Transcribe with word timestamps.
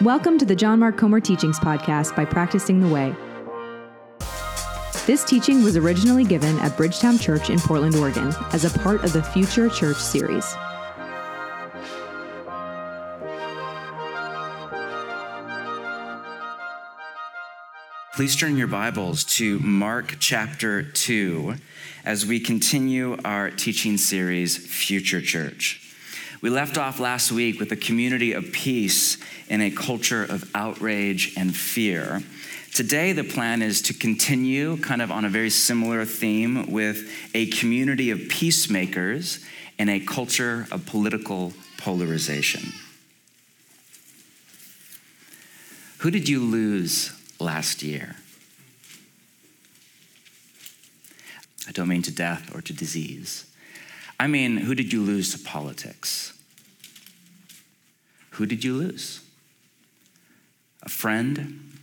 Welcome 0.00 0.38
to 0.38 0.44
the 0.44 0.54
John 0.54 0.78
Mark 0.78 0.96
Comer 0.96 1.18
Teachings 1.18 1.58
Podcast 1.58 2.14
by 2.14 2.24
Practicing 2.24 2.78
the 2.78 2.86
Way. 2.86 3.12
This 5.06 5.24
teaching 5.24 5.64
was 5.64 5.76
originally 5.76 6.22
given 6.22 6.56
at 6.60 6.76
Bridgetown 6.76 7.18
Church 7.18 7.50
in 7.50 7.58
Portland, 7.58 7.96
Oregon, 7.96 8.32
as 8.52 8.64
a 8.64 8.78
part 8.78 9.02
of 9.02 9.12
the 9.12 9.24
Future 9.24 9.68
Church 9.68 9.96
series. 9.96 10.54
Please 18.14 18.36
turn 18.36 18.56
your 18.56 18.68
Bibles 18.68 19.24
to 19.24 19.58
Mark 19.58 20.18
chapter 20.20 20.84
2 20.84 21.56
as 22.04 22.24
we 22.24 22.38
continue 22.38 23.16
our 23.24 23.50
teaching 23.50 23.96
series, 23.96 24.56
Future 24.56 25.20
Church. 25.20 25.81
We 26.42 26.50
left 26.50 26.76
off 26.76 26.98
last 26.98 27.30
week 27.30 27.60
with 27.60 27.70
a 27.70 27.76
community 27.76 28.32
of 28.32 28.50
peace 28.50 29.16
in 29.48 29.60
a 29.60 29.70
culture 29.70 30.24
of 30.24 30.50
outrage 30.56 31.34
and 31.36 31.54
fear. 31.54 32.20
Today, 32.74 33.12
the 33.12 33.22
plan 33.22 33.62
is 33.62 33.80
to 33.82 33.94
continue 33.94 34.76
kind 34.78 35.00
of 35.00 35.12
on 35.12 35.24
a 35.24 35.28
very 35.28 35.50
similar 35.50 36.04
theme 36.04 36.72
with 36.72 37.08
a 37.32 37.46
community 37.46 38.10
of 38.10 38.28
peacemakers 38.28 39.38
in 39.78 39.88
a 39.88 40.00
culture 40.00 40.66
of 40.72 40.84
political 40.84 41.52
polarization. 41.78 42.72
Who 45.98 46.10
did 46.10 46.28
you 46.28 46.40
lose 46.40 47.12
last 47.38 47.84
year? 47.84 48.16
I 51.68 51.70
don't 51.70 51.88
mean 51.88 52.02
to 52.02 52.10
death 52.10 52.52
or 52.52 52.60
to 52.62 52.72
disease. 52.72 53.46
I 54.18 54.28
mean, 54.28 54.56
who 54.56 54.74
did 54.76 54.92
you 54.92 55.02
lose 55.02 55.32
to 55.32 55.38
politics? 55.38 56.32
Who 58.32 58.46
did 58.46 58.64
you 58.64 58.74
lose? 58.74 59.20
A 60.82 60.88
friend, 60.88 61.78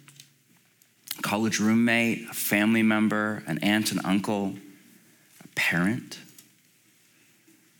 a 1.17 1.21
college 1.21 1.59
roommate, 1.59 2.27
a 2.29 2.33
family 2.33 2.83
member, 2.83 3.43
an 3.47 3.59
aunt 3.59 3.91
and 3.91 4.01
uncle, 4.03 4.55
a 5.43 5.47
parent, 5.55 6.19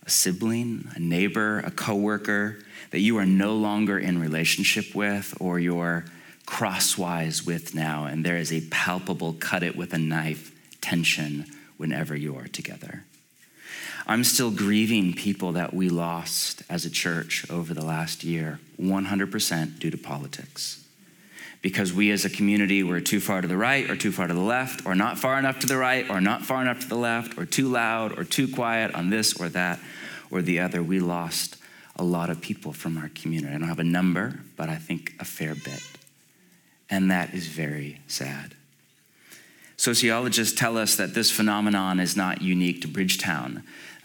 a 0.06 0.09
sibling, 0.09 0.89
a 0.95 1.00
neighbor, 1.00 1.59
a 1.59 1.72
coworker 1.72 2.59
that 2.92 3.00
you 3.00 3.17
are 3.17 3.26
no 3.26 3.56
longer 3.56 3.98
in 3.98 4.20
relationship 4.20 4.95
with 4.95 5.36
or 5.39 5.59
you're 5.59 6.06
crosswise 6.45 7.45
with 7.45 7.76
now, 7.76 8.06
and 8.06 8.26
there 8.26 8.38
is 8.38 8.52
a 8.52 8.61
palpable 8.72 9.33
cut 9.33 9.61
it 9.61 9.76
with 9.76 9.94
a 9.94 10.00
knife 10.00 10.52
tension 10.81 11.45
whenever 11.78 12.16
you 12.16 12.36
are 12.36 12.48
together. 12.48 13.04
I'm 14.09 14.23
still 14.23 14.49
grieving 14.49 15.13
people 15.13 15.52
that 15.52 15.71
we 15.71 15.88
lost 15.88 16.63
as 16.67 16.83
a 16.83 16.89
church 16.89 17.45
over 17.52 17.75
the 17.75 17.85
last 17.85 18.23
year, 18.23 18.59
100% 18.81 19.77
due 19.77 19.91
to 19.91 19.97
politics. 19.99 20.83
Because 21.61 21.93
we 21.93 22.09
as 22.09 22.25
a 22.25 22.30
community 22.31 22.81
were 22.81 23.02
too 23.02 23.19
far 23.19 23.41
to 23.41 23.47
the 23.47 23.55
right 23.55 23.87
or 23.87 23.95
too 23.95 24.11
far 24.11 24.25
to 24.25 24.33
the 24.33 24.39
left, 24.39 24.83
or 24.87 24.95
not 24.95 25.19
far 25.19 25.37
enough 25.37 25.59
to 25.59 25.67
the 25.67 25.77
right 25.77 26.09
or 26.09 26.19
not 26.19 26.41
far 26.41 26.59
enough 26.59 26.80
to 26.80 26.87
the 26.87 26.97
left, 26.97 27.37
or 27.37 27.45
too 27.45 27.67
loud 27.67 28.17
or 28.17 28.23
too 28.23 28.52
quiet 28.52 28.95
on 28.95 29.11
this 29.11 29.39
or 29.39 29.47
that 29.49 29.80
or 30.31 30.41
the 30.41 30.59
other. 30.59 30.81
We 30.81 30.99
lost 30.99 31.57
a 31.95 32.03
lot 32.03 32.31
of 32.31 32.41
people 32.41 32.73
from 32.73 32.97
our 32.97 33.09
community. 33.09 33.53
I 33.53 33.59
don't 33.59 33.67
have 33.67 33.77
a 33.77 33.83
number, 33.83 34.39
but 34.57 34.69
I 34.69 34.77
think 34.77 35.13
a 35.19 35.25
fair 35.25 35.53
bit. 35.53 35.83
And 36.89 37.11
that 37.11 37.35
is 37.35 37.45
very 37.45 38.02
sad. 38.07 38.55
Sociologists 39.77 40.59
tell 40.59 40.77
us 40.77 40.95
that 40.95 41.13
this 41.13 41.31
phenomenon 41.31 41.99
is 41.99 42.17
not 42.17 42.41
unique 42.41 42.81
to 42.81 42.87
Bridgetown, 42.87 43.63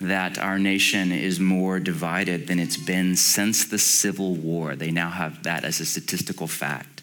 that 0.09 0.39
our 0.39 0.59
nation 0.59 1.13
is 1.13 1.41
more 1.41 1.81
divided 1.81 2.47
than 2.47 2.59
it's 2.59 2.77
been 2.77 3.17
since 3.17 3.65
the 3.65 3.79
Civil 3.79 4.35
War. 4.35 4.77
They 4.77 4.91
now 4.91 5.11
have 5.11 5.43
that 5.45 5.65
as 5.65 5.81
a 5.81 5.87
statistical 5.87 6.47
fact. 6.47 7.03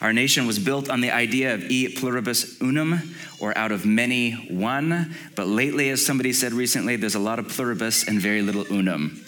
Our 0.00 0.12
nation 0.12 0.46
was 0.46 0.58
built 0.58 0.90
on 0.90 1.00
the 1.00 1.10
idea 1.10 1.54
of 1.54 1.70
e 1.70 1.88
pluribus 1.88 2.60
unum, 2.60 3.14
or 3.40 3.56
out 3.56 3.72
of 3.72 3.86
many, 3.86 4.32
one. 4.50 5.14
But 5.34 5.46
lately, 5.46 5.90
as 5.90 6.04
somebody 6.04 6.32
said 6.32 6.52
recently, 6.52 6.96
there's 6.96 7.14
a 7.14 7.20
lot 7.20 7.38
of 7.38 7.48
pluribus 7.48 8.06
and 8.06 8.20
very 8.20 8.42
little 8.42 8.66
unum. 8.70 9.22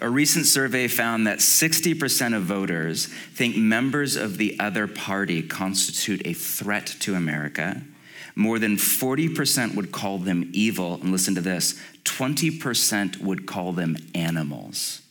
A 0.00 0.10
recent 0.10 0.46
survey 0.46 0.88
found 0.88 1.28
that 1.28 1.38
60% 1.38 2.36
of 2.36 2.42
voters 2.42 3.06
think 3.06 3.56
members 3.56 4.16
of 4.16 4.36
the 4.36 4.58
other 4.58 4.88
party 4.88 5.42
constitute 5.42 6.22
a 6.24 6.32
threat 6.32 6.86
to 7.00 7.14
America. 7.14 7.82
More 8.34 8.58
than 8.58 8.76
40% 8.76 9.74
would 9.74 9.92
call 9.92 10.18
them 10.18 10.50
evil. 10.52 10.94
And 10.94 11.12
listen 11.12 11.34
to 11.34 11.40
this 11.40 11.80
20% 12.04 13.20
would 13.20 13.46
call 13.46 13.72
them 13.72 13.96
animals. 14.14 15.02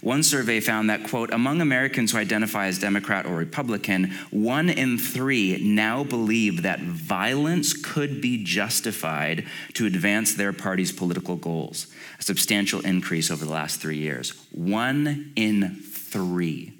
One 0.00 0.22
survey 0.22 0.60
found 0.60 0.90
that, 0.90 1.08
quote, 1.08 1.32
among 1.32 1.60
Americans 1.60 2.12
who 2.12 2.18
identify 2.18 2.66
as 2.66 2.78
Democrat 2.78 3.24
or 3.24 3.36
Republican, 3.36 4.12
one 4.30 4.68
in 4.68 4.98
three 4.98 5.58
now 5.62 6.04
believe 6.04 6.62
that 6.62 6.80
violence 6.80 7.72
could 7.72 8.20
be 8.20 8.44
justified 8.44 9.46
to 9.74 9.86
advance 9.86 10.34
their 10.34 10.52
party's 10.52 10.92
political 10.92 11.36
goals 11.36 11.86
a 12.18 12.22
substantial 12.22 12.80
increase 12.80 13.30
over 13.30 13.44
the 13.44 13.50
last 13.50 13.80
three 13.80 13.98
years. 13.98 14.30
One 14.52 15.32
in 15.36 15.76
three. 15.82 16.75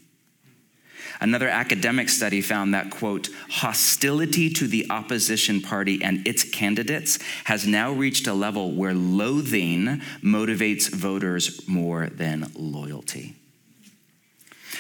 Another 1.21 1.49
academic 1.49 2.09
study 2.09 2.41
found 2.41 2.75
that, 2.75 2.91
quote, 2.91 3.29
hostility 3.49 4.51
to 4.51 4.67
the 4.67 4.87
opposition 4.91 5.61
party 5.61 6.03
and 6.03 6.27
its 6.27 6.45
candidates 6.45 7.19
has 7.45 7.67
now 7.67 7.93
reached 7.93 8.27
a 8.27 8.35
level 8.35 8.73
where 8.73 8.95
loathing 8.95 10.03
motivates 10.23 10.89
voters 10.91 11.67
more 11.69 12.07
than 12.09 12.51
loyalty. 12.55 13.37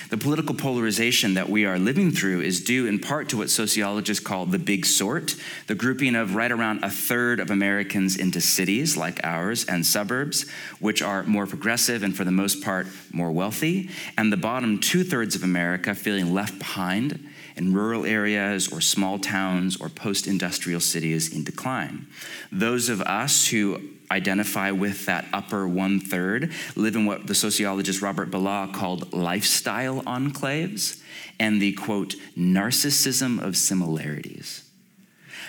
The 0.08 0.16
political 0.16 0.54
polarization 0.54 1.34
that 1.34 1.48
we 1.48 1.64
are 1.64 1.78
living 1.78 2.12
through 2.12 2.42
is 2.42 2.60
due 2.60 2.86
in 2.86 3.00
part 3.00 3.28
to 3.30 3.38
what 3.38 3.50
sociologists 3.50 4.24
call 4.24 4.46
the 4.46 4.58
big 4.58 4.86
sort, 4.86 5.34
the 5.66 5.74
grouping 5.74 6.14
of 6.14 6.34
right 6.34 6.52
around 6.52 6.84
a 6.84 6.90
third 6.90 7.40
of 7.40 7.50
Americans 7.50 8.16
into 8.16 8.40
cities 8.40 8.96
like 8.96 9.18
ours 9.24 9.64
and 9.64 9.84
suburbs, 9.84 10.48
which 10.78 11.02
are 11.02 11.24
more 11.24 11.46
progressive 11.46 12.04
and 12.04 12.16
for 12.16 12.24
the 12.24 12.30
most 12.30 12.62
part 12.62 12.86
more 13.12 13.32
wealthy, 13.32 13.90
and 14.16 14.32
the 14.32 14.36
bottom 14.36 14.78
two 14.78 15.02
thirds 15.02 15.34
of 15.34 15.42
America 15.42 15.94
feeling 15.94 16.32
left 16.32 16.58
behind 16.58 17.18
in 17.56 17.72
rural 17.72 18.04
areas 18.04 18.68
or 18.68 18.80
small 18.80 19.18
towns 19.18 19.80
or 19.80 19.88
post 19.88 20.26
industrial 20.26 20.80
cities 20.80 21.34
in 21.34 21.42
decline. 21.42 22.06
Those 22.52 22.88
of 22.88 23.00
us 23.00 23.48
who 23.48 23.80
identify 24.10 24.70
with 24.70 25.06
that 25.06 25.26
upper 25.32 25.66
one 25.66 26.00
third 26.00 26.52
live 26.74 26.96
in 26.96 27.06
what 27.06 27.26
the 27.26 27.34
sociologist 27.34 28.02
Robert 28.02 28.30
Bellah 28.30 28.72
called 28.72 29.12
lifestyle 29.12 30.02
enclaves 30.02 31.02
and 31.38 31.60
the 31.60 31.72
quote, 31.72 32.14
narcissism 32.36 33.42
of 33.42 33.56
similarities. 33.56 34.62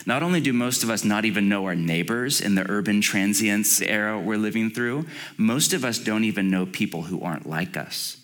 Not 0.05 0.23
only 0.23 0.39
do 0.39 0.53
most 0.53 0.83
of 0.83 0.89
us 0.89 1.03
not 1.03 1.25
even 1.25 1.49
know 1.49 1.65
our 1.65 1.75
neighbors 1.75 2.39
in 2.39 2.55
the 2.55 2.69
urban 2.69 3.01
transience 3.01 3.81
era 3.81 4.19
we're 4.19 4.37
living 4.37 4.69
through, 4.69 5.05
most 5.37 5.73
of 5.73 5.83
us 5.83 5.99
don't 5.99 6.23
even 6.23 6.49
know 6.49 6.65
people 6.65 7.03
who 7.03 7.21
aren't 7.21 7.49
like 7.49 7.75
us, 7.75 8.17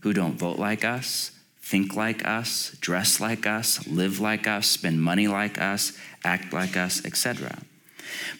who 0.00 0.12
don't 0.12 0.38
vote 0.38 0.58
like 0.58 0.84
us, 0.84 1.30
think 1.62 1.94
like 1.94 2.26
us, 2.26 2.76
dress 2.80 3.20
like 3.20 3.46
us, 3.46 3.86
live 3.86 4.20
like 4.20 4.46
us, 4.46 4.66
spend 4.66 5.02
money 5.02 5.28
like 5.28 5.60
us, 5.60 5.92
act 6.24 6.52
like 6.52 6.76
us, 6.76 7.04
etc. 7.04 7.58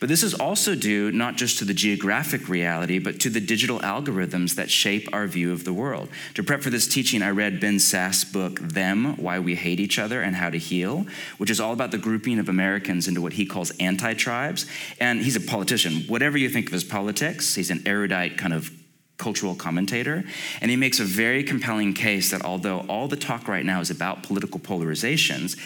But 0.01 0.09
this 0.09 0.23
is 0.23 0.35
also 0.35 0.75
due 0.75 1.13
not 1.13 1.37
just 1.37 1.59
to 1.59 1.65
the 1.65 1.75
geographic 1.75 2.49
reality, 2.49 2.99
but 2.99 3.21
to 3.21 3.31
the 3.31 3.41
digital 3.41 3.81
algorithms 3.81 4.55
that 4.55 4.71
shape 4.71 5.09
our 5.13 5.27
view 5.27 5.53
of 5.53 5.65
the 5.65 5.73
world. 5.73 6.09
To 6.35 6.43
prep 6.43 6.63
for 6.63 6.71
this 6.71 6.89
teaching, 6.89 7.23
I 7.23 7.31
read 7.31 7.61
Ben 7.61 7.77
Sasse' 7.77 8.33
book, 8.33 8.61
Them 8.61 9.17
Why 9.17 9.39
We 9.39 9.55
Hate 9.55 9.81
Each 9.81 9.99
Other 9.99 10.23
and 10.23 10.37
How 10.37 10.51
to 10.51 10.59
Heal, 10.59 11.07
which 11.39 11.51
is 11.51 11.61
all 11.61 11.73
about 11.73 11.91
the 11.91 11.99
grouping 11.99 12.39
of 12.39 12.49
Americans 12.49 13.09
into 13.09 13.21
what 13.21 13.35
he 13.35 13.47
calls 13.47 13.71
anti 13.79 14.15
tribes. 14.15 14.67
And 15.01 15.23
he's 15.23 15.37
a 15.37 15.41
politician. 15.41 16.05
Whatever 16.07 16.39
you 16.39 16.49
think 16.49 16.67
of 16.67 16.73
his 16.73 16.85
politics, 16.85 17.55
he's 17.55 17.71
an 17.71 17.83
erudite 17.87 18.39
kind 18.39 18.53
of 18.53 18.71
cultural 19.19 19.55
commentator, 19.55 20.25
and 20.61 20.71
he 20.71 20.77
makes 20.77 21.01
a 21.01 21.05
very 21.05 21.43
compelling 21.43 21.93
case 21.93 22.31
that 22.31 22.45
although 22.45 22.81
all 22.89 23.09
the 23.09 23.17
talk 23.17 23.49
right 23.49 23.65
now 23.65 23.81
is 23.81 23.91
about 23.91 24.23
political 24.23 24.61
polarizations, 24.61 25.59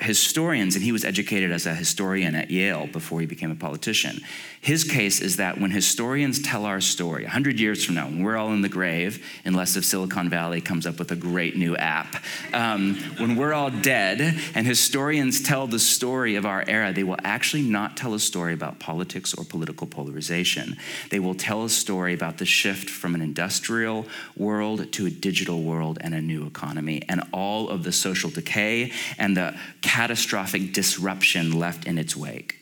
historians, 0.00 0.74
and 0.74 0.84
he 0.84 0.92
was 0.92 1.04
educated 1.04 1.50
as 1.50 1.66
a 1.66 1.74
historian 1.74 2.34
at 2.34 2.50
Yale 2.50 2.86
before 2.86 3.20
he 3.20 3.26
became 3.26 3.50
a 3.50 3.56
politician. 3.56 4.20
His 4.60 4.84
case 4.84 5.20
is 5.20 5.36
that 5.36 5.60
when 5.60 5.70
historians 5.70 6.40
tell 6.40 6.64
our 6.64 6.80
story, 6.80 7.22
100 7.22 7.60
years 7.60 7.84
from 7.84 7.94
now, 7.94 8.06
when 8.06 8.22
we're 8.22 8.36
all 8.36 8.52
in 8.52 8.62
the 8.62 8.68
grave, 8.68 9.24
unless 9.44 9.76
if 9.76 9.84
Silicon 9.84 10.28
Valley 10.28 10.60
comes 10.60 10.86
up 10.86 10.98
with 10.98 11.12
a 11.12 11.16
great 11.16 11.56
new 11.56 11.76
app, 11.76 12.16
um, 12.52 12.96
when 13.18 13.36
we're 13.36 13.54
all 13.54 13.70
dead 13.70 14.20
and 14.54 14.66
historians 14.66 15.40
tell 15.40 15.66
the 15.66 15.78
story 15.78 16.36
of 16.36 16.44
our 16.44 16.64
era, 16.66 16.92
they 16.92 17.04
will 17.04 17.18
actually 17.24 17.62
not 17.62 17.96
tell 17.96 18.14
a 18.14 18.18
story 18.18 18.52
about 18.52 18.78
politics 18.78 19.34
or 19.34 19.44
political 19.44 19.86
polarization. 19.86 20.76
They 21.10 21.20
will 21.20 21.34
tell 21.34 21.64
a 21.64 21.70
story 21.70 22.14
about 22.14 22.38
the 22.38 22.44
shift 22.44 22.90
from 22.90 23.14
an 23.14 23.22
industrial 23.22 24.06
world 24.36 24.92
to 24.92 25.06
a 25.06 25.10
digital 25.10 25.62
world 25.62 25.98
and 26.00 26.14
a 26.14 26.20
new 26.20 26.46
economy, 26.46 27.02
and 27.08 27.22
all 27.32 27.68
of 27.68 27.84
the 27.84 27.92
social 27.92 28.30
decay 28.30 28.92
and 29.18 29.36
the 29.36 29.54
catastrophic 29.88 30.74
disruption 30.74 31.58
left 31.58 31.86
in 31.86 31.96
its 31.96 32.14
wake. 32.14 32.56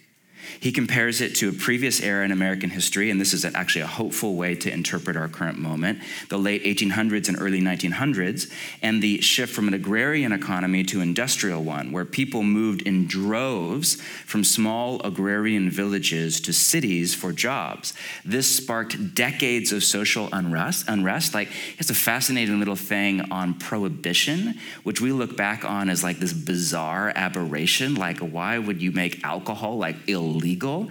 He 0.61 0.73
compares 0.73 1.21
it 1.21 1.35
to 1.37 1.49
a 1.49 1.53
previous 1.53 2.01
era 2.01 2.25
in 2.25 2.33
American 2.33 2.71
history, 2.71 3.11
and 3.11 3.21
this 3.21 3.33
is 3.33 3.45
actually 3.45 3.83
a 3.83 3.87
hopeful 3.87 4.35
way 4.35 4.55
to 4.57 4.73
interpret 4.73 5.17
our 5.17 5.29
current 5.29 5.59
moment 5.59 6.01
the 6.29 6.39
late 6.39 6.65
1800s 6.65 7.29
and 7.29 7.41
early 7.41 7.61
1900s, 7.61 8.51
and 8.83 9.03
the 9.03 9.21
shift 9.21 9.55
from 9.55 9.69
an 9.69 9.75
agrarian 9.75 10.33
economy 10.33 10.83
to 10.85 11.01
industrial 11.01 11.63
one, 11.63 11.93
where 11.93 12.05
people 12.05 12.43
moved 12.43 12.83
in 12.83 13.07
droves 13.07 14.01
from 14.25 14.45
small 14.45 15.01
agrarian 15.03 15.71
villages 15.71 16.41
to 16.41 16.53
cities 16.53 17.15
for 17.15 17.33
jobs. 17.33 17.95
This 18.25 18.57
sparked 18.57 19.15
decades 19.15 19.73
of 19.73 19.85
social 19.85 20.29
unrest. 20.33 20.89
unrest. 20.89 21.35
Like, 21.35 21.51
it's 21.79 21.91
a 21.91 21.95
fascinating 21.95 22.59
little 22.59 22.77
thing 22.77 23.21
on 23.31 23.55
prohibition, 23.55 24.55
which 24.83 25.01
we 25.01 25.13
look 25.13 25.37
back 25.37 25.65
on 25.65 25.89
as 25.89 26.03
like 26.03 26.19
this 26.19 26.33
bizarre 26.33 27.13
aberration. 27.15 27.95
Like, 27.95 28.19
why 28.19 28.59
would 28.59 28.83
you 28.83 28.93
make 28.93 29.25
alcohol 29.25 29.79
like 29.79 29.97
illegal? 30.09 30.36
Illegal. 30.37 30.89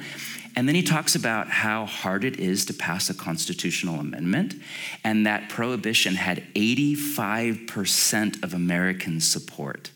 And 0.56 0.68
then 0.68 0.76
he 0.76 0.84
talks 0.84 1.16
about 1.16 1.50
how 1.50 1.86
hard 1.86 2.24
it 2.24 2.40
is 2.40 2.66
to 2.66 2.74
pass 2.74 3.10
a 3.10 3.14
constitutional 3.14 4.00
amendment, 4.00 4.56
and 5.04 5.26
that 5.26 5.50
prohibition 5.50 6.16
had 6.16 6.44
85% 6.56 8.42
of 8.42 8.54
American 8.54 9.20
support. 9.20 9.92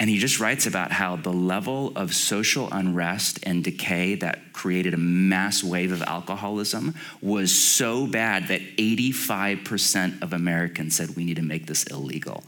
And 0.00 0.10
he 0.10 0.18
just 0.18 0.40
writes 0.40 0.66
about 0.66 0.90
how 0.90 1.14
the 1.14 1.32
level 1.32 1.92
of 1.94 2.14
social 2.14 2.68
unrest 2.72 3.38
and 3.44 3.62
decay 3.62 4.16
that 4.16 4.52
created 4.52 4.92
a 4.92 4.98
mass 4.98 5.62
wave 5.62 5.92
of 5.92 6.02
alcoholism 6.02 6.96
was 7.22 7.56
so 7.56 8.08
bad 8.08 8.48
that 8.48 8.60
85% 8.76 10.20
of 10.20 10.32
Americans 10.32 10.96
said 10.96 11.14
we 11.14 11.24
need 11.24 11.36
to 11.36 11.42
make 11.42 11.66
this 11.66 11.84
illegal. 11.84 12.42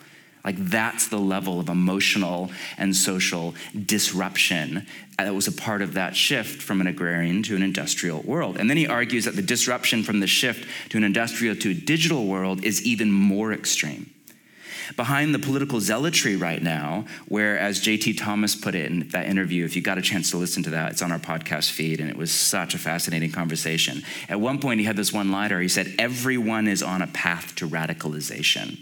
Like, 0.46 0.56
that's 0.58 1.08
the 1.08 1.18
level 1.18 1.58
of 1.58 1.68
emotional 1.68 2.52
and 2.78 2.94
social 2.94 3.54
disruption 3.84 4.86
that 5.18 5.34
was 5.34 5.48
a 5.48 5.52
part 5.52 5.82
of 5.82 5.94
that 5.94 6.14
shift 6.14 6.62
from 6.62 6.80
an 6.80 6.86
agrarian 6.86 7.42
to 7.44 7.56
an 7.56 7.62
industrial 7.62 8.22
world. 8.22 8.56
And 8.56 8.70
then 8.70 8.76
he 8.76 8.86
argues 8.86 9.24
that 9.24 9.34
the 9.34 9.42
disruption 9.42 10.02
from 10.02 10.20
the 10.20 10.26
shift 10.26 10.68
to 10.90 10.98
an 10.98 11.04
industrial 11.04 11.56
to 11.56 11.70
a 11.70 11.74
digital 11.74 12.26
world 12.26 12.62
is 12.64 12.84
even 12.84 13.10
more 13.10 13.52
extreme. 13.52 14.12
Behind 14.94 15.34
the 15.34 15.40
political 15.40 15.80
zealotry 15.80 16.36
right 16.36 16.62
now, 16.62 17.06
where, 17.26 17.58
as 17.58 17.80
JT 17.80 18.18
Thomas 18.18 18.54
put 18.54 18.76
it 18.76 18.88
in 18.88 19.08
that 19.08 19.26
interview, 19.26 19.64
if 19.64 19.74
you 19.74 19.82
got 19.82 19.98
a 19.98 20.02
chance 20.02 20.30
to 20.30 20.36
listen 20.36 20.62
to 20.62 20.70
that, 20.70 20.92
it's 20.92 21.02
on 21.02 21.10
our 21.10 21.18
podcast 21.18 21.72
feed, 21.72 21.98
and 21.98 22.08
it 22.08 22.16
was 22.16 22.30
such 22.30 22.72
a 22.72 22.78
fascinating 22.78 23.32
conversation. 23.32 24.02
At 24.28 24.40
one 24.40 24.60
point, 24.60 24.78
he 24.78 24.86
had 24.86 24.94
this 24.94 25.12
one 25.12 25.32
liner. 25.32 25.60
He 25.60 25.66
said, 25.66 25.92
Everyone 25.98 26.68
is 26.68 26.84
on 26.84 27.02
a 27.02 27.08
path 27.08 27.56
to 27.56 27.68
radicalization. 27.68 28.78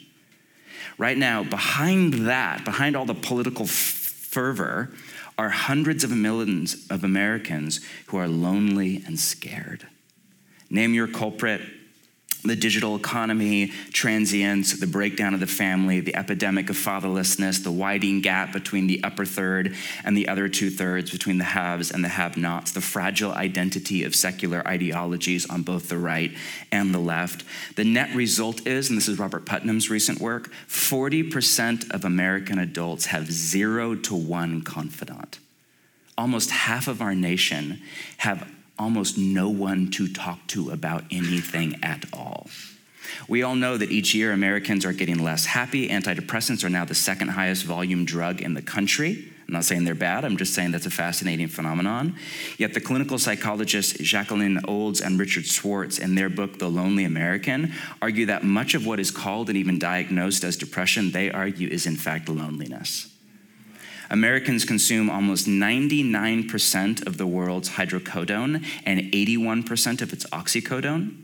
Right 0.96 1.18
now, 1.18 1.42
behind 1.42 2.14
that, 2.28 2.64
behind 2.64 2.96
all 2.96 3.04
the 3.04 3.14
political 3.14 3.66
fervor, 3.66 4.92
are 5.36 5.50
hundreds 5.50 6.04
of 6.04 6.10
millions 6.10 6.86
of 6.90 7.02
Americans 7.02 7.80
who 8.06 8.16
are 8.16 8.28
lonely 8.28 9.02
and 9.06 9.18
scared. 9.18 9.86
Name 10.70 10.94
your 10.94 11.08
culprit, 11.08 11.60
the 12.44 12.56
digital 12.56 12.94
economy, 12.94 13.68
transience, 13.92 14.78
the 14.78 14.86
breakdown 14.86 15.32
of 15.32 15.40
the 15.40 15.46
family, 15.46 16.00
the 16.00 16.14
epidemic 16.14 16.68
of 16.68 16.76
fatherlessness, 16.76 17.62
the 17.62 17.72
widening 17.72 18.20
gap 18.20 18.52
between 18.52 18.86
the 18.86 19.02
upper 19.02 19.24
third 19.24 19.74
and 20.04 20.16
the 20.16 20.28
other 20.28 20.48
two 20.48 20.68
thirds, 20.68 21.10
between 21.10 21.38
the 21.38 21.44
haves 21.44 21.90
and 21.90 22.04
the 22.04 22.08
have 22.08 22.36
nots, 22.36 22.72
the 22.72 22.80
fragile 22.80 23.32
identity 23.32 24.04
of 24.04 24.14
secular 24.14 24.66
ideologies 24.68 25.48
on 25.48 25.62
both 25.62 25.88
the 25.88 25.98
right 25.98 26.32
and 26.70 26.94
the 26.94 26.98
left. 26.98 27.44
The 27.76 27.84
net 27.84 28.14
result 28.14 28.66
is, 28.66 28.90
and 28.90 28.98
this 28.98 29.08
is 29.08 29.18
Robert 29.18 29.46
Putnam's 29.46 29.88
recent 29.88 30.20
work 30.20 30.52
40% 30.68 31.90
of 31.92 32.04
American 32.04 32.58
adults 32.58 33.06
have 33.06 33.32
zero 33.32 33.94
to 33.94 34.14
one 34.14 34.60
confidant. 34.62 35.38
Almost 36.16 36.50
half 36.50 36.86
of 36.88 37.00
our 37.00 37.14
nation 37.14 37.80
have 38.18 38.48
almost 38.78 39.16
no 39.18 39.48
one 39.48 39.90
to 39.92 40.08
talk 40.08 40.46
to 40.48 40.70
about 40.70 41.04
anything 41.10 41.78
at 41.82 42.04
all. 42.12 42.48
We 43.28 43.42
all 43.42 43.54
know 43.54 43.76
that 43.76 43.90
each 43.90 44.14
year 44.14 44.32
Americans 44.32 44.84
are 44.84 44.92
getting 44.92 45.22
less 45.22 45.46
happy. 45.46 45.88
Antidepressants 45.88 46.64
are 46.64 46.70
now 46.70 46.84
the 46.84 46.94
second 46.94 47.28
highest 47.28 47.64
volume 47.64 48.04
drug 48.04 48.40
in 48.40 48.54
the 48.54 48.62
country. 48.62 49.30
I'm 49.46 49.52
not 49.52 49.64
saying 49.64 49.84
they're 49.84 49.94
bad, 49.94 50.24
I'm 50.24 50.38
just 50.38 50.54
saying 50.54 50.70
that's 50.70 50.86
a 50.86 50.90
fascinating 50.90 51.48
phenomenon. 51.48 52.16
Yet 52.56 52.72
the 52.72 52.80
clinical 52.80 53.18
psychologists 53.18 53.92
Jacqueline 53.98 54.60
Olds 54.66 55.02
and 55.02 55.20
Richard 55.20 55.44
Schwartz, 55.44 55.98
in 55.98 56.14
their 56.14 56.30
book, 56.30 56.58
The 56.58 56.70
Lonely 56.70 57.04
American, 57.04 57.72
argue 58.00 58.26
that 58.26 58.42
much 58.42 58.74
of 58.74 58.86
what 58.86 59.00
is 59.00 59.10
called 59.10 59.50
and 59.50 59.58
even 59.58 59.78
diagnosed 59.78 60.44
as 60.44 60.56
depression, 60.56 61.10
they 61.10 61.30
argue, 61.30 61.68
is 61.68 61.86
in 61.86 61.96
fact 61.96 62.28
loneliness. 62.28 63.13
Americans 64.14 64.64
consume 64.64 65.10
almost 65.10 65.48
99% 65.48 67.04
of 67.04 67.18
the 67.18 67.26
world's 67.26 67.70
hydrocodone 67.70 68.64
and 68.86 69.00
81% 69.12 70.02
of 70.02 70.12
its 70.12 70.24
oxycodone. 70.26 71.23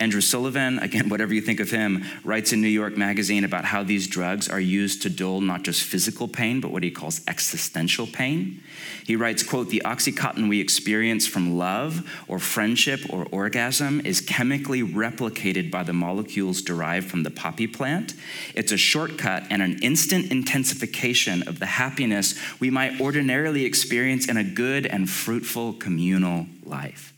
Andrew 0.00 0.20
Sullivan, 0.20 0.78
again, 0.78 1.08
whatever 1.10 1.34
you 1.34 1.40
think 1.40 1.60
of 1.60 1.70
him, 1.70 2.04
writes 2.24 2.52
in 2.52 2.60
New 2.60 2.68
York 2.68 2.96
Magazine 2.96 3.44
about 3.44 3.64
how 3.64 3.82
these 3.82 4.06
drugs 4.06 4.48
are 4.48 4.60
used 4.60 5.02
to 5.02 5.10
dull 5.10 5.40
not 5.40 5.62
just 5.62 5.82
physical 5.82 6.28
pain, 6.28 6.60
but 6.60 6.70
what 6.70 6.82
he 6.82 6.90
calls 6.90 7.20
existential 7.26 8.06
pain. 8.06 8.62
He 9.04 9.16
writes, 9.16 9.42
quote, 9.42 9.70
the 9.70 9.82
oxytocin 9.84 10.48
we 10.48 10.60
experience 10.60 11.26
from 11.26 11.56
love 11.56 12.08
or 12.28 12.38
friendship 12.38 13.00
or 13.10 13.26
orgasm 13.30 14.00
is 14.04 14.20
chemically 14.20 14.82
replicated 14.82 15.70
by 15.70 15.82
the 15.82 15.92
molecules 15.92 16.62
derived 16.62 17.10
from 17.10 17.22
the 17.22 17.30
poppy 17.30 17.66
plant. 17.66 18.14
It's 18.54 18.72
a 18.72 18.76
shortcut 18.76 19.44
and 19.50 19.62
an 19.62 19.78
instant 19.82 20.30
intensification 20.30 21.48
of 21.48 21.58
the 21.58 21.66
happiness 21.66 22.38
we 22.60 22.70
might 22.70 23.00
ordinarily 23.00 23.64
experience 23.64 24.28
in 24.28 24.36
a 24.36 24.44
good 24.44 24.86
and 24.86 25.08
fruitful 25.08 25.74
communal 25.74 26.46
life. 26.64 27.14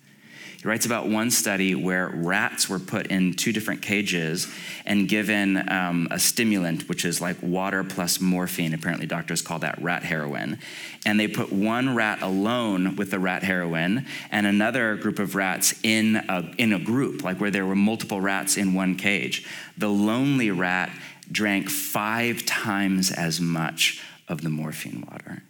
He 0.60 0.68
writes 0.68 0.84
about 0.84 1.08
one 1.08 1.30
study 1.30 1.74
where 1.74 2.10
rats 2.12 2.68
were 2.68 2.78
put 2.78 3.06
in 3.06 3.32
two 3.32 3.50
different 3.50 3.80
cages 3.80 4.46
and 4.84 5.08
given 5.08 5.56
um, 5.70 6.06
a 6.10 6.18
stimulant, 6.18 6.86
which 6.86 7.06
is 7.06 7.18
like 7.18 7.42
water 7.42 7.82
plus 7.82 8.20
morphine. 8.20 8.74
Apparently, 8.74 9.06
doctors 9.06 9.40
call 9.40 9.60
that 9.60 9.80
rat 9.80 10.02
heroin. 10.02 10.58
And 11.06 11.18
they 11.18 11.28
put 11.28 11.50
one 11.50 11.94
rat 11.94 12.20
alone 12.20 12.96
with 12.96 13.10
the 13.10 13.18
rat 13.18 13.42
heroin 13.42 14.04
and 14.30 14.46
another 14.46 14.96
group 14.96 15.18
of 15.18 15.34
rats 15.34 15.72
in 15.82 16.16
a, 16.16 16.52
in 16.58 16.74
a 16.74 16.78
group, 16.78 17.24
like 17.24 17.40
where 17.40 17.50
there 17.50 17.64
were 17.64 17.74
multiple 17.74 18.20
rats 18.20 18.58
in 18.58 18.74
one 18.74 18.96
cage. 18.96 19.46
The 19.78 19.88
lonely 19.88 20.50
rat 20.50 20.90
drank 21.32 21.70
five 21.70 22.44
times 22.44 23.10
as 23.10 23.40
much 23.40 24.02
of 24.28 24.42
the 24.42 24.50
morphine 24.50 25.06
water. 25.10 25.42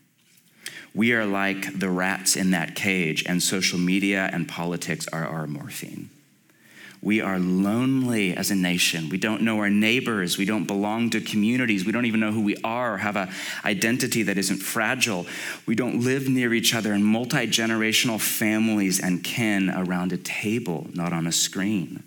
We 0.95 1.13
are 1.13 1.25
like 1.25 1.79
the 1.79 1.89
rats 1.89 2.37
in 2.37 2.51
that 2.51 2.75
cage, 2.75 3.25
and 3.27 3.43
social 3.43 3.79
media 3.79 4.29
and 4.33 4.49
politics 4.49 5.07
are 5.13 5.25
our 5.25 5.47
morphine. 5.47 6.11
We 7.03 7.23
are 7.23 7.39
lonely 7.39 8.37
as 8.37 8.51
a 8.51 8.55
nation. 8.55 9.09
We 9.09 9.17
don't 9.17 9.41
know 9.41 9.59
our 9.61 9.71
neighbors. 9.71 10.37
We 10.37 10.45
don't 10.45 10.67
belong 10.67 11.11
to 11.11 11.21
communities. 11.21 11.87
We 11.87 11.93
don't 11.93 12.05
even 12.05 12.21
know 12.21 12.33
who 12.33 12.43
we 12.43 12.57
are 12.63 12.95
or 12.95 12.99
have 12.99 13.17
an 13.17 13.31
identity 13.65 14.25
that 14.25 14.37
isn't 14.37 14.59
fragile. 14.59 15.27
We 15.65 15.75
don't 15.75 16.01
live 16.01 16.29
near 16.29 16.53
each 16.53 16.75
other 16.75 16.93
in 16.93 17.03
multi 17.03 17.47
generational 17.47 18.21
families 18.21 19.01
and 19.01 19.25
kin 19.25 19.71
around 19.71 20.13
a 20.13 20.19
table, 20.19 20.89
not 20.93 21.15
on 21.15 21.27
a 21.27 21.33
screen. 21.33 22.03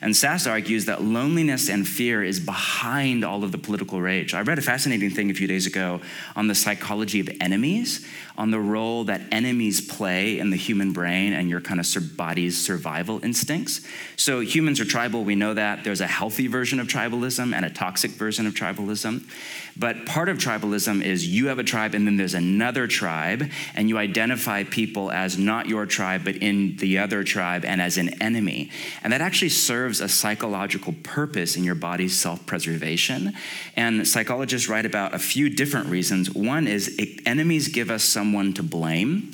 And 0.00 0.14
Sasse 0.14 0.50
argues 0.50 0.86
that 0.86 1.02
loneliness 1.02 1.68
and 1.68 1.86
fear 1.86 2.22
is 2.22 2.40
behind 2.40 3.24
all 3.24 3.44
of 3.44 3.52
the 3.52 3.58
political 3.58 4.00
rage. 4.00 4.34
I 4.34 4.42
read 4.42 4.58
a 4.58 4.62
fascinating 4.62 5.10
thing 5.10 5.30
a 5.30 5.34
few 5.34 5.46
days 5.46 5.66
ago 5.66 6.00
on 6.36 6.46
the 6.46 6.54
psychology 6.54 7.20
of 7.20 7.28
enemies, 7.40 8.06
on 8.36 8.50
the 8.50 8.60
role 8.60 9.04
that 9.04 9.20
enemies 9.30 9.80
play 9.80 10.38
in 10.38 10.50
the 10.50 10.56
human 10.56 10.92
brain 10.92 11.32
and 11.32 11.50
your 11.50 11.60
kind 11.60 11.78
of 11.78 12.16
body's 12.16 12.58
survival 12.58 13.22
instincts. 13.24 13.80
So 14.16 14.40
humans 14.40 14.80
are 14.80 14.84
tribal, 14.84 15.24
we 15.24 15.34
know 15.34 15.54
that. 15.54 15.84
There's 15.84 16.00
a 16.00 16.06
healthy 16.06 16.46
version 16.46 16.80
of 16.80 16.86
tribalism 16.86 17.54
and 17.54 17.64
a 17.64 17.70
toxic 17.70 18.12
version 18.12 18.46
of 18.46 18.54
tribalism. 18.54 19.28
But 19.76 20.06
part 20.06 20.28
of 20.28 20.38
tribalism 20.38 21.02
is 21.02 21.26
you 21.26 21.46
have 21.46 21.58
a 21.58 21.64
tribe 21.64 21.94
and 21.94 22.06
then 22.06 22.16
there's 22.16 22.34
another 22.34 22.86
tribe, 22.86 23.50
and 23.74 23.88
you 23.88 23.98
identify 23.98 24.64
people 24.64 25.10
as 25.10 25.38
not 25.38 25.66
your 25.66 25.86
tribe, 25.86 26.24
but 26.24 26.36
in 26.36 26.76
the 26.76 26.98
other 26.98 27.24
tribe 27.24 27.64
and 27.64 27.80
as 27.80 27.98
an 27.98 28.20
enemy. 28.22 28.70
And 29.02 29.12
that 29.12 29.20
actually 29.20 29.48
serves 29.70 30.00
a 30.00 30.08
psychological 30.08 30.92
purpose 31.04 31.54
in 31.54 31.62
your 31.62 31.76
body's 31.76 32.18
self 32.18 32.44
preservation. 32.44 33.32
And 33.76 34.04
psychologists 34.04 34.68
write 34.68 34.84
about 34.84 35.14
a 35.14 35.18
few 35.20 35.48
different 35.48 35.86
reasons. 35.86 36.28
One 36.34 36.66
is 36.66 36.98
enemies 37.24 37.68
give 37.68 37.88
us 37.88 38.02
someone 38.02 38.52
to 38.54 38.64
blame 38.64 39.30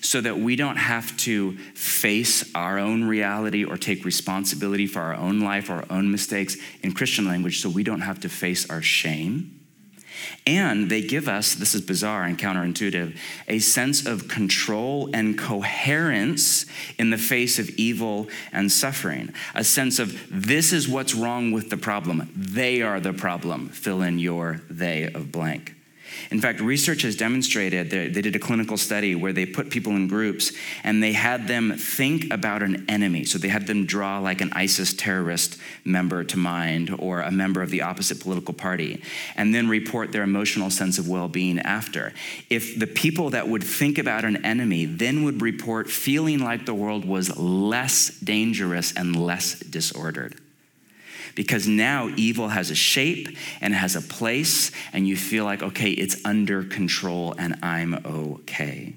so 0.00 0.20
that 0.22 0.40
we 0.40 0.56
don't 0.56 0.78
have 0.78 1.16
to 1.18 1.56
face 1.74 2.52
our 2.52 2.80
own 2.80 3.04
reality 3.04 3.62
or 3.62 3.76
take 3.76 4.04
responsibility 4.04 4.88
for 4.88 5.02
our 5.02 5.14
own 5.14 5.38
life 5.38 5.70
or 5.70 5.74
our 5.74 5.86
own 5.88 6.10
mistakes 6.10 6.56
in 6.82 6.90
Christian 6.90 7.26
language, 7.26 7.62
so 7.62 7.68
we 7.68 7.84
don't 7.84 8.00
have 8.00 8.18
to 8.22 8.28
face 8.28 8.68
our 8.68 8.82
shame. 8.82 9.59
And 10.46 10.90
they 10.90 11.02
give 11.02 11.28
us, 11.28 11.54
this 11.54 11.74
is 11.74 11.82
bizarre 11.82 12.24
and 12.24 12.38
counterintuitive, 12.38 13.16
a 13.48 13.58
sense 13.58 14.06
of 14.06 14.28
control 14.28 15.10
and 15.12 15.38
coherence 15.38 16.66
in 16.98 17.10
the 17.10 17.18
face 17.18 17.58
of 17.58 17.68
evil 17.70 18.28
and 18.52 18.70
suffering. 18.70 19.32
A 19.54 19.64
sense 19.64 19.98
of 19.98 20.18
this 20.30 20.72
is 20.72 20.88
what's 20.88 21.14
wrong 21.14 21.52
with 21.52 21.70
the 21.70 21.76
problem. 21.76 22.30
They 22.34 22.82
are 22.82 23.00
the 23.00 23.12
problem. 23.12 23.68
Fill 23.68 24.02
in 24.02 24.18
your 24.18 24.60
they 24.68 25.04
of 25.12 25.32
blank. 25.32 25.74
In 26.30 26.40
fact, 26.40 26.60
research 26.60 27.02
has 27.02 27.16
demonstrated 27.16 27.90
that 27.90 28.14
they 28.14 28.22
did 28.22 28.36
a 28.36 28.38
clinical 28.38 28.76
study 28.76 29.14
where 29.14 29.32
they 29.32 29.46
put 29.46 29.70
people 29.70 29.92
in 29.96 30.08
groups 30.08 30.52
and 30.84 31.02
they 31.02 31.12
had 31.12 31.48
them 31.48 31.76
think 31.76 32.32
about 32.32 32.62
an 32.62 32.84
enemy. 32.88 33.24
So 33.24 33.38
they 33.38 33.48
had 33.48 33.66
them 33.66 33.86
draw 33.86 34.18
like 34.18 34.40
an 34.40 34.52
ISIS 34.52 34.92
terrorist 34.92 35.58
member 35.84 36.24
to 36.24 36.36
mind 36.36 36.94
or 36.98 37.20
a 37.20 37.30
member 37.30 37.62
of 37.62 37.70
the 37.70 37.82
opposite 37.82 38.20
political 38.20 38.54
party 38.54 39.02
and 39.36 39.54
then 39.54 39.68
report 39.68 40.12
their 40.12 40.22
emotional 40.22 40.70
sense 40.70 40.98
of 40.98 41.08
well 41.08 41.28
being 41.28 41.58
after. 41.58 42.12
If 42.48 42.78
the 42.78 42.86
people 42.86 43.30
that 43.30 43.48
would 43.48 43.64
think 43.64 43.98
about 43.98 44.24
an 44.24 44.44
enemy 44.44 44.86
then 44.86 45.24
would 45.24 45.42
report 45.42 45.90
feeling 45.90 46.40
like 46.40 46.66
the 46.66 46.74
world 46.74 47.04
was 47.04 47.36
less 47.36 48.10
dangerous 48.20 48.92
and 48.92 49.16
less 49.16 49.58
disordered 49.58 50.36
because 51.34 51.66
now 51.66 52.12
evil 52.16 52.48
has 52.48 52.70
a 52.70 52.74
shape 52.74 53.36
and 53.60 53.74
has 53.74 53.96
a 53.96 54.02
place, 54.02 54.70
and 54.92 55.06
you 55.06 55.16
feel 55.16 55.44
like, 55.44 55.62
okay, 55.62 55.90
it's 55.90 56.16
under 56.24 56.64
control 56.64 57.34
and 57.38 57.58
I'm 57.62 57.94
okay. 58.04 58.94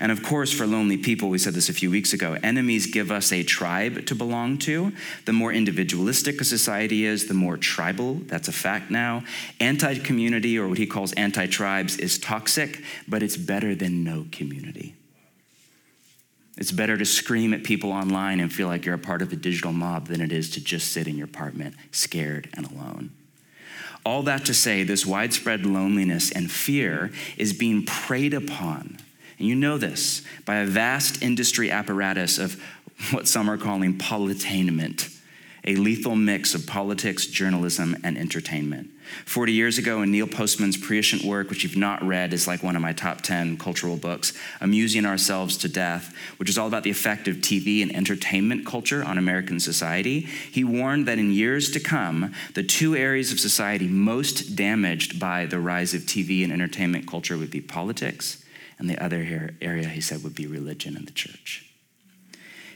And 0.00 0.12
of 0.12 0.22
course, 0.22 0.52
for 0.52 0.66
lonely 0.66 0.96
people, 0.96 1.28
we 1.28 1.38
said 1.38 1.54
this 1.54 1.68
a 1.68 1.72
few 1.72 1.90
weeks 1.90 2.12
ago, 2.12 2.36
enemies 2.42 2.86
give 2.86 3.10
us 3.10 3.32
a 3.32 3.42
tribe 3.42 4.06
to 4.06 4.14
belong 4.14 4.58
to. 4.58 4.92
The 5.24 5.32
more 5.32 5.52
individualistic 5.52 6.40
a 6.40 6.44
society 6.44 7.04
is, 7.04 7.26
the 7.26 7.34
more 7.34 7.56
tribal. 7.56 8.14
That's 8.14 8.48
a 8.48 8.52
fact 8.52 8.90
now. 8.90 9.24
Anti 9.60 9.98
community, 9.98 10.58
or 10.58 10.68
what 10.68 10.78
he 10.78 10.86
calls 10.86 11.12
anti 11.12 11.46
tribes, 11.46 11.96
is 11.96 12.18
toxic, 12.18 12.82
but 13.06 13.22
it's 13.22 13.36
better 13.36 13.74
than 13.74 14.04
no 14.04 14.26
community. 14.32 14.94
It's 16.58 16.72
better 16.72 16.96
to 16.96 17.04
scream 17.04 17.54
at 17.54 17.62
people 17.62 17.92
online 17.92 18.40
and 18.40 18.52
feel 18.52 18.66
like 18.66 18.84
you're 18.84 18.96
a 18.96 18.98
part 18.98 19.22
of 19.22 19.32
a 19.32 19.36
digital 19.36 19.72
mob 19.72 20.08
than 20.08 20.20
it 20.20 20.32
is 20.32 20.50
to 20.50 20.60
just 20.60 20.92
sit 20.92 21.06
in 21.06 21.16
your 21.16 21.26
apartment 21.26 21.76
scared 21.92 22.50
and 22.54 22.66
alone. 22.66 23.10
All 24.04 24.22
that 24.24 24.44
to 24.46 24.54
say, 24.54 24.82
this 24.82 25.06
widespread 25.06 25.64
loneliness 25.64 26.32
and 26.32 26.50
fear 26.50 27.12
is 27.36 27.52
being 27.52 27.86
preyed 27.86 28.34
upon. 28.34 28.98
And 29.38 29.46
you 29.46 29.54
know 29.54 29.78
this 29.78 30.22
by 30.44 30.56
a 30.56 30.66
vast 30.66 31.22
industry 31.22 31.70
apparatus 31.70 32.38
of 32.38 32.60
what 33.12 33.28
some 33.28 33.48
are 33.48 33.58
calling 33.58 33.96
politainment 33.96 35.14
a 35.64 35.76
lethal 35.76 36.16
mix 36.16 36.54
of 36.54 36.66
politics, 36.66 37.26
journalism, 37.26 37.94
and 38.02 38.16
entertainment. 38.16 38.88
40 39.26 39.52
years 39.52 39.78
ago, 39.78 40.02
in 40.02 40.10
Neil 40.10 40.26
Postman's 40.26 40.76
prescient 40.76 41.22
work, 41.24 41.50
which 41.50 41.62
you've 41.62 41.76
not 41.76 42.02
read, 42.02 42.32
is 42.32 42.46
like 42.46 42.62
one 42.62 42.76
of 42.76 42.82
my 42.82 42.92
top 42.92 43.20
10 43.22 43.56
cultural 43.58 43.96
books, 43.96 44.32
Amusing 44.60 45.06
Ourselves 45.06 45.56
to 45.58 45.68
Death, 45.68 46.14
which 46.38 46.48
is 46.48 46.58
all 46.58 46.66
about 46.66 46.82
the 46.82 46.90
effect 46.90 47.28
of 47.28 47.36
TV 47.36 47.82
and 47.82 47.94
entertainment 47.94 48.66
culture 48.66 49.04
on 49.04 49.18
American 49.18 49.60
society, 49.60 50.20
he 50.20 50.64
warned 50.64 51.06
that 51.06 51.18
in 51.18 51.32
years 51.32 51.70
to 51.70 51.80
come, 51.80 52.34
the 52.54 52.62
two 52.62 52.96
areas 52.96 53.32
of 53.32 53.40
society 53.40 53.88
most 53.88 54.56
damaged 54.56 55.20
by 55.20 55.46
the 55.46 55.60
rise 55.60 55.94
of 55.94 56.02
TV 56.02 56.42
and 56.42 56.52
entertainment 56.52 57.06
culture 57.06 57.36
would 57.36 57.50
be 57.50 57.60
politics, 57.60 58.44
and 58.78 58.88
the 58.88 59.02
other 59.02 59.52
area, 59.60 59.88
he 59.88 60.00
said, 60.00 60.22
would 60.22 60.34
be 60.34 60.46
religion 60.46 60.96
and 60.96 61.06
the 61.06 61.12
church. 61.12 61.67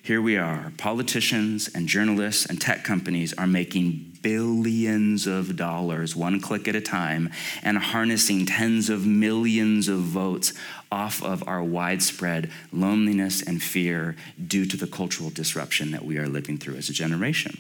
Here 0.05 0.21
we 0.21 0.37
are, 0.37 0.73
politicians 0.79 1.71
and 1.73 1.87
journalists 1.87 2.45
and 2.45 2.61
tech 2.61 2.83
companies 2.83 3.33
are 3.35 3.47
making 3.47 4.19
billions 4.21 5.29
of 5.29 5.55
dollars, 5.55 6.17
one 6.17 6.41
click 6.41 6.67
at 6.67 6.75
a 6.75 6.81
time, 6.81 7.31
and 7.63 7.79
harnessing 7.79 8.45
tens 8.47 8.91
of 8.91 9.07
millions 9.07 9.87
of 9.87 10.01
votes 10.01 10.55
off 10.91 11.23
of 11.23 11.47
our 11.47 11.63
widespread 11.63 12.51
loneliness 12.73 13.43
and 13.43 13.63
fear 13.63 14.17
due 14.45 14.67
to 14.67 14.77
the 14.77 14.89
cultural 14.89 15.31
disruption 15.31 15.93
that 15.93 16.05
we 16.05 16.19
are 16.19 16.27
living 16.27 16.59
through 16.59 16.75
as 16.75 16.89
a 16.89 16.93
generation. 16.93 17.57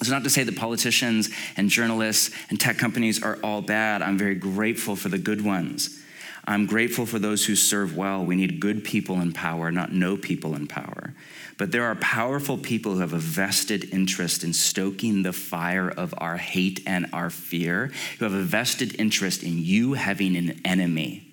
It's 0.00 0.08
not 0.08 0.24
to 0.24 0.30
say 0.30 0.44
that 0.44 0.56
politicians 0.56 1.28
and 1.58 1.68
journalists 1.68 2.34
and 2.48 2.58
tech 2.58 2.78
companies 2.78 3.22
are 3.22 3.38
all 3.44 3.60
bad. 3.60 4.00
I'm 4.00 4.16
very 4.16 4.34
grateful 4.34 4.96
for 4.96 5.10
the 5.10 5.18
good 5.18 5.44
ones. 5.44 6.00
I'm 6.44 6.66
grateful 6.66 7.06
for 7.06 7.18
those 7.18 7.44
who 7.44 7.54
serve 7.54 7.96
well. 7.96 8.24
We 8.24 8.36
need 8.36 8.60
good 8.60 8.82
people 8.82 9.20
in 9.20 9.32
power, 9.32 9.70
not 9.70 9.92
no 9.92 10.16
people 10.16 10.54
in 10.54 10.66
power. 10.66 11.14
But 11.58 11.72
there 11.72 11.84
are 11.84 11.94
powerful 11.96 12.56
people 12.56 12.94
who 12.94 13.00
have 13.00 13.12
a 13.12 13.18
vested 13.18 13.92
interest 13.92 14.42
in 14.42 14.52
stoking 14.52 15.22
the 15.22 15.32
fire 15.32 15.90
of 15.90 16.14
our 16.18 16.38
hate 16.38 16.80
and 16.86 17.06
our 17.12 17.28
fear, 17.28 17.92
who 18.18 18.24
have 18.24 18.32
a 18.32 18.42
vested 18.42 18.98
interest 18.98 19.42
in 19.42 19.58
you 19.58 19.92
having 19.92 20.36
an 20.36 20.60
enemy, 20.64 21.28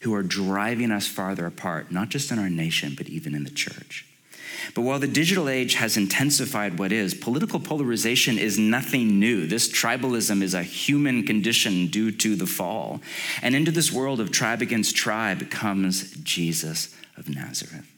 who 0.00 0.12
are 0.14 0.24
driving 0.24 0.90
us 0.90 1.06
farther 1.06 1.46
apart, 1.46 1.92
not 1.92 2.08
just 2.08 2.32
in 2.32 2.38
our 2.38 2.50
nation, 2.50 2.94
but 2.96 3.08
even 3.08 3.34
in 3.34 3.44
the 3.44 3.50
church. 3.50 4.04
But 4.74 4.82
while 4.82 4.98
the 4.98 5.06
digital 5.06 5.48
age 5.48 5.74
has 5.74 5.96
intensified 5.96 6.78
what 6.78 6.92
is, 6.92 7.14
political 7.14 7.60
polarization 7.60 8.38
is 8.38 8.58
nothing 8.58 9.18
new. 9.18 9.46
This 9.46 9.68
tribalism 9.68 10.42
is 10.42 10.54
a 10.54 10.62
human 10.62 11.24
condition 11.24 11.88
due 11.88 12.10
to 12.12 12.36
the 12.36 12.46
fall. 12.46 13.00
And 13.42 13.54
into 13.54 13.70
this 13.70 13.92
world 13.92 14.20
of 14.20 14.30
tribe 14.30 14.62
against 14.62 14.96
tribe 14.96 15.50
comes 15.50 16.12
Jesus 16.16 16.94
of 17.16 17.28
Nazareth 17.28 17.93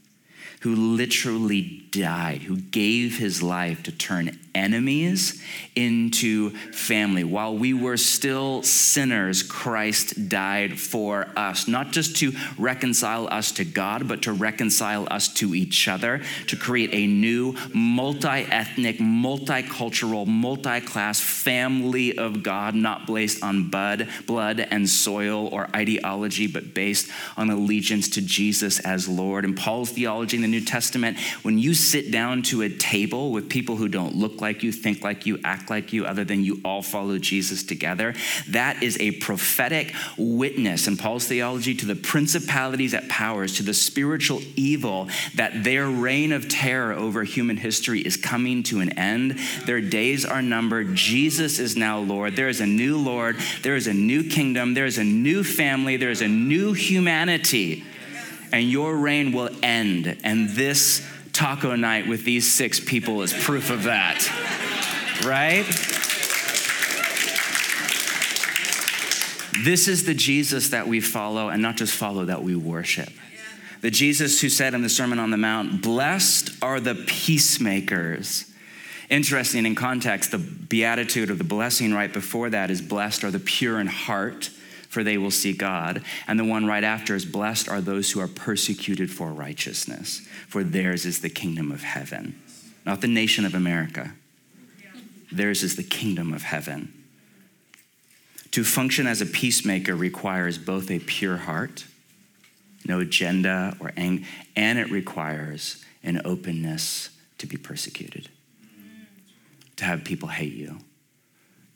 who 0.66 0.74
literally 0.74 1.86
died, 1.92 2.42
who 2.42 2.56
gave 2.56 3.18
his 3.18 3.40
life 3.40 3.84
to 3.84 3.92
turn 3.92 4.36
enemies 4.52 5.42
into 5.76 6.50
family. 6.72 7.22
While 7.22 7.56
we 7.56 7.74
were 7.74 7.98
still 7.98 8.62
sinners, 8.62 9.42
Christ 9.42 10.28
died 10.28 10.80
for 10.80 11.28
us, 11.36 11.68
not 11.68 11.92
just 11.92 12.16
to 12.16 12.32
reconcile 12.58 13.28
us 13.28 13.52
to 13.52 13.64
God, 13.64 14.08
but 14.08 14.22
to 14.22 14.32
reconcile 14.32 15.06
us 15.10 15.32
to 15.34 15.54
each 15.54 15.86
other, 15.86 16.22
to 16.48 16.56
create 16.56 16.90
a 16.92 17.06
new 17.06 17.54
multi 17.74 18.28
ethnic, 18.28 18.98
multicultural, 18.98 20.26
multi 20.26 20.80
class 20.80 21.20
family 21.20 22.16
of 22.16 22.42
God, 22.42 22.74
not 22.74 23.06
based 23.06 23.42
on 23.42 23.68
blood, 23.68 24.08
blood 24.26 24.60
and 24.60 24.88
soil 24.88 25.48
or 25.48 25.68
ideology, 25.76 26.46
but 26.46 26.74
based 26.74 27.10
on 27.36 27.50
allegiance 27.50 28.08
to 28.10 28.22
Jesus 28.22 28.80
as 28.80 29.06
Lord. 29.06 29.44
And 29.44 29.56
Paul's 29.56 29.90
theology 29.90 30.36
in 30.36 30.42
the 30.42 30.48
New 30.48 30.55
Testament, 30.60 31.18
when 31.42 31.58
you 31.58 31.74
sit 31.74 32.10
down 32.10 32.42
to 32.42 32.62
a 32.62 32.68
table 32.68 33.30
with 33.32 33.48
people 33.48 33.76
who 33.76 33.88
don't 33.88 34.14
look 34.14 34.40
like 34.40 34.62
you, 34.62 34.72
think 34.72 35.02
like 35.02 35.26
you, 35.26 35.38
act 35.44 35.70
like 35.70 35.92
you, 35.92 36.04
other 36.04 36.24
than 36.24 36.44
you 36.44 36.60
all 36.64 36.82
follow 36.82 37.18
Jesus 37.18 37.62
together. 37.62 38.14
That 38.48 38.82
is 38.82 38.98
a 39.00 39.12
prophetic 39.12 39.94
witness 40.16 40.86
in 40.86 40.96
Paul's 40.96 41.26
theology 41.26 41.74
to 41.74 41.86
the 41.86 41.94
principalities 41.94 42.94
at 42.94 43.08
powers, 43.08 43.56
to 43.56 43.62
the 43.62 43.74
spiritual 43.74 44.40
evil 44.54 45.08
that 45.34 45.64
their 45.64 45.88
reign 45.88 46.32
of 46.32 46.48
terror 46.48 46.92
over 46.92 47.24
human 47.24 47.56
history 47.56 48.00
is 48.00 48.16
coming 48.16 48.62
to 48.64 48.80
an 48.80 48.90
end. 48.98 49.38
Their 49.64 49.80
days 49.80 50.24
are 50.24 50.42
numbered. 50.42 50.94
Jesus 50.94 51.58
is 51.58 51.76
now 51.76 51.98
Lord. 51.98 52.36
There 52.36 52.48
is 52.48 52.60
a 52.60 52.66
new 52.66 52.98
Lord. 52.98 53.36
There 53.62 53.76
is 53.76 53.86
a 53.86 53.94
new 53.94 54.28
kingdom. 54.28 54.74
There 54.74 54.86
is 54.86 54.98
a 54.98 55.04
new 55.04 55.44
family. 55.44 55.96
There 55.96 56.10
is 56.10 56.22
a 56.22 56.28
new 56.28 56.72
humanity. 56.72 57.84
And 58.52 58.70
your 58.70 58.96
reign 58.96 59.32
will 59.32 59.50
end. 59.62 60.18
And 60.24 60.50
this 60.50 61.06
taco 61.32 61.76
night 61.76 62.06
with 62.06 62.24
these 62.24 62.50
six 62.50 62.80
people 62.80 63.22
is 63.22 63.32
proof 63.32 63.70
of 63.70 63.84
that. 63.84 64.26
Right? 65.24 65.66
This 69.64 69.88
is 69.88 70.04
the 70.04 70.14
Jesus 70.14 70.68
that 70.70 70.86
we 70.86 71.00
follow, 71.00 71.48
and 71.48 71.62
not 71.62 71.76
just 71.76 71.94
follow, 71.94 72.26
that 72.26 72.42
we 72.42 72.54
worship. 72.54 73.08
The 73.80 73.90
Jesus 73.90 74.40
who 74.40 74.48
said 74.48 74.74
in 74.74 74.82
the 74.82 74.88
Sermon 74.88 75.18
on 75.18 75.30
the 75.30 75.36
Mount, 75.36 75.82
Blessed 75.82 76.50
are 76.62 76.80
the 76.80 76.94
peacemakers. 76.94 78.50
Interesting 79.08 79.66
in 79.66 79.74
context, 79.74 80.30
the 80.30 80.38
beatitude 80.38 81.30
or 81.30 81.34
the 81.34 81.44
blessing 81.44 81.94
right 81.94 82.12
before 82.12 82.50
that 82.50 82.70
is, 82.70 82.82
Blessed 82.82 83.24
are 83.24 83.30
the 83.30 83.38
pure 83.38 83.78
in 83.80 83.86
heart 83.86 84.50
for 84.96 85.04
they 85.04 85.18
will 85.18 85.30
see 85.30 85.52
God. 85.52 86.02
And 86.26 86.38
the 86.38 86.44
one 86.44 86.64
right 86.64 86.82
after 86.82 87.14
is 87.14 87.26
blessed 87.26 87.68
are 87.68 87.82
those 87.82 88.10
who 88.10 88.20
are 88.20 88.26
persecuted 88.26 89.10
for 89.10 89.30
righteousness, 89.30 90.26
for 90.48 90.64
theirs 90.64 91.04
is 91.04 91.20
the 91.20 91.28
kingdom 91.28 91.70
of 91.70 91.82
heaven. 91.82 92.40
Not 92.86 93.02
the 93.02 93.06
nation 93.06 93.44
of 93.44 93.54
America, 93.54 94.14
theirs 95.30 95.62
is 95.62 95.76
the 95.76 95.82
kingdom 95.82 96.32
of 96.32 96.44
heaven. 96.44 96.94
To 98.52 98.64
function 98.64 99.06
as 99.06 99.20
a 99.20 99.26
peacemaker 99.26 99.94
requires 99.94 100.56
both 100.56 100.90
a 100.90 100.98
pure 100.98 101.36
heart, 101.36 101.84
no 102.86 103.00
agenda 103.00 103.76
or 103.78 103.92
anger, 103.98 104.24
and 104.56 104.78
it 104.78 104.90
requires 104.90 105.84
an 106.02 106.22
openness 106.24 107.10
to 107.36 107.46
be 107.46 107.58
persecuted, 107.58 108.30
to 109.76 109.84
have 109.84 110.04
people 110.04 110.28
hate 110.28 110.54
you 110.54 110.78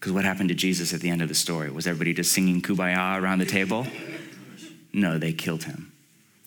because 0.01 0.13
what 0.15 0.25
happened 0.25 0.49
to 0.49 0.55
Jesus 0.55 0.95
at 0.95 1.01
the 1.01 1.11
end 1.11 1.21
of 1.21 1.29
the 1.29 1.35
story? 1.35 1.71
Was 1.71 1.87
everybody 1.87 2.15
just 2.15 2.33
singing 2.33 2.63
kumbaya 2.63 3.21
around 3.21 3.39
the 3.39 3.45
table? 3.45 3.87
No, 4.95 5.19
they 5.19 5.35
killed 5.35 5.65
him. 5.65 5.93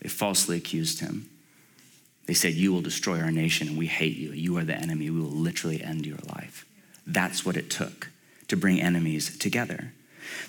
They 0.01 0.09
falsely 0.09 0.57
accused 0.57 1.01
him. 1.01 1.29
They 2.25 2.33
said, 2.33 2.55
You 2.55 2.73
will 2.73 2.81
destroy 2.81 3.21
our 3.21 3.29
nation 3.29 3.67
and 3.67 3.77
we 3.77 3.85
hate 3.85 4.17
you. 4.17 4.31
You 4.31 4.57
are 4.57 4.63
the 4.63 4.75
enemy. 4.75 5.11
We 5.11 5.21
will 5.21 5.27
literally 5.27 5.83
end 5.83 6.07
your 6.07 6.17
life. 6.35 6.65
That's 7.05 7.45
what 7.45 7.55
it 7.55 7.69
took 7.69 8.09
to 8.47 8.57
bring 8.57 8.81
enemies 8.81 9.37
together. 9.37 9.93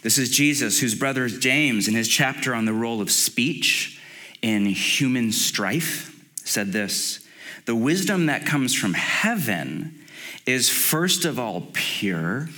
This 0.02 0.16
is 0.16 0.30
Jesus, 0.30 0.80
whose 0.80 0.94
brother 0.94 1.28
James, 1.28 1.88
in 1.88 1.94
his 1.94 2.08
chapter 2.08 2.54
on 2.54 2.64
the 2.64 2.72
role 2.72 3.02
of 3.02 3.10
speech 3.10 4.00
in 4.40 4.64
human 4.64 5.30
strife, 5.30 6.10
said 6.36 6.72
this 6.72 7.26
The 7.66 7.74
wisdom 7.74 8.26
that 8.26 8.46
comes 8.46 8.74
from 8.74 8.94
heaven 8.94 9.94
is 10.46 10.70
first 10.70 11.26
of 11.26 11.38
all 11.38 11.68
pure 11.74 12.48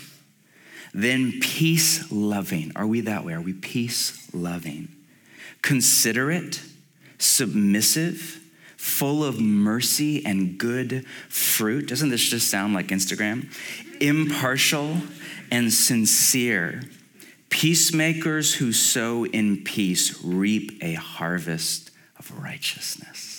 then 0.96 1.40
peace 1.40 2.10
loving. 2.10 2.72
Are 2.74 2.86
we 2.86 3.02
that 3.02 3.24
way? 3.24 3.34
Are 3.34 3.40
we 3.40 3.52
peace 3.52 4.28
loving? 4.32 4.88
Considerate, 5.60 6.62
submissive, 7.18 8.40
full 8.78 9.22
of 9.22 9.38
mercy 9.38 10.24
and 10.24 10.56
good 10.56 11.04
fruit. 11.28 11.86
Doesn't 11.86 12.08
this 12.08 12.22
just 12.22 12.50
sound 12.50 12.72
like 12.72 12.86
Instagram? 12.88 13.52
Impartial 14.00 14.96
and 15.50 15.70
sincere. 15.70 16.82
Peacemakers 17.50 18.54
who 18.54 18.72
sow 18.72 19.26
in 19.26 19.64
peace 19.64 20.22
reap 20.24 20.82
a 20.82 20.94
harvest 20.94 21.90
of 22.18 22.42
righteousness. 22.42 23.35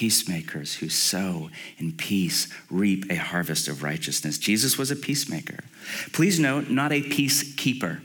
Peacemakers 0.00 0.76
who 0.76 0.88
sow 0.88 1.50
in 1.76 1.92
peace 1.92 2.48
reap 2.70 3.10
a 3.10 3.16
harvest 3.16 3.68
of 3.68 3.82
righteousness. 3.82 4.38
Jesus 4.38 4.78
was 4.78 4.90
a 4.90 4.96
peacemaker. 4.96 5.58
Please 6.14 6.40
note, 6.40 6.70
not 6.70 6.90
a 6.90 7.02
peacekeeper. 7.02 8.00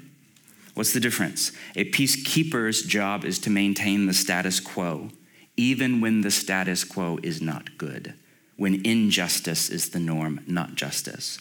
What's 0.74 0.92
the 0.92 1.00
difference? 1.00 1.54
A 1.74 1.90
peacekeeper's 1.90 2.82
job 2.82 3.24
is 3.24 3.40
to 3.40 3.50
maintain 3.50 4.08
the 4.08 4.14
status 4.14 4.60
quo, 4.60 5.12
even 5.56 6.02
when 6.02 6.20
the 6.20 6.32
status 6.32 6.84
quo 6.84 7.18
is 7.24 7.42
not 7.42 7.78
good, 7.78 8.14
when 8.58 8.86
injustice 8.86 9.70
is 9.70 9.92
the 9.92 10.00
norm, 10.02 10.42
not 10.46 10.76
justice. 10.76 11.40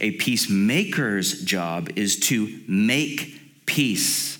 A 0.00 0.12
peacemaker's 0.12 1.42
job 1.42 1.90
is 1.96 2.18
to 2.20 2.62
make 2.66 3.66
peace. 3.66 4.31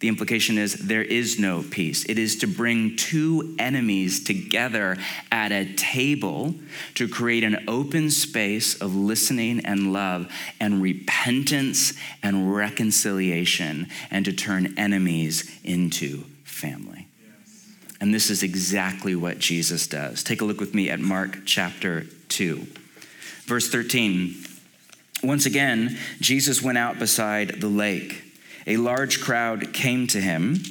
The 0.00 0.08
implication 0.08 0.56
is 0.56 0.74
there 0.76 1.02
is 1.02 1.38
no 1.38 1.62
peace. 1.62 2.06
It 2.06 2.18
is 2.18 2.36
to 2.36 2.46
bring 2.46 2.96
two 2.96 3.54
enemies 3.58 4.24
together 4.24 4.96
at 5.30 5.52
a 5.52 5.74
table 5.74 6.54
to 6.94 7.06
create 7.06 7.44
an 7.44 7.64
open 7.68 8.10
space 8.10 8.74
of 8.80 8.96
listening 8.96 9.60
and 9.66 9.92
love 9.92 10.32
and 10.58 10.80
repentance 10.80 11.92
and 12.22 12.54
reconciliation 12.54 13.88
and 14.10 14.24
to 14.24 14.32
turn 14.32 14.78
enemies 14.78 15.50
into 15.64 16.24
family. 16.44 17.06
And 18.00 18.14
this 18.14 18.30
is 18.30 18.42
exactly 18.42 19.14
what 19.14 19.38
Jesus 19.38 19.86
does. 19.86 20.24
Take 20.24 20.40
a 20.40 20.46
look 20.46 20.60
with 20.60 20.74
me 20.74 20.88
at 20.88 21.00
Mark 21.00 21.40
chapter 21.44 22.06
2, 22.30 22.66
verse 23.44 23.68
13. 23.68 24.34
Once 25.22 25.44
again, 25.44 25.98
Jesus 26.20 26.62
went 26.62 26.78
out 26.78 26.98
beside 26.98 27.60
the 27.60 27.68
lake. 27.68 28.29
A 28.66 28.76
large 28.76 29.20
crowd 29.20 29.72
came 29.72 30.06
to 30.08 30.20
him, 30.20 30.62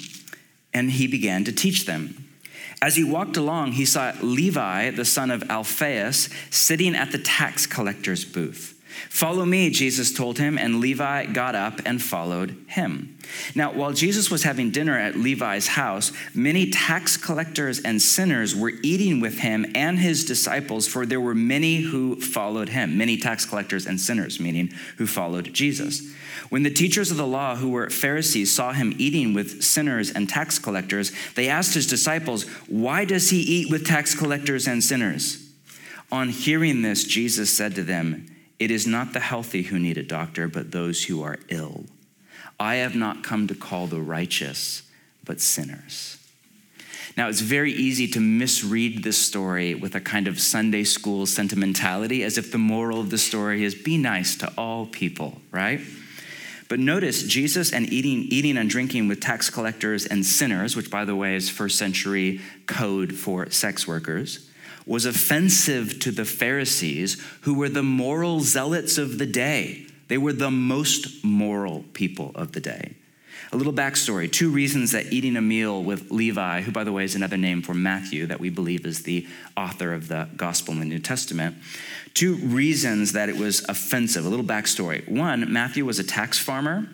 and 0.74 0.92
he 0.92 1.08
began 1.08 1.44
to 1.46 1.52
teach 1.52 1.86
them. 1.86 2.30
As 2.82 2.96
he 2.96 3.04
walked 3.04 3.36
along, 3.36 3.74
he 3.74 3.86
saw 3.86 4.14
Levi, 4.22 4.92
the 4.92 5.06
son 5.06 5.32
of 5.32 5.50
Alphaeus, 5.50 6.30
sitting 6.50 6.96
at 6.96 7.12
the 7.12 7.18
tax 7.18 7.66
collector's 7.66 8.24
booth. 8.24 8.79
Follow 9.10 9.46
me, 9.46 9.70
Jesus 9.70 10.12
told 10.12 10.40
him, 10.40 10.58
and 10.58 10.80
Levi 10.80 11.28
got 11.28 11.56
up 11.56 11.80
and 11.86 12.02
followed 12.02 12.58
him. 12.68 13.18
Now, 13.56 13.72
while 13.72 13.94
Jesus 13.94 14.32
was 14.32 14.44
having 14.44 14.72
dinner 14.72 14.98
at 14.98 15.16
Levi's 15.16 15.68
house, 15.68 16.12
many 16.34 16.72
tax 16.72 17.16
collectors 17.16 17.80
and 17.80 18.02
sinners 18.02 18.56
were 18.56 18.74
eating 18.82 19.20
with 19.20 19.40
him 19.40 19.66
and 19.76 20.00
his 20.00 20.26
disciples, 20.26 20.88
for 20.88 21.06
there 21.06 21.22
were 21.22 21.36
many 21.36 21.82
who 21.82 22.20
followed 22.20 22.70
him. 22.70 22.98
Many 22.98 23.18
tax 23.18 23.46
collectors 23.46 23.86
and 23.86 24.00
sinners, 24.00 24.40
meaning 24.40 24.74
who 24.98 25.06
followed 25.06 25.54
Jesus. 25.54 26.02
When 26.50 26.64
the 26.64 26.70
teachers 26.72 27.12
of 27.12 27.18
the 27.18 27.28
law, 27.28 27.56
who 27.56 27.70
were 27.70 27.90
Pharisees, 27.90 28.52
saw 28.52 28.74
him 28.74 28.96
eating 28.98 29.34
with 29.34 29.64
sinners 29.64 30.12
and 30.12 30.28
tax 30.28 30.58
collectors, 30.58 31.12
they 31.36 31.48
asked 31.48 31.76
his 31.76 31.88
disciples, 31.88 32.44
Why 32.68 33.06
does 33.06 33.30
he 33.30 33.40
eat 33.40 33.70
with 33.70 33.86
tax 33.86 34.16
collectors 34.16 34.68
and 34.68 34.84
sinners? 34.84 35.46
On 36.12 36.30
hearing 36.30 36.82
this, 36.82 37.04
Jesus 37.04 37.56
said 37.56 37.76
to 37.76 37.84
them, 37.84 38.26
It 38.60 38.72
is 38.72 38.86
not 38.86 39.14
the 39.14 39.22
healthy 39.22 39.64
who 39.64 39.80
need 39.80 39.98
a 39.98 40.04
doctor, 40.04 40.48
but 40.48 40.72
those 40.72 41.06
who 41.06 41.24
are 41.24 41.40
ill. 41.48 41.86
I 42.60 42.76
have 42.76 42.96
not 42.96 43.24
come 43.24 43.48
to 43.48 43.56
call 43.56 43.88
the 43.88 44.02
righteous, 44.02 44.84
but 45.24 45.40
sinners. 45.40 46.18
Now, 47.16 47.30
it's 47.30 47.42
very 47.42 47.72
easy 47.72 48.08
to 48.10 48.20
misread 48.20 49.04
this 49.04 49.18
story 49.18 49.76
with 49.76 49.96
a 49.96 50.02
kind 50.02 50.28
of 50.28 50.40
Sunday 50.40 50.84
school 50.84 51.26
sentimentality, 51.26 52.24
as 52.24 52.38
if 52.38 52.52
the 52.52 52.58
moral 52.58 53.00
of 53.00 53.10
the 53.10 53.18
story 53.18 53.64
is 53.64 53.76
be 53.76 53.98
nice 53.98 54.36
to 54.38 54.52
all 54.58 54.86
people, 54.86 55.42
right? 55.52 55.80
But 56.68 56.80
notice 56.80 57.24
Jesus 57.24 57.74
and 57.74 57.92
eating, 57.92 58.26
eating 58.30 58.58
and 58.58 58.70
drinking 58.70 59.08
with 59.08 59.20
tax 59.20 59.50
collectors 59.50 60.06
and 60.06 60.26
sinners, 60.26 60.76
which 60.76 60.92
by 60.92 61.04
the 61.04 61.16
way 61.16 61.36
is 61.36 61.50
first 61.50 61.78
century 61.78 62.42
code 62.68 63.16
for 63.16 63.50
sex 63.50 63.88
workers, 63.88 64.49
was 64.90 65.06
offensive 65.06 66.00
to 66.00 66.12
the 66.12 66.26
Pharisees, 66.26 67.24
who 67.42 67.54
were 67.54 67.70
the 67.70 67.84
moral 67.84 68.40
zealots 68.40 68.98
of 68.98 69.20
the 69.20 69.26
day. 69.28 69.86
They 70.08 70.18
were 70.18 70.34
the 70.34 70.50
most 70.50 71.24
moral 71.24 71.86
people 71.94 72.32
of 72.34 72.54
the 72.54 72.60
day. 72.60 72.96
A 73.52 73.58
little 73.58 73.72
backstory 73.72 74.32
two 74.32 74.50
reasons 74.50 74.92
that 74.92 75.14
eating 75.14 75.38
a 75.38 75.42
meal 75.42 75.84
with 75.84 76.10
Levi, 76.10 76.62
who, 76.62 76.72
by 76.72 76.84
the 76.84 76.92
way, 76.92 77.04
is 77.04 77.14
another 77.14 77.38
name 77.38 77.62
for 77.62 77.76
Matthew, 77.76 78.26
that 78.26 78.40
we 78.40 78.50
believe 78.50 78.84
is 78.84 79.04
the 79.04 79.28
author 79.56 79.94
of 79.94 80.08
the 80.08 80.28
gospel 80.36 80.74
in 80.74 80.80
the 80.80 80.86
New 80.86 81.00
Testament, 81.00 81.56
two 82.16 82.36
reasons 82.38 83.12
that 83.12 83.30
it 83.30 83.38
was 83.38 83.64
offensive. 83.70 84.26
A 84.26 84.30
little 84.30 84.44
backstory. 84.44 85.08
One, 85.08 85.54
Matthew 85.54 85.86
was 85.86 86.00
a 86.00 86.04
tax 86.04 86.40
farmer 86.40 86.90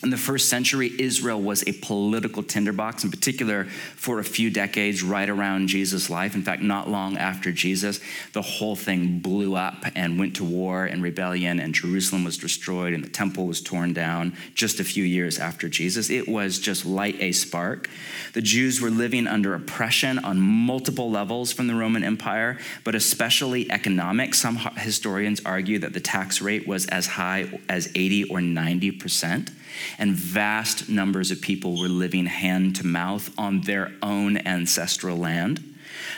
in 0.00 0.10
the 0.10 0.16
first 0.16 0.48
century, 0.48 0.92
Israel 0.96 1.42
was 1.42 1.66
a 1.66 1.72
political 1.72 2.44
tinderbox, 2.44 3.02
in 3.02 3.10
particular 3.10 3.64
for 3.96 4.20
a 4.20 4.24
few 4.24 4.48
decades 4.48 5.02
right 5.02 5.28
around 5.28 5.66
Jesus' 5.66 6.08
life. 6.08 6.36
In 6.36 6.42
fact, 6.42 6.62
not 6.62 6.88
long 6.88 7.16
after 7.16 7.50
Jesus, 7.50 7.98
the 8.32 8.42
whole 8.42 8.76
thing 8.76 9.18
blew 9.18 9.56
up 9.56 9.84
and 9.96 10.16
went 10.16 10.36
to 10.36 10.44
war 10.44 10.84
and 10.84 11.02
rebellion, 11.02 11.58
and 11.58 11.74
Jerusalem 11.74 12.22
was 12.22 12.38
destroyed 12.38 12.94
and 12.94 13.02
the 13.02 13.08
temple 13.08 13.48
was 13.48 13.60
torn 13.60 13.92
down 13.92 14.36
just 14.54 14.78
a 14.78 14.84
few 14.84 15.02
years 15.02 15.36
after 15.40 15.68
Jesus. 15.68 16.10
It 16.10 16.28
was 16.28 16.60
just 16.60 16.86
light 16.86 17.16
a 17.18 17.32
spark. 17.32 17.90
The 18.34 18.42
Jews 18.42 18.80
were 18.80 18.90
living 18.90 19.26
under 19.26 19.52
oppression 19.52 20.20
on 20.20 20.38
multiple 20.38 21.10
levels 21.10 21.52
from 21.52 21.66
the 21.66 21.74
Roman 21.74 22.04
Empire, 22.04 22.56
but 22.84 22.94
especially 22.94 23.68
economic. 23.68 24.34
Some 24.34 24.58
historians 24.58 25.40
argue 25.44 25.80
that 25.80 25.92
the 25.92 26.00
tax 26.00 26.40
rate 26.40 26.68
was 26.68 26.86
as 26.86 27.08
high 27.08 27.58
as 27.68 27.90
80 27.96 28.24
or 28.24 28.40
90 28.40 28.92
percent 28.92 29.50
and 29.98 30.14
vast 30.14 30.88
numbers 30.88 31.30
of 31.30 31.40
people 31.40 31.78
were 31.78 31.88
living 31.88 32.26
hand 32.26 32.76
to 32.76 32.86
mouth 32.86 33.30
on 33.38 33.62
their 33.62 33.92
own 34.02 34.36
ancestral 34.38 35.16
land. 35.16 35.62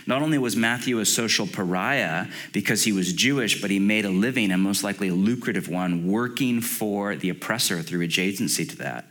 Not 0.06 0.22
only 0.22 0.38
was 0.38 0.56
Matthew 0.56 0.98
a 0.98 1.06
social 1.06 1.46
pariah 1.46 2.26
because 2.52 2.84
he 2.84 2.92
was 2.92 3.12
Jewish, 3.12 3.60
but 3.60 3.70
he 3.70 3.78
made 3.78 4.04
a 4.04 4.10
living, 4.10 4.50
and 4.50 4.62
most 4.62 4.82
likely 4.82 5.08
a 5.08 5.14
lucrative 5.14 5.68
one, 5.68 6.06
working 6.06 6.60
for 6.60 7.16
the 7.16 7.28
oppressor 7.28 7.82
through 7.82 8.06
adjacency 8.06 8.68
to 8.68 8.76
that. 8.78 9.06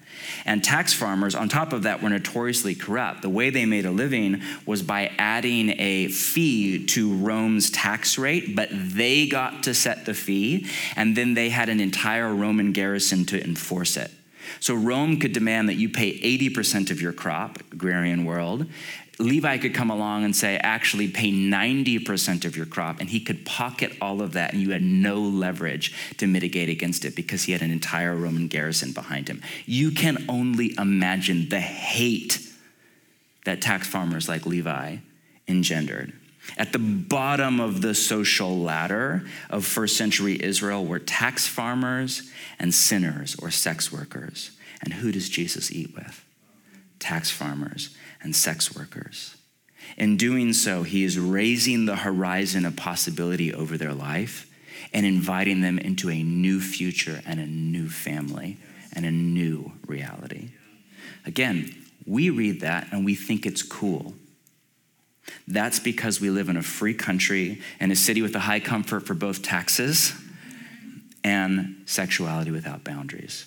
And 0.46 0.64
tax 0.64 0.94
farmers, 0.94 1.36
on 1.36 1.50
top 1.50 1.74
of 1.74 1.84
that, 1.84 2.02
were 2.02 2.10
notoriously 2.10 2.76
corrupt. 2.76 3.22
The 3.22 3.30
way 3.30 3.50
they 3.50 3.66
made 3.66 3.86
a 3.86 3.92
living 3.92 4.42
was 4.66 4.84
by 4.84 5.12
adding 5.18 5.74
a 5.80 6.08
fee 6.10 6.86
to 6.88 7.16
Rome's 7.16 7.70
tax 7.70 8.18
rate, 8.18 8.56
but 8.56 8.70
they 8.72 9.28
got 9.28 9.64
to 9.64 9.74
set 9.74 10.06
the 10.06 10.14
fee, 10.14 10.68
and 10.96 11.16
then 11.16 11.34
they 11.34 11.50
had 11.50 11.70
an 11.70 11.80
entire 11.80 12.34
Roman 12.34 12.74
garrison 12.74 13.26
to 13.26 13.44
enforce 13.44 13.98
it. 13.98 14.12
So 14.60 14.76
Rome 14.76 15.20
could 15.20 15.34
demand 15.34 15.70
that 15.70 15.76
you 15.76 15.90
pay 15.90 16.20
80% 16.20 16.92
of 16.92 17.02
your 17.02 17.14
crop, 17.14 17.60
agrarian 17.72 18.26
world. 18.26 18.66
Levi 19.20 19.58
could 19.58 19.74
come 19.74 19.90
along 19.90 20.24
and 20.24 20.34
say, 20.34 20.58
actually 20.58 21.10
pay 21.10 21.30
90% 21.30 22.46
of 22.46 22.56
your 22.56 22.66
crop, 22.66 23.02
and 23.02 23.10
he 23.10 23.20
could 23.20 23.46
pocket 23.46 23.92
all 24.02 24.22
of 24.22 24.34
that, 24.34 24.54
and 24.54 24.62
you 24.62 24.72
had 24.72 24.82
no 24.82 25.20
leverage 25.20 25.94
to 26.18 26.26
mitigate 26.26 26.70
against 26.70 27.04
it 27.04 27.16
because 27.16 27.44
he 27.44 27.52
had 27.52 27.62
an 27.62 27.72
entire 27.72 28.16
Roman 28.16 28.48
garrison 28.48 28.94
behind 28.94 29.28
him. 29.28 29.42
You 29.66 29.92
can 29.92 30.26
only 30.30 30.74
imagine 30.78 31.50
the 31.50 31.60
hate 31.60 32.40
that 33.44 33.62
tax 33.62 33.88
farmers 33.88 34.30
like 34.30 34.46
Levi 34.46 34.98
engendered. 35.50 36.14
At 36.58 36.74
the 36.74 36.80
bottom 36.80 37.60
of 37.60 37.82
the 37.82 37.96
social 37.96 38.58
ladder 38.58 39.26
of 39.50 39.66
first 39.66 39.98
century 39.98 40.42
Israel 40.42 40.86
were 40.86 41.00
tax 41.00 41.48
farmers 41.48 42.30
and 42.58 42.74
sinners 42.74 43.36
or 43.42 43.52
sex 43.52 43.92
workers. 43.92 44.52
And 44.82 44.94
who 44.94 45.12
does 45.12 45.30
Jesus 45.30 45.72
eat 45.72 45.94
with? 45.96 46.24
Tax 47.00 47.32
farmers 47.32 47.96
and 48.22 48.36
sex 48.36 48.76
workers. 48.76 49.36
In 49.98 50.18
doing 50.18 50.54
so, 50.54 50.84
he 50.84 51.04
is 51.04 51.18
raising 51.18 51.86
the 51.86 51.98
horizon 51.98 52.66
of 52.66 52.76
possibility 52.76 53.54
over 53.54 53.78
their 53.78 53.94
life 53.94 54.46
and 54.94 55.06
inviting 55.06 55.62
them 55.62 55.78
into 55.78 56.10
a 56.10 56.24
new 56.24 56.60
future 56.60 57.22
and 57.26 57.40
a 57.40 57.46
new 57.46 57.90
family 57.90 58.58
and 58.94 59.06
a 59.06 59.12
new 59.12 59.72
reality. 59.88 60.50
Again, 61.26 61.76
we 62.06 62.30
read 62.30 62.62
that 62.62 62.88
and 62.92 63.06
we 63.06 63.16
think 63.16 63.46
it's 63.46 63.64
cool. 63.64 64.14
That's 65.48 65.80
because 65.80 66.22
we 66.22 66.30
live 66.30 66.50
in 66.50 66.58
a 66.58 66.64
free 66.64 66.94
country 66.94 67.62
and 67.80 67.92
a 67.92 67.96
city 67.96 68.22
with 68.22 68.36
a 68.36 68.40
high 68.40 68.60
comfort 68.60 69.06
for 69.08 69.14
both 69.14 69.42
taxes 69.42 70.14
and 71.24 71.82
sexuality 71.86 72.52
without 72.52 72.84
boundaries. 72.84 73.46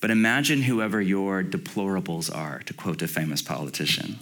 But 0.00 0.10
imagine 0.10 0.62
whoever 0.62 1.00
your 1.00 1.42
deplorables 1.42 2.34
are, 2.34 2.60
to 2.66 2.74
quote 2.74 3.02
a 3.02 3.08
famous 3.08 3.42
politician. 3.42 4.18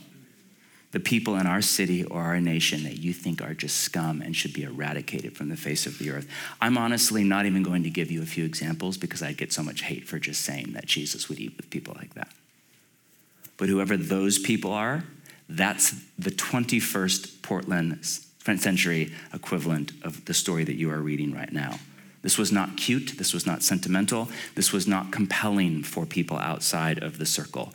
the 0.96 1.00
people 1.00 1.37
in 1.37 1.46
our 1.46 1.61
city 1.61 2.05
or 2.05 2.22
our 2.22 2.40
nation 2.40 2.85
that 2.85 2.96
you 2.96 3.12
think 3.12 3.42
are 3.42 3.52
just 3.52 3.76
scum 3.76 4.22
and 4.22 4.35
should 4.35 4.55
be 4.55 4.62
eradicated 4.62 5.37
from 5.37 5.50
the 5.50 5.57
face 5.57 5.85
of 5.85 5.98
the 5.98 6.11
earth. 6.11 6.26
I'm 6.59 6.79
honestly 6.79 7.22
not 7.22 7.44
even 7.44 7.62
going 7.62 7.83
to 7.83 7.90
give 7.90 8.11
you 8.11 8.22
a 8.22 8.24
few 8.26 8.46
examples 8.46 8.96
because 8.96 9.22
I'd 9.22 9.37
get 9.37 9.52
so 9.52 9.62
much 9.62 9.83
hate 9.83 10.09
for 10.09 10.18
just 10.18 10.42
saying 10.42 10.72
that 10.72 10.87
Jesus 10.87 11.29
would 11.29 11.38
eat 11.38 11.55
with 11.59 11.68
people 11.68 11.94
like 11.98 12.14
that. 12.14 12.31
But 13.59 13.68
whoever 13.68 13.98
those 13.98 14.38
people 14.38 14.72
are, 14.72 15.05
that's 15.49 15.95
the 16.19 16.31
21st 16.31 17.43
Portland 17.43 18.05
century 18.05 19.13
equivalent 19.35 19.93
of 20.03 20.25
the 20.27 20.35
story 20.35 20.65
that 20.65 20.77
you 20.77 20.91
are 20.91 21.01
reading 21.01 21.35
right 21.35 21.53
now. 21.53 21.79
This 22.23 22.39
was 22.39 22.51
not 22.51 22.77
cute. 22.77 23.19
This 23.19 23.33
was 23.33 23.47
not 23.47 23.63
sentimental. 23.63 24.29
This 24.55 24.73
was 24.73 24.87
not 24.87 25.13
compelling 25.13 25.83
for 25.83 26.07
people 26.07 26.39
outside 26.39 27.03
of 27.03 27.19
the 27.19 27.27
circle. 27.27 27.73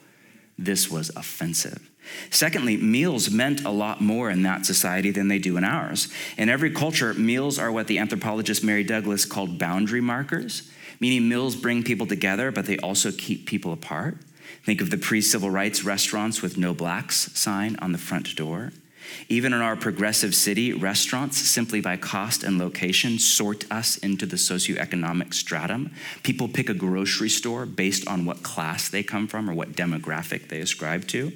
This 0.58 0.90
was 0.90 1.10
offensive. 1.16 1.90
Secondly, 2.30 2.78
meals 2.78 3.30
meant 3.30 3.64
a 3.64 3.70
lot 3.70 4.02
more 4.02 4.30
in 4.30 4.44
that 4.44 4.66
society 4.66 5.12
than 5.12 5.28
they 5.28 5.40
do 5.40 5.58
in 5.58 5.64
ours. 5.64 6.10
In 6.38 6.50
every 6.50 6.72
culture, 6.72 7.14
meals 7.14 7.60
are 7.60 7.72
what 7.72 7.88
the 7.88 8.00
anthropologist 8.00 8.64
Mary 8.64 8.84
Douglas 8.84 9.26
called 9.26 9.58
boundary 9.60 10.02
markers, 10.02 10.70
meaning 11.00 11.30
meals 11.30 11.56
bring 11.56 11.84
people 11.84 12.08
together, 12.08 12.52
but 12.52 12.66
they 12.66 12.78
also 12.80 13.12
keep 13.12 13.46
people 13.46 13.72
apart. 13.72 14.18
Think 14.64 14.82
of 14.82 14.90
the 14.90 14.98
pre 14.98 15.22
civil 15.22 15.50
rights 15.50 15.84
restaurants 15.84 16.42
with 16.42 16.58
no 16.58 16.74
blacks 16.74 17.32
sign 17.38 17.76
on 17.78 17.92
the 17.92 17.98
front 17.98 18.36
door. 18.36 18.72
Even 19.28 19.54
in 19.54 19.62
our 19.62 19.76
progressive 19.76 20.36
city, 20.36 20.74
restaurants, 20.74 21.38
simply 21.38 21.82
by 21.82 21.98
cost 21.98 22.44
and 22.44 22.58
location, 22.58 23.20
sort 23.20 23.70
us 23.72 23.98
into 23.98 24.26
the 24.26 24.36
socioeconomic 24.36 25.34
stratum. 25.34 25.92
People 26.24 26.48
pick 26.48 26.70
a 26.70 26.74
grocery 26.74 27.30
store 27.30 27.66
based 27.66 28.08
on 28.08 28.26
what 28.26 28.44
class 28.44 28.90
they 28.90 29.04
come 29.04 29.28
from 29.28 29.50
or 29.50 29.54
what 29.54 29.74
demographic 29.74 30.48
they 30.48 30.60
ascribe 30.60 31.08
to. 31.08 31.32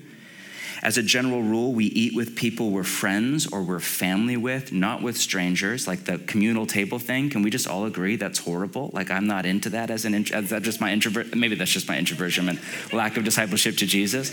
As 0.81 0.97
a 0.97 1.03
general 1.03 1.41
rule, 1.41 1.73
we 1.73 1.85
eat 1.85 2.15
with 2.15 2.35
people 2.35 2.71
we're 2.71 2.83
friends 2.83 3.47
or 3.47 3.63
we're 3.63 3.79
family 3.79 4.37
with, 4.37 4.71
not 4.71 5.01
with 5.01 5.17
strangers, 5.17 5.87
like 5.87 6.05
the 6.05 6.17
communal 6.19 6.65
table 6.65 6.99
thing. 6.99 7.29
Can 7.29 7.41
we 7.41 7.49
just 7.49 7.67
all 7.67 7.85
agree 7.85 8.15
that's 8.15 8.39
horrible? 8.39 8.89
Like, 8.93 9.09
I'm 9.09 9.27
not 9.27 9.45
into 9.45 9.69
that 9.69 9.89
as 9.89 10.05
an 10.05 10.13
is 10.13 10.49
that 10.49 10.63
just 10.63 10.81
my 10.81 10.91
introvert? 10.91 11.35
Maybe 11.35 11.55
that's 11.55 11.71
just 11.71 11.87
my 11.87 11.97
introversion 11.97 12.49
and 12.49 12.59
lack 12.93 13.17
of 13.17 13.23
discipleship 13.23 13.77
to 13.77 13.85
Jesus. 13.85 14.31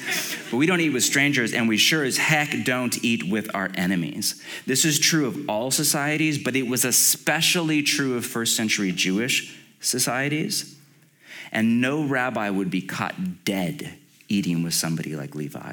But 0.50 0.56
we 0.56 0.66
don't 0.66 0.80
eat 0.80 0.90
with 0.90 1.04
strangers, 1.04 1.52
and 1.52 1.68
we 1.68 1.76
sure 1.76 2.04
as 2.04 2.18
heck 2.18 2.64
don't 2.64 3.02
eat 3.04 3.28
with 3.28 3.54
our 3.54 3.70
enemies. 3.74 4.42
This 4.66 4.84
is 4.84 4.98
true 4.98 5.26
of 5.26 5.48
all 5.48 5.70
societies, 5.70 6.38
but 6.38 6.56
it 6.56 6.66
was 6.66 6.84
especially 6.84 7.82
true 7.82 8.16
of 8.16 8.26
first 8.26 8.56
century 8.56 8.92
Jewish 8.92 9.58
societies. 9.80 10.76
And 11.50 11.80
no 11.80 12.04
rabbi 12.04 12.48
would 12.48 12.70
be 12.70 12.80
caught 12.80 13.44
dead 13.44 13.94
eating 14.28 14.62
with 14.62 14.74
somebody 14.74 15.14
like 15.14 15.34
Levi. 15.34 15.72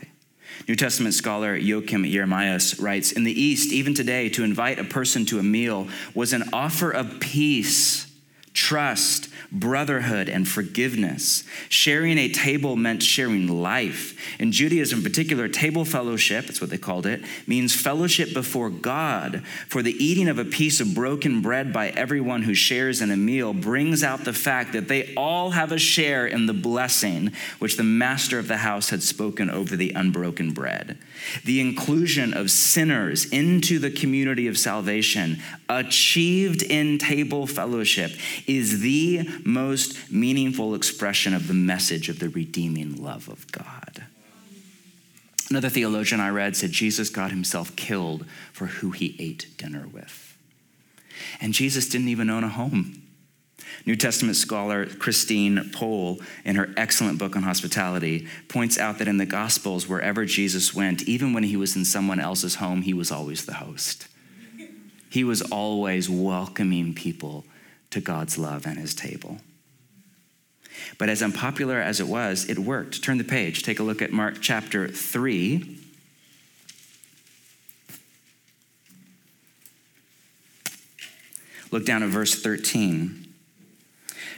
New 0.67 0.75
Testament 0.75 1.13
scholar 1.13 1.55
Joachim 1.55 2.03
Jeremias 2.03 2.79
writes 2.79 3.11
In 3.11 3.23
the 3.23 3.41
East, 3.41 3.71
even 3.71 3.93
today, 3.93 4.29
to 4.29 4.43
invite 4.43 4.79
a 4.79 4.83
person 4.83 5.25
to 5.27 5.39
a 5.39 5.43
meal 5.43 5.87
was 6.13 6.33
an 6.33 6.49
offer 6.53 6.91
of 6.91 7.19
peace, 7.19 8.08
trust, 8.53 9.29
brotherhood, 9.51 10.29
and 10.29 10.47
forgiveness. 10.47 11.43
Sharing 11.69 12.17
a 12.17 12.29
table 12.29 12.75
meant 12.75 13.03
sharing 13.03 13.47
life. 13.47 14.17
In 14.39 14.51
Judaism, 14.51 14.99
in 14.99 15.03
particular, 15.03 15.47
table 15.47 15.85
fellowship, 15.85 16.45
that's 16.45 16.61
what 16.61 16.69
they 16.69 16.77
called 16.77 17.05
it, 17.05 17.23
means 17.47 17.75
fellowship 17.75 18.33
before 18.33 18.69
God. 18.69 19.43
For 19.67 19.81
the 19.81 20.03
eating 20.03 20.27
of 20.27 20.39
a 20.39 20.45
piece 20.45 20.79
of 20.79 20.93
broken 20.93 21.41
bread 21.41 21.71
by 21.73 21.89
everyone 21.89 22.43
who 22.43 22.53
shares 22.53 23.01
in 23.01 23.11
a 23.11 23.17
meal 23.17 23.53
brings 23.53 24.03
out 24.03 24.25
the 24.25 24.33
fact 24.33 24.73
that 24.73 24.87
they 24.87 25.13
all 25.15 25.51
have 25.51 25.71
a 25.71 25.79
share 25.79 26.27
in 26.27 26.45
the 26.45 26.53
blessing 26.53 27.31
which 27.59 27.77
the 27.77 27.83
master 27.83 28.39
of 28.39 28.47
the 28.47 28.57
house 28.57 28.89
had 28.89 29.03
spoken 29.03 29.49
over 29.49 29.75
the 29.75 29.91
unbroken 29.93 30.51
bread. 30.51 30.97
The 31.45 31.59
inclusion 31.59 32.33
of 32.33 32.51
sinners 32.51 33.25
into 33.25 33.79
the 33.79 33.91
community 33.91 34.47
of 34.47 34.57
salvation, 34.57 35.39
achieved 35.67 36.63
in 36.63 36.97
table 36.97 37.47
fellowship, 37.47 38.11
is 38.49 38.79
the 38.79 39.29
most 39.45 40.11
meaningful 40.11 40.73
expression 40.73 41.35
of 41.35 41.47
the 41.47 41.53
message 41.53 42.09
of 42.09 42.17
the 42.17 42.29
redeeming 42.29 42.95
love 42.95 43.29
of 43.29 43.49
God. 43.51 44.05
Another 45.51 45.69
theologian 45.69 46.19
I 46.19 46.29
read 46.29 46.55
said 46.55 46.71
Jesus 46.71 47.09
got 47.09 47.29
himself 47.29 47.75
killed 47.75 48.25
for 48.51 48.65
who 48.65 48.89
he 48.89 49.15
ate 49.19 49.55
dinner 49.57 49.87
with. 49.87 50.35
And 51.39 51.53
Jesus 51.53 51.87
didn't 51.87 52.07
even 52.07 52.29
own 52.29 52.43
a 52.43 52.49
home. 52.49 53.03
New 53.85 53.95
Testament 53.95 54.35
scholar 54.35 54.87
Christine 54.87 55.69
Pohl, 55.71 56.19
in 56.43 56.55
her 56.55 56.73
excellent 56.75 57.19
book 57.19 57.35
on 57.35 57.43
hospitality, 57.43 58.27
points 58.47 58.79
out 58.79 58.97
that 58.97 59.07
in 59.07 59.17
the 59.17 59.27
Gospels, 59.27 59.87
wherever 59.87 60.25
Jesus 60.25 60.73
went, 60.73 61.03
even 61.03 61.33
when 61.33 61.43
he 61.43 61.55
was 61.55 61.75
in 61.75 61.85
someone 61.85 62.19
else's 62.19 62.55
home, 62.55 62.81
he 62.81 62.93
was 62.93 63.11
always 63.11 63.45
the 63.45 63.55
host. 63.55 64.07
He 65.09 65.23
was 65.23 65.43
always 65.43 66.09
welcoming 66.09 66.95
people 66.95 67.45
to 67.91 68.01
God's 68.01 68.37
love 68.37 68.65
and 68.65 68.77
his 68.77 68.93
table. 68.93 69.39
But 70.97 71.09
as 71.09 71.21
unpopular 71.21 71.79
as 71.79 71.99
it 71.99 72.07
was, 72.07 72.49
it 72.49 72.59
worked. 72.59 73.03
Turn 73.03 73.17
the 73.17 73.23
page, 73.23 73.63
take 73.63 73.79
a 73.79 73.83
look 73.83 74.01
at 74.01 74.11
Mark 74.11 74.37
chapter 74.41 74.87
3. 74.87 75.77
Look 81.71 81.85
down 81.85 82.01
at 82.03 82.09
verse 82.09 82.41
13. 82.41 83.25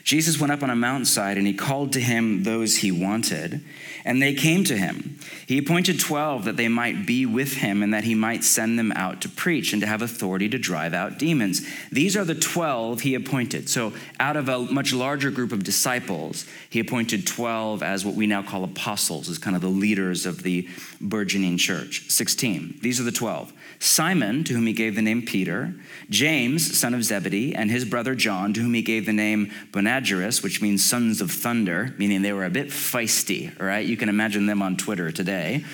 Jesus 0.04 0.40
went 0.40 0.52
up 0.52 0.64
on 0.64 0.70
a 0.70 0.76
mountainside 0.76 1.38
and 1.38 1.46
he 1.46 1.54
called 1.54 1.94
to 1.94 2.02
him 2.02 2.44
those 2.44 2.78
he 2.78 2.92
wanted, 2.92 3.64
and 4.06 4.22
they 4.22 4.34
came 4.34 4.64
to 4.66 4.78
him. 4.78 5.20
He 5.46 5.58
appointed 5.58 6.00
12 6.00 6.46
that 6.46 6.58
they 6.58 6.68
might 6.68 7.06
be 7.06 7.26
with 7.26 7.56
him 7.56 7.84
and 7.84 7.94
that 7.94 8.04
he 8.04 8.16
might 8.16 8.44
send 8.44 8.80
them 8.80 8.92
out 8.94 9.22
to 9.22 9.30
preach 9.30 9.74
and 9.74 9.82
to 9.82 9.88
have 9.88 10.02
authority 10.02 10.50
to 10.50 10.58
drive 10.58 10.94
out 10.94 11.20
demons. 11.20 11.62
These 11.92 12.16
are 12.16 12.24
the 12.24 12.36
12 12.36 13.02
he 13.02 13.16
appointed. 13.16 13.70
So, 13.70 13.94
out 14.20 14.38
of 14.38 14.50
a 14.50 14.60
much 14.60 14.94
larger 14.94 15.32
group 15.32 15.52
of 15.52 15.64
disciples, 15.64 16.46
he 16.70 16.80
appointed 16.80 17.28
12 17.28 17.84
as 17.84 18.06
what 18.06 18.16
we 18.16 18.28
now 18.28 18.44
call 18.44 18.64
apostles, 18.64 19.30
as 19.30 19.38
kind 19.38 19.56
of 19.56 19.62
the 19.62 19.68
leaders 19.68 20.26
of 20.26 20.44
the 20.44 20.68
burgeoning 21.00 21.58
church. 21.58 22.10
16. 22.10 22.80
These 22.82 23.00
are 23.00 23.04
the 23.04 23.12
12 23.12 23.54
Simon, 23.80 24.44
to 24.44 24.54
whom 24.54 24.68
he 24.68 24.74
gave 24.74 24.96
the 24.96 25.02
name 25.02 25.24
Peter, 25.24 25.74
James, 26.10 26.78
son 26.78 26.94
of 26.94 27.04
Zebedee, 27.04 27.56
and 27.56 27.72
his 27.72 27.84
brother 27.84 28.14
John, 28.14 28.54
to 28.54 28.62
whom 28.62 28.76
he 28.76 28.84
gave 28.84 29.08
the 29.08 29.14
name 29.14 29.52
Boanerges, 29.72 30.44
which 30.44 30.62
means 30.62 30.84
sons 30.84 31.20
of 31.20 31.32
thunder, 31.32 31.96
meaning 31.98 32.22
they 32.22 32.32
were 32.32 32.46
a 32.46 32.50
bit 32.52 32.68
feisty, 32.68 33.58
right? 33.60 33.88
You 33.92 33.98
can 33.98 34.08
imagine 34.08 34.46
them 34.46 34.62
on 34.62 34.78
Twitter 34.78 35.12
today. 35.12 35.66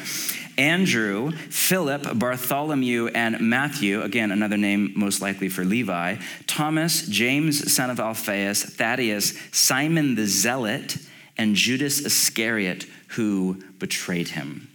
Andrew, 0.58 1.30
Philip, 1.32 2.18
Bartholomew, 2.18 3.10
and 3.10 3.40
Matthew, 3.40 4.02
again, 4.02 4.32
another 4.32 4.58
name 4.58 4.92
most 4.96 5.22
likely 5.22 5.50
for 5.50 5.64
Levi, 5.64 6.16
Thomas, 6.48 7.06
James, 7.06 7.72
son 7.72 7.92
of 7.92 8.00
Alphaeus, 8.00 8.64
Thaddeus, 8.64 9.38
Simon 9.52 10.16
the 10.16 10.26
Zealot, 10.26 10.98
and 11.38 11.56
Judas 11.56 12.04
Iscariot, 12.04 12.88
who 13.10 13.64
betrayed 13.78 14.30
him. 14.30 14.68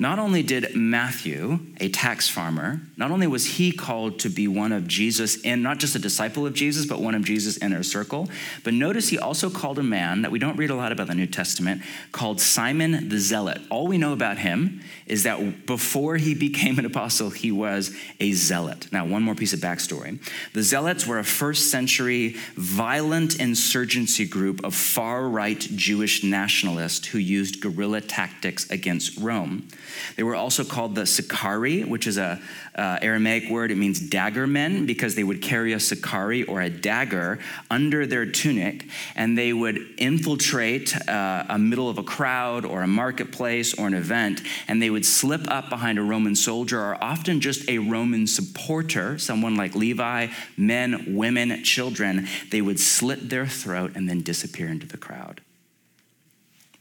Not 0.00 0.20
only 0.20 0.44
did 0.44 0.76
Matthew, 0.76 1.58
a 1.80 1.88
tax 1.88 2.28
farmer, 2.28 2.80
not 2.96 3.10
only 3.10 3.26
was 3.26 3.44
he 3.44 3.72
called 3.72 4.20
to 4.20 4.28
be 4.28 4.46
one 4.46 4.70
of 4.70 4.86
Jesus 4.86 5.34
in, 5.38 5.60
not 5.60 5.78
just 5.78 5.96
a 5.96 5.98
disciple 5.98 6.46
of 6.46 6.54
Jesus, 6.54 6.86
but 6.86 7.00
one 7.00 7.16
of 7.16 7.24
Jesus' 7.24 7.56
inner 7.56 7.82
circle, 7.82 8.28
but 8.62 8.74
notice 8.74 9.08
he 9.08 9.18
also 9.18 9.50
called 9.50 9.76
a 9.76 9.82
man 9.82 10.22
that 10.22 10.30
we 10.30 10.38
don't 10.38 10.56
read 10.56 10.70
a 10.70 10.76
lot 10.76 10.92
about 10.92 11.08
in 11.08 11.08
the 11.08 11.14
New 11.16 11.26
Testament 11.26 11.82
called 12.12 12.40
Simon 12.40 13.08
the 13.08 13.18
Zealot. 13.18 13.60
All 13.70 13.88
we 13.88 13.98
know 13.98 14.12
about 14.12 14.38
him 14.38 14.82
is 15.06 15.24
that 15.24 15.66
before 15.66 16.16
he 16.16 16.32
became 16.32 16.78
an 16.78 16.86
apostle, 16.86 17.30
he 17.30 17.50
was 17.50 17.92
a 18.20 18.30
zealot. 18.32 18.86
Now, 18.92 19.04
one 19.04 19.24
more 19.24 19.34
piece 19.34 19.52
of 19.52 19.58
backstory. 19.58 20.20
The 20.52 20.62
Zealots 20.62 21.08
were 21.08 21.18
a 21.18 21.24
first 21.24 21.72
century 21.72 22.36
violent 22.54 23.40
insurgency 23.40 24.26
group 24.26 24.62
of 24.62 24.76
far 24.76 25.28
right 25.28 25.58
Jewish 25.58 26.22
nationalists 26.22 27.08
who 27.08 27.18
used 27.18 27.60
guerrilla 27.60 28.00
tactics 28.00 28.70
against 28.70 29.18
Rome. 29.18 29.66
They 30.16 30.22
were 30.22 30.34
also 30.34 30.64
called 30.64 30.94
the 30.94 31.06
Sicarii, 31.06 31.84
which 31.84 32.06
is 32.06 32.18
a 32.18 32.40
uh, 32.74 32.98
Aramaic 33.02 33.50
word. 33.50 33.70
It 33.70 33.76
means 33.76 34.00
dagger 34.00 34.46
men 34.46 34.86
because 34.86 35.14
they 35.14 35.24
would 35.24 35.42
carry 35.42 35.72
a 35.72 35.80
Sicarii 35.80 36.44
or 36.44 36.60
a 36.60 36.70
dagger 36.70 37.38
under 37.70 38.06
their 38.06 38.26
tunic, 38.26 38.86
and 39.16 39.36
they 39.36 39.52
would 39.52 39.78
infiltrate 39.98 40.96
uh, 41.08 41.44
a 41.48 41.58
middle 41.58 41.88
of 41.88 41.98
a 41.98 42.02
crowd 42.02 42.64
or 42.64 42.82
a 42.82 42.86
marketplace 42.86 43.74
or 43.74 43.86
an 43.86 43.94
event, 43.94 44.42
and 44.68 44.80
they 44.80 44.90
would 44.90 45.04
slip 45.04 45.50
up 45.50 45.68
behind 45.68 45.98
a 45.98 46.02
Roman 46.02 46.36
soldier 46.36 46.80
or 46.80 47.02
often 47.02 47.40
just 47.40 47.68
a 47.68 47.78
Roman 47.78 48.26
supporter, 48.26 49.18
someone 49.18 49.56
like 49.56 49.74
Levi, 49.74 50.28
men, 50.56 51.16
women, 51.16 51.64
children. 51.64 52.28
They 52.50 52.60
would 52.60 52.78
slit 52.78 53.28
their 53.28 53.46
throat 53.46 53.92
and 53.94 54.08
then 54.08 54.22
disappear 54.22 54.68
into 54.68 54.86
the 54.86 54.96
crowd. 54.96 55.40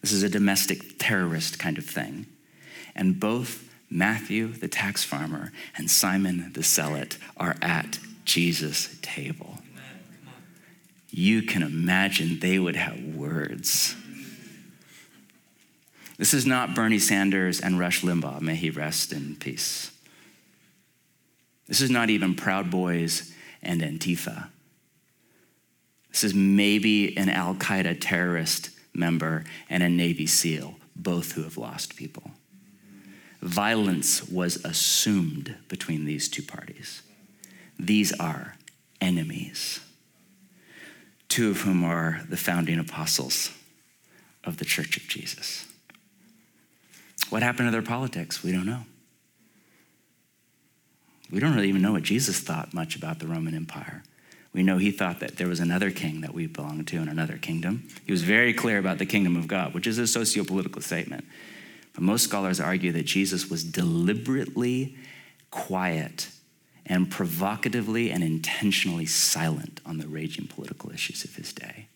This 0.02 0.12
is 0.12 0.24
a 0.24 0.30
domestic 0.30 1.00
terrorist 1.00 1.60
kind 1.60 1.78
of 1.78 1.86
thing. 1.86 2.28
And 2.97 3.19
both 3.19 3.63
Matthew, 3.89 4.47
the 4.51 4.67
tax 4.67 5.03
farmer, 5.03 5.51
and 5.77 5.89
Simon 5.89 6.51
the 6.53 6.63
zealot 6.63 7.17
are 7.38 7.55
at 7.62 7.99
Jesus' 8.25 8.97
table. 9.01 9.60
You 11.10 11.41
can 11.41 11.63
imagine 11.63 12.39
they 12.39 12.60
would 12.60 12.75
have 12.75 13.01
words. 13.01 13.95
This 16.17 16.33
is 16.33 16.45
not 16.45 16.75
Bernie 16.75 16.99
Sanders 16.99 17.62
and 17.62 17.79
Rush 17.79 18.01
Limbaugh. 18.01 18.41
May 18.41 18.55
he 18.55 18.69
rest 18.69 19.13
in 19.13 19.36
peace. 19.36 19.91
This 21.67 21.81
is 21.81 21.89
not 21.89 22.10
even 22.10 22.36
Proud 22.36 22.71
Boys 22.71 23.33
and 23.62 23.81
Antifa. 23.81 24.49
This 26.10 26.23
is 26.23 26.33
maybe 26.33 27.15
an 27.17 27.29
Al 27.29 27.55
Qaeda 27.55 27.97
terrorist 27.99 28.71
member 28.93 29.45
and 29.69 29.83
a 29.83 29.89
Navy 29.89 30.25
SEAL, 30.25 30.75
both 30.95 31.33
who 31.33 31.43
have 31.43 31.57
lost 31.57 31.95
people. 31.95 32.31
Violence 33.41 34.28
was 34.28 34.63
assumed 34.65 35.56
between 35.67 36.06
these 36.06 36.28
two 36.28 36.43
parties. 36.43 37.02
These 37.80 38.12
are 38.19 38.56
enemies, 39.00 39.80
two 41.30 41.52
of 41.52 41.62
whom 41.62 41.84
are 41.84 42.21
the 42.30 42.38
founding 42.38 42.80
apostles 42.80 43.52
of 44.43 44.58
the 44.58 44.65
Church 44.65 44.97
of 44.97 45.08
Jesus. 45.08 45.65
What 47.30 47.43
happened 47.43 47.67
to 47.67 47.71
their 47.71 47.82
politics? 47.82 48.41
We 48.41 48.52
don't 48.52 48.65
know. 48.65 48.84
We 51.30 51.39
don't 51.39 51.54
really 51.54 51.69
even 51.69 51.82
know 51.82 51.91
what 51.91 52.04
Jesus 52.04 52.39
thought 52.39 52.73
much 52.73 52.95
about 52.95 53.19
the 53.19 53.28
Roman 53.28 53.54
Empire. 53.54 54.04
We 54.54 54.63
know 54.63 54.78
he 54.78 54.91
thought 54.91 55.19
that 55.19 55.36
there 55.38 55.47
was 55.47 55.60
another 55.60 55.91
king 55.91 56.21
that 56.21 56.34
we 56.34 56.47
belonged 56.47 56.88
to 56.88 56.97
in 56.97 57.10
another 57.10 57.38
kingdom. 57.38 57.88
He 58.06 58.12
was 58.12 58.23
very 58.23 58.54
clear 58.54 58.80
about 58.80 58.97
the 58.97 59.06
kingdom 59.06 59.36
of 59.36 59.47
God, 59.47 59.73
which 59.73 59.86
is 59.86 60.00
a 60.00 60.08
socio-political 60.08 60.82
statement. 60.82 61.26
Most 61.99 62.25
scholars 62.25 62.60
argue 62.60 62.91
that 62.91 63.05
Jesus 63.05 63.49
was 63.49 63.63
deliberately 63.63 64.95
quiet 65.49 66.29
and 66.86 67.10
provocatively 67.10 68.12
and 68.12 68.23
intentionally 68.23 69.05
silent 69.05 69.81
on 69.86 69.97
the 69.97 70.07
raging 70.07 70.47
political 70.47 70.91
issues 70.91 71.23
of 71.23 71.36
his 71.36 71.51
day. 71.51 71.88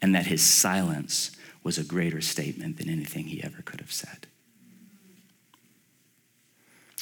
And 0.00 0.14
that 0.14 0.26
his 0.26 0.42
silence 0.42 1.32
was 1.64 1.76
a 1.76 1.84
greater 1.84 2.20
statement 2.20 2.78
than 2.78 2.88
anything 2.88 3.24
he 3.24 3.42
ever 3.42 3.62
could 3.62 3.80
have 3.80 3.92
said. 3.92 4.26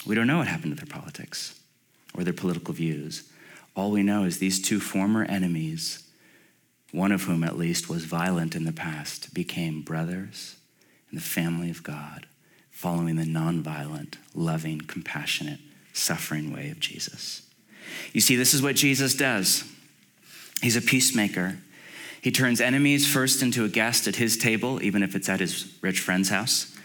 We 0.07 0.15
don't 0.15 0.27
know 0.27 0.39
what 0.39 0.49
happened 0.49 0.77
to 0.77 0.85
their 0.85 0.93
politics 0.93 1.59
or 2.17 2.25
their 2.25 2.33
political 2.33 2.73
views. 2.73 3.31
All 3.77 3.91
we 3.91 4.03
know 4.03 4.25
is 4.25 4.39
these 4.39 4.61
two 4.61 4.81
former 4.81 5.25
enemies, 5.25 6.09
one 6.93 7.13
of 7.13 7.25
whom 7.25 7.45
at 7.45 7.59
least 7.59 7.89
was 7.89 8.05
violent 8.05 8.55
in 8.55 8.65
the 8.65 8.73
past, 8.73 9.35
became 9.35 9.83
brothers 9.83 10.57
in 11.15 11.21
the 11.21 11.25
family 11.25 11.71
of 11.71 11.85
God, 11.85 12.27
following 12.73 13.15
the 13.15 13.23
nonviolent, 13.23 14.17
loving, 14.35 14.81
compassionate, 14.81 15.61
suffering 15.93 16.53
way 16.53 16.71
of 16.71 16.81
Jesus. 16.81 17.43
You 18.13 18.21
see, 18.21 18.35
this 18.35 18.53
is 18.53 18.61
what 18.61 18.75
Jesus 18.75 19.15
does. 19.15 19.63
He's 20.61 20.75
a 20.75 20.83
peacemaker. 20.83 21.59
He 22.21 22.33
turns 22.33 22.61
enemies 22.61 23.07
first 23.07 23.43
into 23.45 23.65
a 23.65 23.69
guest 23.69 24.09
at 24.09 24.17
his 24.17 24.37
table, 24.37 24.83
even 24.83 25.05
if 25.05 25.15
it's 25.15 25.29
at 25.29 25.39
his 25.39 25.73
rich 25.83 26.01
friend's 26.01 26.31
house, 26.31 26.77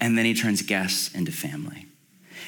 and 0.00 0.16
then 0.16 0.24
he 0.24 0.34
turns 0.34 0.62
guests 0.62 1.12
into 1.12 1.32
family. 1.32 1.86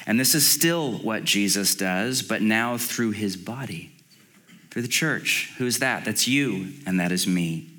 And 0.07 0.17
this 0.17 0.33
is 0.33 0.47
still 0.47 0.93
what 0.93 1.25
Jesus 1.25 1.75
does, 1.75 2.21
but 2.21 2.41
now 2.41 2.77
through 2.77 3.11
his 3.11 3.35
body, 3.35 3.91
through 4.69 4.83
the 4.83 4.87
church. 4.87 5.51
Who 5.57 5.65
is 5.65 5.79
that? 5.79 6.05
That's 6.05 6.25
you, 6.25 6.71
and 6.85 7.01
that 7.01 7.11
is 7.11 7.27
me. 7.27 7.70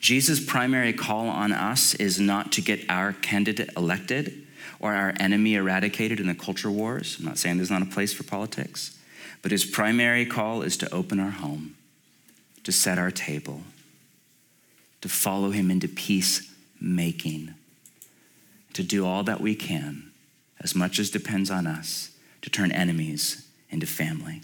Jesus' 0.00 0.44
primary 0.44 0.92
call 0.92 1.28
on 1.28 1.52
us 1.52 1.94
is 1.94 2.18
not 2.18 2.52
to 2.52 2.60
get 2.60 2.84
our 2.88 3.12
candidate 3.12 3.70
elected 3.76 4.46
or 4.80 4.94
our 4.94 5.14
enemy 5.20 5.54
eradicated 5.54 6.18
in 6.18 6.26
the 6.26 6.34
culture 6.34 6.70
wars. 6.70 7.16
I'm 7.18 7.26
not 7.26 7.38
saying 7.38 7.56
there's 7.56 7.70
not 7.70 7.82
a 7.82 7.86
place 7.86 8.12
for 8.12 8.24
politics, 8.24 8.98
but 9.40 9.52
his 9.52 9.64
primary 9.64 10.26
call 10.26 10.62
is 10.62 10.76
to 10.78 10.92
open 10.92 11.20
our 11.20 11.30
home, 11.30 11.76
to 12.64 12.72
set 12.72 12.98
our 12.98 13.10
table, 13.10 13.62
to 15.00 15.08
follow 15.08 15.50
him 15.50 15.70
into 15.70 15.88
peacemaking, 15.88 17.54
to 18.72 18.82
do 18.82 19.06
all 19.06 19.22
that 19.22 19.40
we 19.40 19.54
can 19.54 20.10
as 20.60 20.74
much 20.74 20.98
as 20.98 21.10
depends 21.10 21.50
on 21.50 21.66
us 21.66 22.10
to 22.40 22.50
turn 22.50 22.72
enemies 22.72 23.46
into 23.70 23.86
family. 23.86 24.42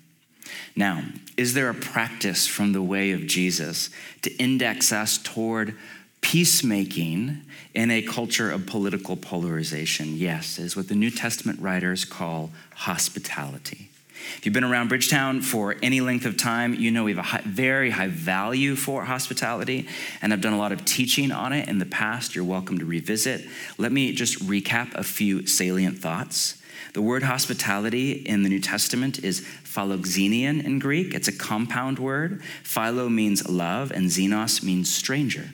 Now, 0.76 1.02
is 1.36 1.54
there 1.54 1.70
a 1.70 1.74
practice 1.74 2.46
from 2.46 2.72
the 2.72 2.82
way 2.82 3.12
of 3.12 3.26
Jesus 3.26 3.90
to 4.22 4.34
index 4.36 4.92
us 4.92 5.18
toward 5.18 5.74
peacemaking 6.20 7.42
in 7.74 7.90
a 7.90 8.02
culture 8.02 8.50
of 8.50 8.66
political 8.66 9.16
polarization? 9.16 10.16
Yes, 10.16 10.58
is 10.58 10.76
what 10.76 10.88
the 10.88 10.94
New 10.94 11.10
Testament 11.10 11.60
writers 11.60 12.04
call 12.04 12.50
hospitality. 12.74 13.88
If 14.36 14.44
you've 14.44 14.52
been 14.52 14.64
around 14.64 14.88
Bridgetown 14.88 15.40
for 15.40 15.76
any 15.82 16.00
length 16.00 16.26
of 16.26 16.36
time, 16.36 16.74
you 16.74 16.90
know 16.90 17.04
we 17.04 17.12
have 17.12 17.18
a 17.18 17.22
high, 17.22 17.42
very 17.44 17.90
high 17.90 18.08
value 18.08 18.76
for 18.76 19.04
hospitality, 19.04 19.88
and 20.20 20.32
I've 20.32 20.40
done 20.40 20.52
a 20.52 20.58
lot 20.58 20.72
of 20.72 20.84
teaching 20.84 21.32
on 21.32 21.52
it 21.52 21.68
in 21.68 21.78
the 21.78 21.86
past. 21.86 22.34
You're 22.34 22.44
welcome 22.44 22.78
to 22.78 22.84
revisit. 22.84 23.46
Let 23.78 23.92
me 23.92 24.12
just 24.12 24.38
recap 24.46 24.94
a 24.94 25.02
few 25.02 25.46
salient 25.46 25.98
thoughts. 25.98 26.60
The 26.94 27.02
word 27.02 27.22
hospitality 27.22 28.12
in 28.12 28.42
the 28.42 28.48
New 28.48 28.60
Testament 28.60 29.22
is 29.22 29.42
philoxenion 29.62 30.64
in 30.64 30.78
Greek. 30.78 31.14
It's 31.14 31.28
a 31.28 31.32
compound 31.32 31.98
word. 31.98 32.42
Philo 32.62 33.08
means 33.08 33.48
love, 33.48 33.90
and 33.90 34.06
xenos 34.06 34.62
means 34.62 34.92
stranger 34.94 35.50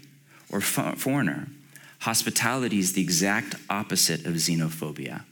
or 0.51 0.61
foreigner. 0.61 1.49
Hospitality 2.01 2.79
is 2.79 2.93
the 2.93 3.03
exact 3.03 3.57
opposite 3.69 4.27
of 4.27 4.35
xenophobia. 4.35 5.25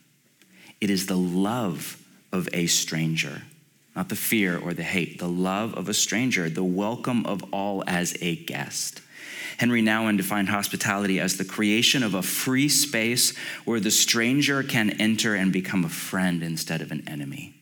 It 0.80 0.90
is 0.90 1.06
the 1.06 1.16
love 1.16 2.02
of 2.32 2.48
a 2.52 2.66
stranger, 2.66 3.42
not 3.94 4.08
the 4.08 4.16
fear 4.16 4.58
or 4.58 4.74
the 4.74 4.82
hate, 4.82 5.18
the 5.18 5.28
love 5.28 5.74
of 5.74 5.88
a 5.88 5.94
stranger, 5.94 6.48
the 6.48 6.64
welcome 6.64 7.24
of 7.26 7.44
all 7.52 7.84
as 7.86 8.16
a 8.20 8.36
guest. 8.36 9.00
Henri 9.58 9.82
Nouwen 9.82 10.16
defined 10.16 10.48
hospitality 10.48 11.20
as 11.20 11.36
the 11.36 11.44
creation 11.44 12.02
of 12.02 12.14
a 12.14 12.22
free 12.22 12.68
space 12.68 13.36
where 13.64 13.80
the 13.80 13.90
stranger 13.90 14.62
can 14.62 14.90
enter 15.00 15.34
and 15.34 15.52
become 15.52 15.84
a 15.84 15.88
friend 15.88 16.42
instead 16.42 16.80
of 16.80 16.90
an 16.92 17.06
enemy. 17.06 17.54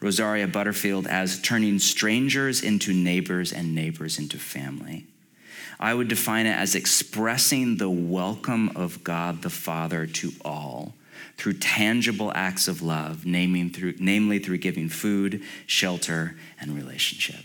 Rosaria 0.00 0.46
Butterfield 0.46 1.06
as 1.06 1.40
turning 1.40 1.78
strangers 1.78 2.62
into 2.62 2.92
neighbors 2.92 3.52
and 3.52 3.74
neighbors 3.74 4.18
into 4.18 4.38
family. 4.38 5.06
I 5.78 5.94
would 5.94 6.08
define 6.08 6.46
it 6.46 6.56
as 6.56 6.74
expressing 6.74 7.76
the 7.76 7.90
welcome 7.90 8.70
of 8.76 9.04
God 9.04 9.42
the 9.42 9.50
Father 9.50 10.06
to 10.06 10.32
all 10.44 10.94
through 11.36 11.54
tangible 11.54 12.32
acts 12.34 12.66
of 12.66 12.82
love, 12.82 13.26
naming 13.26 13.70
through, 13.70 13.94
namely 13.98 14.38
through 14.38 14.58
giving 14.58 14.88
food, 14.88 15.42
shelter, 15.66 16.36
and 16.60 16.74
relationship. 16.74 17.44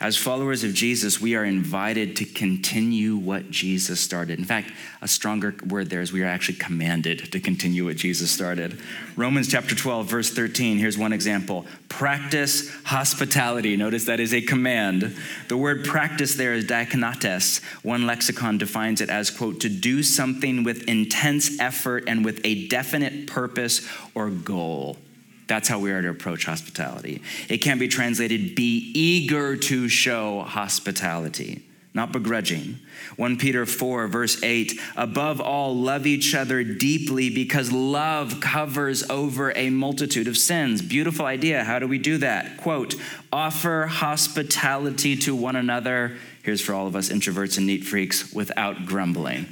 As 0.00 0.16
followers 0.16 0.62
of 0.62 0.74
Jesus, 0.74 1.20
we 1.20 1.34
are 1.34 1.44
invited 1.44 2.16
to 2.16 2.24
continue 2.24 3.16
what 3.16 3.50
Jesus 3.50 4.00
started. 4.00 4.38
In 4.38 4.44
fact, 4.44 4.70
a 5.00 5.08
stronger 5.08 5.54
word 5.66 5.88
there 5.88 6.02
is 6.02 6.12
we 6.12 6.22
are 6.22 6.26
actually 6.26 6.58
commanded 6.58 7.32
to 7.32 7.40
continue 7.40 7.84
what 7.84 7.96
Jesus 7.96 8.30
started. 8.30 8.78
Romans 9.16 9.48
chapter 9.48 9.74
12, 9.74 10.06
verse 10.06 10.30
13, 10.30 10.78
here's 10.78 10.98
one 10.98 11.12
example 11.12 11.66
practice 11.88 12.70
hospitality. 12.84 13.76
Notice 13.76 14.04
that 14.04 14.20
is 14.20 14.34
a 14.34 14.42
command. 14.42 15.16
The 15.48 15.56
word 15.56 15.84
practice 15.84 16.34
there 16.34 16.52
is 16.52 16.64
diakonates. 16.64 17.62
One 17.82 18.06
lexicon 18.06 18.58
defines 18.58 19.00
it 19.00 19.08
as, 19.08 19.30
quote, 19.30 19.60
to 19.60 19.68
do 19.68 20.02
something 20.02 20.62
with 20.62 20.88
intense 20.88 21.58
effort 21.58 22.04
and 22.06 22.24
with 22.24 22.40
a 22.44 22.68
definite 22.68 23.26
purpose 23.26 23.88
or 24.14 24.28
goal. 24.30 24.98
That's 25.46 25.68
how 25.68 25.78
we 25.78 25.92
are 25.92 26.02
to 26.02 26.08
approach 26.08 26.44
hospitality. 26.44 27.22
It 27.48 27.58
can 27.58 27.78
be 27.78 27.88
translated 27.88 28.54
be 28.54 28.90
eager 28.94 29.56
to 29.56 29.88
show 29.88 30.40
hospitality, 30.40 31.62
not 31.94 32.10
begrudging. 32.10 32.80
1 33.14 33.36
Peter 33.36 33.64
4, 33.64 34.08
verse 34.08 34.42
8 34.42 34.80
above 34.96 35.40
all, 35.40 35.76
love 35.76 36.06
each 36.06 36.34
other 36.34 36.64
deeply 36.64 37.30
because 37.30 37.70
love 37.70 38.40
covers 38.40 39.08
over 39.08 39.56
a 39.56 39.70
multitude 39.70 40.26
of 40.26 40.36
sins. 40.36 40.82
Beautiful 40.82 41.26
idea. 41.26 41.62
How 41.62 41.78
do 41.78 41.86
we 41.86 41.98
do 41.98 42.18
that? 42.18 42.56
Quote, 42.56 42.96
offer 43.32 43.86
hospitality 43.86 45.14
to 45.16 45.36
one 45.36 45.54
another. 45.54 46.16
Here's 46.42 46.60
for 46.60 46.74
all 46.74 46.88
of 46.88 46.96
us 46.96 47.08
introverts 47.08 47.56
and 47.56 47.66
neat 47.66 47.84
freaks 47.84 48.32
without 48.32 48.86
grumbling. 48.86 49.46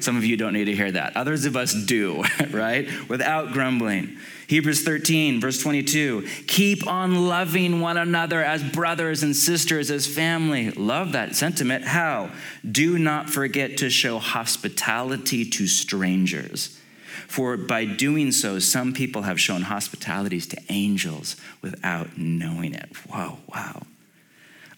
Some 0.00 0.16
of 0.16 0.24
you 0.24 0.36
don't 0.36 0.52
need 0.52 0.66
to 0.66 0.76
hear 0.76 0.92
that. 0.92 1.16
Others 1.16 1.44
of 1.46 1.56
us 1.56 1.74
do, 1.74 2.22
right? 2.50 2.88
Without 3.08 3.52
grumbling. 3.52 4.16
Hebrews 4.48 4.82
13, 4.82 5.42
verse 5.42 5.62
22. 5.62 6.26
Keep 6.46 6.86
on 6.86 7.28
loving 7.28 7.80
one 7.80 7.98
another 7.98 8.42
as 8.42 8.64
brothers 8.64 9.22
and 9.22 9.36
sisters, 9.36 9.90
as 9.90 10.06
family. 10.06 10.70
Love 10.70 11.12
that 11.12 11.36
sentiment. 11.36 11.84
How? 11.84 12.30
Do 12.68 12.98
not 12.98 13.28
forget 13.28 13.76
to 13.76 13.90
show 13.90 14.18
hospitality 14.18 15.44
to 15.44 15.66
strangers. 15.66 16.78
For 17.26 17.58
by 17.58 17.84
doing 17.84 18.32
so, 18.32 18.58
some 18.58 18.94
people 18.94 19.22
have 19.22 19.38
shown 19.38 19.62
hospitalities 19.62 20.46
to 20.46 20.56
angels 20.70 21.36
without 21.60 22.16
knowing 22.16 22.72
it. 22.72 22.88
Whoa, 23.06 23.36
wow. 23.54 23.82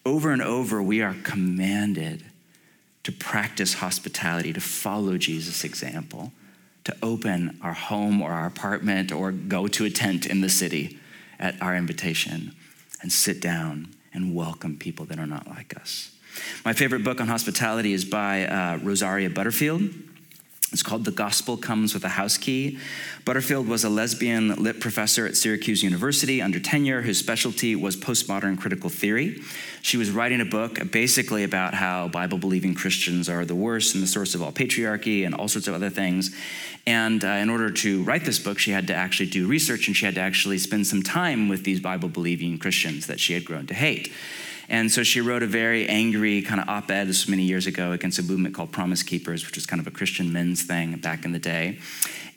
Over 0.04 0.32
and 0.32 0.42
over, 0.42 0.82
we 0.82 1.00
are 1.00 1.14
commanded 1.22 2.24
to 3.04 3.12
practice 3.12 3.74
hospitality, 3.74 4.52
to 4.52 4.60
follow 4.60 5.16
Jesus' 5.16 5.62
example, 5.62 6.32
to 6.84 6.96
open 7.02 7.58
our 7.62 7.72
home 7.72 8.22
or 8.22 8.32
our 8.32 8.46
apartment 8.46 9.12
or 9.12 9.32
go 9.32 9.66
to 9.68 9.84
a 9.84 9.90
tent 9.90 10.26
in 10.26 10.40
the 10.40 10.48
city 10.48 10.98
at 11.38 11.60
our 11.62 11.76
invitation 11.76 12.54
and 13.02 13.12
sit 13.12 13.40
down 13.40 13.94
and 14.12 14.34
welcome 14.34 14.76
people 14.76 15.04
that 15.06 15.18
are 15.18 15.26
not 15.26 15.46
like 15.48 15.76
us. 15.76 16.10
My 16.64 16.72
favorite 16.72 17.04
book 17.04 17.20
on 17.20 17.28
hospitality 17.28 17.92
is 17.92 18.04
by 18.04 18.46
uh, 18.46 18.78
Rosaria 18.82 19.30
Butterfield. 19.30 19.82
It's 20.72 20.84
called 20.84 21.04
The 21.04 21.10
Gospel 21.10 21.56
Comes 21.56 21.94
with 21.94 22.04
a 22.04 22.10
House 22.10 22.38
Key. 22.38 22.78
Butterfield 23.24 23.66
was 23.66 23.82
a 23.82 23.88
lesbian 23.88 24.54
lit 24.54 24.78
professor 24.78 25.26
at 25.26 25.36
Syracuse 25.36 25.82
University 25.82 26.40
under 26.40 26.60
tenure 26.60 27.02
whose 27.02 27.18
specialty 27.18 27.74
was 27.74 27.96
postmodern 27.96 28.56
critical 28.56 28.88
theory. 28.88 29.40
She 29.82 29.96
was 29.96 30.12
writing 30.12 30.40
a 30.40 30.44
book 30.44 30.78
basically 30.92 31.42
about 31.42 31.74
how 31.74 32.06
Bible 32.06 32.38
believing 32.38 32.74
Christians 32.74 33.28
are 33.28 33.44
the 33.44 33.56
worst 33.56 33.94
and 33.94 34.02
the 34.02 34.06
source 34.06 34.36
of 34.36 34.42
all 34.42 34.52
patriarchy 34.52 35.26
and 35.26 35.34
all 35.34 35.48
sorts 35.48 35.66
of 35.66 35.74
other 35.74 35.90
things. 35.90 36.34
And 36.86 37.24
uh, 37.24 37.28
in 37.28 37.50
order 37.50 37.72
to 37.72 38.04
write 38.04 38.24
this 38.24 38.38
book, 38.38 38.60
she 38.60 38.70
had 38.70 38.86
to 38.86 38.94
actually 38.94 39.28
do 39.28 39.48
research 39.48 39.88
and 39.88 39.96
she 39.96 40.06
had 40.06 40.14
to 40.14 40.20
actually 40.20 40.58
spend 40.58 40.86
some 40.86 41.02
time 41.02 41.48
with 41.48 41.64
these 41.64 41.80
Bible 41.80 42.08
believing 42.08 42.58
Christians 42.58 43.08
that 43.08 43.18
she 43.18 43.32
had 43.32 43.44
grown 43.44 43.66
to 43.66 43.74
hate. 43.74 44.12
And 44.70 44.90
so 44.90 45.02
she 45.02 45.20
wrote 45.20 45.42
a 45.42 45.48
very 45.48 45.88
angry 45.88 46.42
kind 46.42 46.60
of 46.60 46.68
op 46.68 46.92
ed, 46.92 47.08
this 47.08 47.24
was 47.24 47.28
many 47.28 47.42
years 47.42 47.66
ago, 47.66 47.90
against 47.90 48.20
a 48.20 48.22
movement 48.22 48.54
called 48.54 48.70
Promise 48.70 49.02
Keepers, 49.02 49.44
which 49.44 49.56
was 49.56 49.66
kind 49.66 49.80
of 49.80 49.88
a 49.88 49.90
Christian 49.90 50.32
men's 50.32 50.62
thing 50.62 50.96
back 50.98 51.24
in 51.24 51.32
the 51.32 51.40
day. 51.40 51.80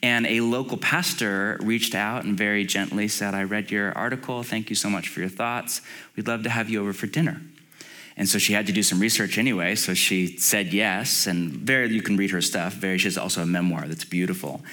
And 0.01 0.25
a 0.25 0.41
local 0.41 0.77
pastor 0.77 1.59
reached 1.61 1.93
out 1.93 2.25
and 2.25 2.35
very 2.35 2.65
gently 2.65 3.07
said, 3.07 3.35
I 3.35 3.43
read 3.43 3.69
your 3.69 3.95
article. 3.95 4.41
Thank 4.41 4.71
you 4.71 4.75
so 4.75 4.89
much 4.89 5.09
for 5.09 5.19
your 5.19 5.29
thoughts. 5.29 5.81
We'd 6.15 6.27
love 6.27 6.41
to 6.43 6.49
have 6.49 6.71
you 6.71 6.81
over 6.81 6.91
for 6.91 7.05
dinner. 7.05 7.39
And 8.17 8.27
so 8.27 8.39
she 8.39 8.53
had 8.53 8.65
to 8.65 8.73
do 8.73 8.81
some 8.81 8.99
research 8.99 9.37
anyway, 9.37 9.75
so 9.75 9.93
she 9.93 10.37
said 10.37 10.73
yes. 10.73 11.27
And 11.27 11.51
very, 11.51 11.93
you 11.93 12.01
can 12.01 12.17
read 12.17 12.31
her 12.31 12.41
stuff. 12.41 12.73
Very, 12.73 12.97
she 12.97 13.05
has 13.05 13.17
also 13.17 13.43
a 13.43 13.45
memoir 13.45 13.87
that's 13.87 14.05
beautiful 14.05 14.63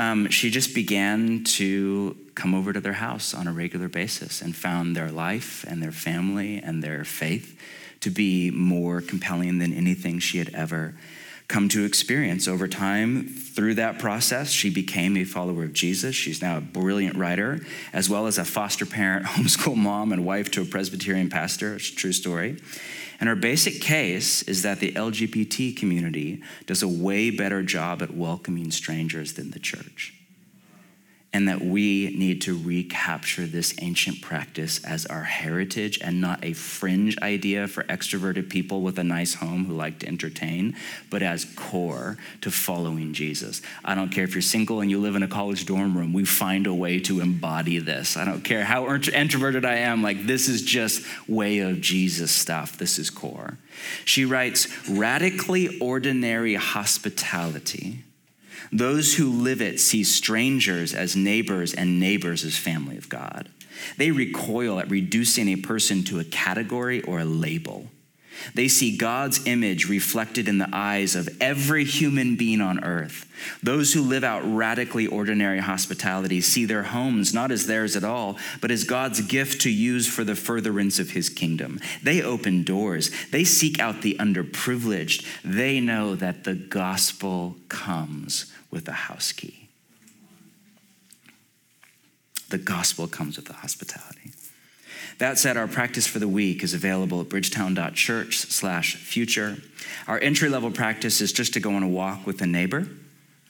um, 0.00 0.30
she 0.30 0.50
just 0.50 0.74
began 0.74 1.44
to 1.44 2.16
come 2.34 2.54
over 2.54 2.72
to 2.72 2.80
their 2.80 2.94
house 2.94 3.34
on 3.34 3.46
a 3.46 3.52
regular 3.52 3.86
basis 3.86 4.40
and 4.40 4.56
found 4.56 4.96
their 4.96 5.10
life 5.10 5.62
and 5.68 5.82
their 5.82 5.92
family 5.92 6.56
and 6.56 6.82
their 6.82 7.04
faith 7.04 7.60
to 8.00 8.08
be 8.08 8.50
more 8.50 9.02
compelling 9.02 9.58
than 9.58 9.74
anything 9.74 10.18
she 10.18 10.38
had 10.38 10.48
ever 10.54 10.94
come 11.48 11.68
to 11.68 11.84
experience. 11.84 12.48
Over 12.48 12.66
time 12.66 13.26
through 13.26 13.74
that 13.74 13.98
process 13.98 14.48
she 14.48 14.70
became 14.70 15.18
a 15.18 15.24
follower 15.24 15.64
of 15.64 15.74
jesus. 15.74 16.16
She's 16.16 16.40
now 16.40 16.56
a 16.56 16.62
brilliant 16.62 17.16
writer 17.16 17.60
as 17.92 18.08
well 18.08 18.26
as 18.26 18.38
a 18.38 18.44
foster 18.46 18.86
parent 18.86 19.26
homeschool 19.36 19.76
mom 19.76 20.12
and 20.12 20.24
wife 20.24 20.50
to 20.52 20.62
a 20.62 20.64
presbyterian 20.64 21.28
pastor. 21.28 21.74
It's 21.74 21.90
a 21.90 21.94
true 21.94 22.12
story 22.12 22.56
and 23.20 23.28
her 23.28 23.36
basic 23.36 23.82
case 23.82 24.42
is 24.42 24.62
that 24.62 24.80
the 24.80 24.92
LGBT 24.92 25.76
community 25.76 26.42
does 26.66 26.82
a 26.82 26.88
way 26.88 27.30
better 27.30 27.62
job 27.62 28.02
at 28.02 28.14
welcoming 28.14 28.70
strangers 28.70 29.34
than 29.34 29.50
the 29.50 29.58
church 29.58 30.14
and 31.32 31.48
that 31.48 31.60
we 31.60 32.14
need 32.16 32.42
to 32.42 32.58
recapture 32.58 33.46
this 33.46 33.74
ancient 33.80 34.20
practice 34.20 34.84
as 34.84 35.06
our 35.06 35.22
heritage 35.22 35.98
and 36.02 36.20
not 36.20 36.44
a 36.44 36.52
fringe 36.52 37.16
idea 37.18 37.68
for 37.68 37.84
extroverted 37.84 38.50
people 38.50 38.82
with 38.82 38.98
a 38.98 39.04
nice 39.04 39.34
home 39.34 39.66
who 39.66 39.74
like 39.74 40.00
to 40.00 40.08
entertain, 40.08 40.74
but 41.08 41.22
as 41.22 41.44
core 41.56 42.16
to 42.40 42.50
following 42.50 43.12
Jesus. 43.12 43.62
I 43.84 43.94
don't 43.94 44.10
care 44.10 44.24
if 44.24 44.34
you're 44.34 44.42
single 44.42 44.80
and 44.80 44.90
you 44.90 44.98
live 45.00 45.14
in 45.14 45.22
a 45.22 45.28
college 45.28 45.66
dorm 45.66 45.96
room, 45.96 46.12
we 46.12 46.24
find 46.24 46.66
a 46.66 46.74
way 46.74 46.98
to 47.00 47.20
embody 47.20 47.78
this. 47.78 48.16
I 48.16 48.24
don't 48.24 48.42
care 48.42 48.64
how 48.64 48.92
introverted 48.92 49.64
I 49.64 49.76
am, 49.76 50.02
like, 50.02 50.26
this 50.26 50.48
is 50.48 50.62
just 50.62 51.06
way 51.28 51.60
of 51.60 51.80
Jesus 51.80 52.32
stuff. 52.32 52.76
This 52.76 52.98
is 52.98 53.08
core. 53.08 53.56
She 54.04 54.24
writes 54.24 54.88
radically 54.88 55.78
ordinary 55.78 56.56
hospitality 56.56 58.04
those 58.72 59.14
who 59.14 59.30
live 59.30 59.60
it 59.60 59.80
see 59.80 60.04
strangers 60.04 60.94
as 60.94 61.16
neighbors 61.16 61.74
and 61.74 62.00
neighbors 62.00 62.44
as 62.44 62.56
family 62.56 62.96
of 62.96 63.08
God. 63.08 63.48
They 63.96 64.10
recoil 64.10 64.78
at 64.78 64.90
reducing 64.90 65.48
a 65.48 65.56
person 65.56 66.04
to 66.04 66.20
a 66.20 66.24
category 66.24 67.02
or 67.02 67.20
a 67.20 67.24
label. 67.24 67.88
They 68.54 68.68
see 68.68 68.96
God's 68.96 69.46
image 69.46 69.88
reflected 69.88 70.48
in 70.48 70.58
the 70.58 70.68
eyes 70.72 71.14
of 71.14 71.28
every 71.40 71.84
human 71.84 72.36
being 72.36 72.60
on 72.60 72.82
earth. 72.84 73.26
Those 73.62 73.92
who 73.92 74.02
live 74.02 74.24
out 74.24 74.42
radically 74.44 75.06
ordinary 75.06 75.60
hospitality 75.60 76.40
see 76.40 76.64
their 76.64 76.84
homes 76.84 77.32
not 77.32 77.50
as 77.50 77.66
theirs 77.66 77.96
at 77.96 78.04
all, 78.04 78.38
but 78.60 78.70
as 78.70 78.84
God's 78.84 79.20
gift 79.20 79.62
to 79.62 79.70
use 79.70 80.06
for 80.06 80.24
the 80.24 80.34
furtherance 80.34 80.98
of 80.98 81.10
his 81.10 81.28
kingdom. 81.28 81.80
They 82.02 82.22
open 82.22 82.64
doors, 82.64 83.10
they 83.30 83.44
seek 83.44 83.78
out 83.78 84.02
the 84.02 84.16
underprivileged. 84.18 85.24
They 85.44 85.80
know 85.80 86.14
that 86.14 86.44
the 86.44 86.54
gospel 86.54 87.56
comes 87.68 88.52
with 88.70 88.88
a 88.88 88.92
house 88.92 89.32
key. 89.32 89.68
The 92.50 92.58
gospel 92.58 93.06
comes 93.06 93.36
with 93.36 93.46
the 93.46 93.54
hospitality. 93.54 94.32
That 95.20 95.38
said, 95.38 95.58
our 95.58 95.68
practice 95.68 96.06
for 96.06 96.18
the 96.18 96.26
week 96.26 96.62
is 96.62 96.72
available 96.72 97.20
at 97.20 97.28
bridgetown.church 97.28 98.38
slash 98.38 98.96
future. 98.96 99.58
Our 100.08 100.18
entry 100.18 100.48
level 100.48 100.70
practice 100.70 101.20
is 101.20 101.30
just 101.30 101.52
to 101.52 101.60
go 101.60 101.74
on 101.74 101.82
a 101.82 101.88
walk 101.88 102.26
with 102.26 102.40
a 102.40 102.46
neighbor. 102.46 102.88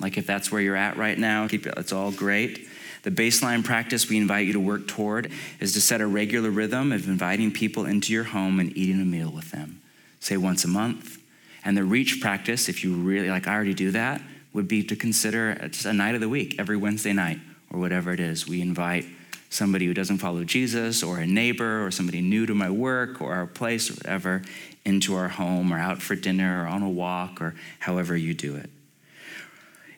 Like 0.01 0.19
if 0.19 0.27
that's 0.27 0.51
where 0.51 0.61
you're 0.61 0.75
at 0.75 0.97
right 0.97 1.17
now, 1.17 1.47
keep 1.47 1.69
it, 1.69 1.75
it's 1.77 1.93
all 1.93 2.11
great. 2.11 2.67
The 3.05 3.13
baseline 3.13 3.63
practice 3.63 4.09
we 4.09 4.17
invite 4.17 4.49
you 4.49 4.53
to 4.55 4.61
work 4.61 4.89
toward 4.89 5.31
is 5.61 5.73
to 5.75 5.81
set 5.81 6.01
a 6.01 6.09
regular 6.09 6.51
rhythm 6.51 6.91
of 6.91 7.07
inviting 7.07 7.53
people 7.53 7.85
into 7.85 8.13
your 8.13 8.25
home 8.25 8.59
and 8.59 8.77
eating 8.77 9.01
a 9.01 9.05
meal 9.05 9.31
with 9.31 9.53
them, 9.53 9.81
say 10.19 10.37
once 10.37 10.65
a 10.65 10.69
month. 10.69 11.19
And 11.65 11.77
the 11.77 11.85
reach 11.85 12.21
practice, 12.21 12.69
if 12.69 12.83
you 12.83 12.97
really 12.97 13.31
like, 13.31 13.47
I 13.47 13.55
already 13.55 13.75
do 13.75 13.93
that, 13.93 14.21
would 14.53 14.67
be 14.67 14.83
to 14.83 14.97
consider 14.97 15.57
uh, 15.63 15.69
just 15.69 15.87
a 15.87 15.93
night 15.93 16.17
of 16.17 16.21
the 16.21 16.29
week, 16.29 16.57
every 16.59 16.77
Wednesday 16.77 17.13
night 17.13 17.39
or 17.73 17.79
whatever 17.79 18.13
it 18.13 18.19
is. 18.19 18.49
We 18.49 18.61
invite 18.61 19.07
somebody 19.51 19.85
who 19.85 19.93
doesn't 19.93 20.19
follow 20.19 20.45
Jesus 20.45 21.03
or 21.03 21.19
a 21.19 21.27
neighbor 21.27 21.85
or 21.85 21.91
somebody 21.91 22.23
new 22.23 22.47
to 22.47 22.55
my 22.55 22.71
work 22.71 23.21
or 23.21 23.35
our 23.35 23.47
place 23.47 23.91
or 23.91 23.95
whatever 23.95 24.43
into 24.85 25.15
our 25.15 25.29
home 25.29 25.73
or 25.73 25.79
out 25.79 26.01
for 26.01 26.15
dinner 26.15 26.65
or 26.65 26.67
on 26.69 26.83
a 26.83 26.89
walk 26.89 27.43
or 27.43 27.55
however 27.81 28.17
you 28.17 28.33
do 28.33 28.57
it. 28.57 28.71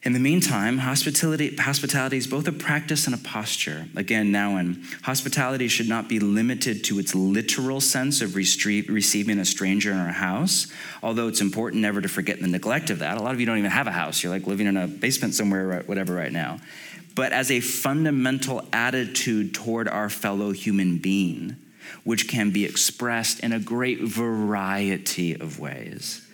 In 0.04 0.14
the 0.14 0.18
meantime, 0.18 0.78
hospitality, 0.78 1.54
hospitality 1.54 2.16
is 2.16 2.26
both 2.26 2.48
a 2.48 2.52
practice 2.52 3.06
and 3.06 3.14
a 3.14 3.18
posture. 3.18 3.86
Again, 3.94 4.32
now 4.32 4.56
in 4.56 4.82
hospitality 5.02 5.68
should 5.68 5.88
not 5.88 6.08
be 6.08 6.18
limited 6.18 6.82
to 6.84 6.98
its 6.98 7.14
literal 7.14 7.80
sense 7.80 8.20
of 8.20 8.34
receiving 8.34 9.38
a 9.38 9.44
stranger 9.44 9.92
in 9.92 9.98
our 9.98 10.12
house, 10.12 10.66
although 11.04 11.28
it's 11.28 11.40
important 11.40 11.82
never 11.82 12.00
to 12.00 12.08
forget 12.08 12.40
the 12.40 12.48
neglect 12.48 12.90
of 12.90 12.98
that. 12.98 13.16
A 13.16 13.22
lot 13.22 13.32
of 13.32 13.38
you 13.38 13.46
don't 13.46 13.58
even 13.58 13.70
have 13.70 13.86
a 13.86 13.92
house. 13.92 14.24
You're 14.24 14.32
like 14.32 14.48
living 14.48 14.66
in 14.66 14.76
a 14.76 14.88
basement 14.88 15.34
somewhere, 15.34 15.84
whatever, 15.86 16.14
right 16.14 16.32
now 16.32 16.58
but 17.14 17.32
as 17.32 17.50
a 17.50 17.60
fundamental 17.60 18.66
attitude 18.72 19.54
toward 19.54 19.88
our 19.88 20.08
fellow 20.08 20.52
human 20.52 20.98
being, 20.98 21.56
which 22.04 22.28
can 22.28 22.50
be 22.50 22.64
expressed 22.64 23.40
in 23.40 23.52
a 23.52 23.60
great 23.60 24.00
variety 24.00 25.34
of 25.34 25.58
ways. 25.58 26.26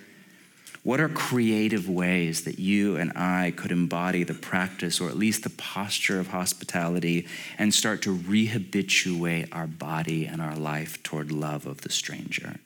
What 0.85 1.01
are 1.01 1.09
creative 1.09 1.89
ways 1.89 2.45
that 2.45 2.59
you 2.59 2.97
and 2.97 3.13
I 3.15 3.53
could 3.55 3.73
embody 3.73 4.25
the 4.25 4.35
practice 4.35 5.01
or 5.01 5.09
at 5.09 5.19
least 5.19 5.43
the 5.43 5.51
posture 5.51 6.21
of 6.21 6.29
hospitality 6.29 7.27
and 7.59 7.75
start 7.75 8.01
to 8.03 8.17
rehabituate 8.17 9.49
our 9.53 9.67
body 9.67 10.25
and 10.25 10.41
our 10.41 10.57
life 10.57 11.03
toward 11.03 11.31
love 11.31 11.67
of 11.67 11.83
the 11.83 11.91
stranger? 11.91 12.57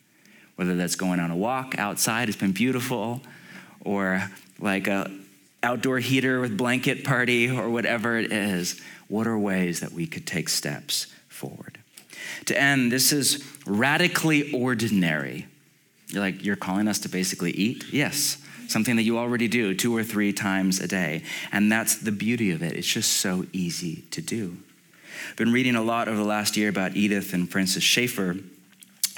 Whether 0.54 0.76
that's 0.76 0.94
going 0.94 1.18
on 1.18 1.30
a 1.30 1.36
walk 1.36 1.76
outside, 1.78 2.28
it's 2.28 2.38
been 2.38 2.52
beautiful, 2.52 3.22
or 3.80 4.30
like 4.60 4.86
a, 4.86 5.10
outdoor 5.62 5.98
heater 5.98 6.40
with 6.40 6.56
blanket 6.56 7.04
party 7.04 7.50
or 7.50 7.70
whatever 7.70 8.18
it 8.18 8.32
is, 8.32 8.80
what 9.08 9.26
are 9.26 9.38
ways 9.38 9.80
that 9.80 9.92
we 9.92 10.06
could 10.06 10.26
take 10.26 10.48
steps 10.48 11.06
forward? 11.28 11.78
To 12.46 12.60
end, 12.60 12.90
this 12.90 13.12
is 13.12 13.44
radically 13.66 14.52
ordinary. 14.52 15.46
You're 16.08 16.22
like, 16.22 16.44
you're 16.44 16.56
calling 16.56 16.88
us 16.88 16.98
to 17.00 17.08
basically 17.08 17.52
eat? 17.52 17.84
Yes, 17.92 18.38
something 18.68 18.96
that 18.96 19.02
you 19.02 19.18
already 19.18 19.48
do 19.48 19.74
two 19.74 19.96
or 19.96 20.02
three 20.02 20.32
times 20.32 20.80
a 20.80 20.88
day. 20.88 21.22
And 21.52 21.70
that's 21.70 21.96
the 21.96 22.12
beauty 22.12 22.50
of 22.50 22.62
it. 22.62 22.72
It's 22.72 22.86
just 22.86 23.12
so 23.12 23.46
easy 23.52 24.04
to 24.10 24.20
do. 24.20 24.56
I've 25.30 25.36
been 25.36 25.52
reading 25.52 25.76
a 25.76 25.82
lot 25.82 26.08
over 26.08 26.16
the 26.16 26.24
last 26.24 26.56
year 26.56 26.68
about 26.68 26.96
Edith 26.96 27.32
and 27.32 27.50
Francis 27.50 27.82
Schaeffer, 27.82 28.36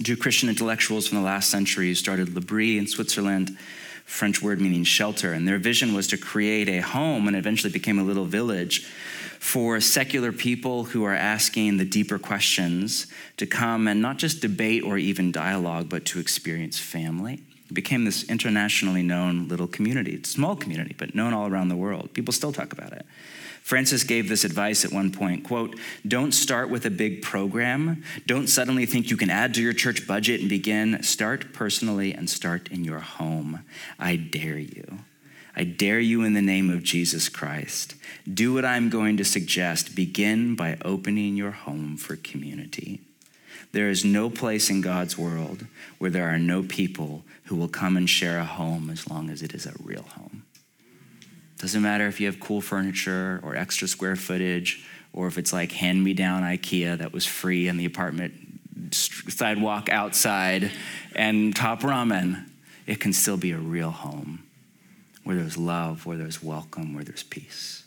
two 0.02 0.16
Christian 0.16 0.48
intellectuals 0.48 1.06
from 1.06 1.18
the 1.18 1.24
last 1.24 1.50
century 1.50 1.88
who 1.88 1.94
started 1.94 2.34
L'Abri 2.34 2.78
in 2.78 2.86
Switzerland 2.86 3.56
French 4.04 4.42
word 4.42 4.60
meaning 4.60 4.84
shelter. 4.84 5.32
And 5.32 5.46
their 5.46 5.58
vision 5.58 5.94
was 5.94 6.06
to 6.08 6.16
create 6.16 6.68
a 6.68 6.80
home 6.80 7.26
and 7.26 7.36
eventually 7.36 7.72
became 7.72 7.98
a 7.98 8.04
little 8.04 8.24
village 8.24 8.86
for 9.40 9.80
secular 9.80 10.32
people 10.32 10.84
who 10.84 11.04
are 11.04 11.14
asking 11.14 11.76
the 11.76 11.84
deeper 11.84 12.18
questions 12.18 13.06
to 13.36 13.46
come 13.46 13.86
and 13.86 14.00
not 14.00 14.16
just 14.16 14.40
debate 14.40 14.82
or 14.82 14.96
even 14.96 15.30
dialogue, 15.30 15.88
but 15.88 16.04
to 16.06 16.18
experience 16.18 16.78
family. 16.78 17.42
It 17.68 17.74
became 17.74 18.04
this 18.04 18.24
internationally 18.24 19.02
known 19.02 19.48
little 19.48 19.66
community. 19.66 20.22
Small 20.24 20.56
community, 20.56 20.94
but 20.96 21.14
known 21.14 21.34
all 21.34 21.46
around 21.46 21.68
the 21.68 21.76
world. 21.76 22.12
People 22.14 22.32
still 22.32 22.52
talk 22.52 22.72
about 22.72 22.92
it. 22.92 23.04
Francis 23.64 24.04
gave 24.04 24.28
this 24.28 24.44
advice 24.44 24.84
at 24.84 24.92
one 24.92 25.10
point, 25.10 25.42
quote, 25.42 25.80
"Don't 26.06 26.32
start 26.32 26.68
with 26.68 26.84
a 26.84 26.90
big 26.90 27.22
program. 27.22 28.04
Don't 28.26 28.46
suddenly 28.46 28.84
think 28.84 29.10
you 29.10 29.16
can 29.16 29.30
add 29.30 29.54
to 29.54 29.62
your 29.62 29.72
church 29.72 30.06
budget 30.06 30.40
and 30.40 30.50
begin. 30.50 31.02
Start 31.02 31.54
personally 31.54 32.12
and 32.12 32.28
start 32.28 32.68
in 32.70 32.84
your 32.84 33.00
home. 33.00 33.60
I 33.98 34.16
dare 34.16 34.58
you." 34.58 35.00
I 35.56 35.64
dare 35.64 36.00
you 36.00 36.24
in 36.24 36.34
the 36.34 36.42
name 36.42 36.68
of 36.68 36.82
Jesus 36.82 37.28
Christ. 37.30 37.94
Do 38.32 38.52
what 38.52 38.64
I'm 38.66 38.90
going 38.90 39.16
to 39.16 39.24
suggest. 39.24 39.94
Begin 39.94 40.54
by 40.56 40.76
opening 40.84 41.36
your 41.36 41.52
home 41.52 41.96
for 41.96 42.16
community. 42.16 43.00
There 43.72 43.88
is 43.88 44.04
no 44.04 44.30
place 44.30 44.68
in 44.68 44.82
God's 44.82 45.16
world 45.16 45.66
where 45.98 46.10
there 46.10 46.28
are 46.28 46.38
no 46.38 46.62
people 46.62 47.24
who 47.44 47.56
will 47.56 47.68
come 47.68 47.96
and 47.96 48.10
share 48.10 48.38
a 48.38 48.44
home 48.44 48.88
as 48.88 49.08
long 49.08 49.30
as 49.30 49.42
it 49.42 49.54
is 49.54 49.64
a 49.64 49.74
real 49.82 50.02
home. 50.02 50.43
Doesn't 51.64 51.80
matter 51.80 52.06
if 52.06 52.20
you 52.20 52.26
have 52.26 52.40
cool 52.40 52.60
furniture 52.60 53.40
or 53.42 53.56
extra 53.56 53.88
square 53.88 54.16
footage, 54.16 54.84
or 55.14 55.28
if 55.28 55.38
it's 55.38 55.50
like 55.50 55.72
hand 55.72 56.04
me 56.04 56.12
down 56.12 56.42
IKEA 56.42 56.98
that 56.98 57.10
was 57.10 57.24
free 57.24 57.68
in 57.68 57.78
the 57.78 57.86
apartment 57.86 58.34
sidewalk 58.92 59.88
outside 59.88 60.70
and 61.16 61.56
top 61.56 61.80
ramen. 61.80 62.44
It 62.86 63.00
can 63.00 63.14
still 63.14 63.38
be 63.38 63.52
a 63.52 63.56
real 63.56 63.92
home 63.92 64.44
where 65.22 65.36
there's 65.36 65.56
love, 65.56 66.04
where 66.04 66.18
there's 66.18 66.42
welcome, 66.42 66.92
where 66.92 67.02
there's 67.02 67.22
peace 67.22 67.83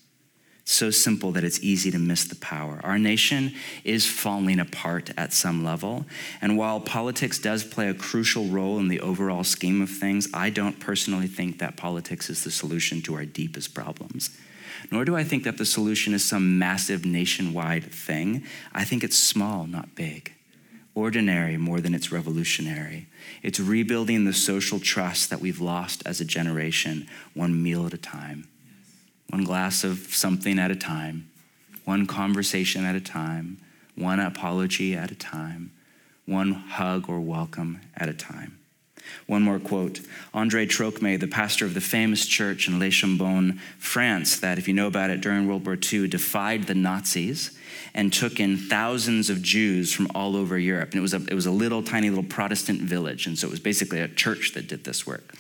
so 0.70 0.92
simple 0.92 1.32
that 1.32 1.46
it's 1.46 1.64
easy 1.64 1.92
to 1.92 1.98
miss 1.98 2.26
the 2.26 2.36
power. 2.36 2.82
Our 2.84 3.00
nation 3.00 3.54
is 3.86 4.06
falling 4.06 4.60
apart 4.60 5.12
at 5.16 5.32
some 5.32 5.64
level. 5.64 6.06
And 6.42 6.58
while 6.58 6.82
politics 6.82 7.40
does 7.40 7.64
play 7.64 7.88
a 7.88 7.94
crucial 7.94 8.48
role 8.48 8.78
in 8.78 8.90
the 8.90 9.00
overall 9.00 9.46
scheme 9.46 9.82
of 9.82 9.90
things, 9.90 10.28
I 10.34 10.50
don't 10.50 10.78
personally 10.78 11.28
think 11.28 11.60
that 11.60 11.78
politics 11.78 12.30
is 12.30 12.44
the 12.44 12.52
solution 12.52 13.02
to 13.04 13.16
our 13.16 13.24
deepest 13.24 13.74
problems. 13.74 14.38
Nor 14.92 15.06
do 15.06 15.16
I 15.16 15.24
think 15.24 15.46
that 15.46 15.58
the 15.58 15.66
solution 15.66 16.14
is 16.14 16.26
some 16.26 16.60
massive 16.60 17.06
nationwide 17.06 17.90
thing. 17.90 18.44
I 18.74 18.84
think 18.84 19.06
it's 19.06 19.18
small, 19.18 19.68
not 19.68 19.96
big. 19.96 20.34
Ordinary 20.94 21.56
more 21.56 21.80
than 21.80 21.96
it's 21.96 22.12
revolutionary. 22.12 23.08
It's 23.42 23.60
rebuilding 23.62 24.26
the 24.26 24.34
social 24.34 24.82
trust 24.82 25.30
that 25.30 25.40
we've 25.40 25.62
lost 25.62 26.04
as 26.06 26.20
a 26.20 26.26
generation, 26.26 27.08
one 27.34 27.64
meal 27.64 27.86
at 27.86 27.94
a 27.94 27.98
time 27.98 28.50
one 29.30 29.44
glass 29.44 29.84
of 29.84 29.98
something 29.98 30.60
at 30.60 30.72
a 30.72 30.76
time, 30.76 31.30
one 31.86 32.06
conversation 32.06 32.86
at 32.86 32.96
a 32.96 33.02
time, 33.02 33.58
one 33.96 34.20
apology 34.20 34.96
at 34.96 35.12
a 35.12 35.16
time, 35.16 35.72
one 36.26 36.52
hug 36.54 37.10
or 37.10 37.20
welcome 37.20 37.82
at 37.96 38.10
a 38.10 38.14
time. 38.14 38.58
One 39.26 39.42
more 39.42 39.60
quote. 39.60 40.02
Andre 40.34 40.66
Trocmé, 40.66 41.20
the 41.20 41.28
pastor 41.28 41.66
of 41.66 41.74
the 41.74 41.82
famous 41.82 42.26
church 42.26 42.68
in 42.68 42.80
Les 42.80 42.90
Chambon, 42.90 43.60
France, 43.78 44.40
that, 44.40 44.58
if 44.58 44.68
you 44.68 44.74
know 44.74 44.88
about 44.88 45.10
it, 45.10 45.22
during 45.22 45.48
World 45.48 45.66
War 45.66 45.78
II 45.82 46.08
defied 46.08 46.64
the 46.64 46.76
Nazis 46.76 47.58
and 47.94 48.12
took 48.12 48.40
in 48.40 48.58
thousands 48.58 49.30
of 49.30 49.42
Jews 49.42 49.94
from 49.94 50.08
all 50.14 50.36
over 50.36 50.58
Europe. 50.58 50.92
And 50.92 51.00
it 51.00 51.02
was 51.02 51.14
a, 51.14 51.24
it 51.30 51.34
was 51.34 51.46
a 51.46 51.52
little, 51.52 51.82
tiny 51.82 52.10
little 52.10 52.24
Protestant 52.24 52.82
village. 52.82 53.28
And 53.28 53.38
so 53.38 53.48
it 53.48 53.52
was 53.52 53.60
basically 53.60 54.02
a 54.02 54.08
church 54.08 54.54
that 54.54 54.68
did 54.68 54.84
this 54.84 55.08
work. 55.08 55.34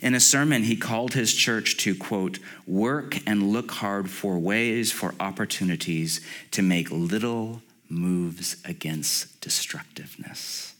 In 0.00 0.14
a 0.14 0.20
sermon, 0.20 0.62
he 0.62 0.76
called 0.76 1.12
his 1.12 1.34
church 1.34 1.76
to, 1.78 1.94
quote, 1.94 2.38
work 2.66 3.18
and 3.26 3.52
look 3.52 3.70
hard 3.70 4.08
for 4.08 4.38
ways, 4.38 4.90
for 4.90 5.14
opportunities 5.20 6.20
to 6.52 6.62
make 6.62 6.90
little 6.90 7.62
moves 7.88 8.56
against 8.64 9.40
destructiveness. 9.40 10.74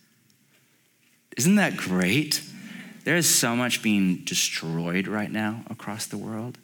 Isn't 1.37 1.57
that 1.57 1.77
great? 1.77 2.43
There 3.05 3.17
is 3.17 3.33
so 3.33 3.55
much 3.55 3.83
being 3.83 4.25
destroyed 4.25 5.07
right 5.07 5.31
now 5.31 5.65
across 5.69 6.07
the 6.07 6.19
world. 6.19 6.59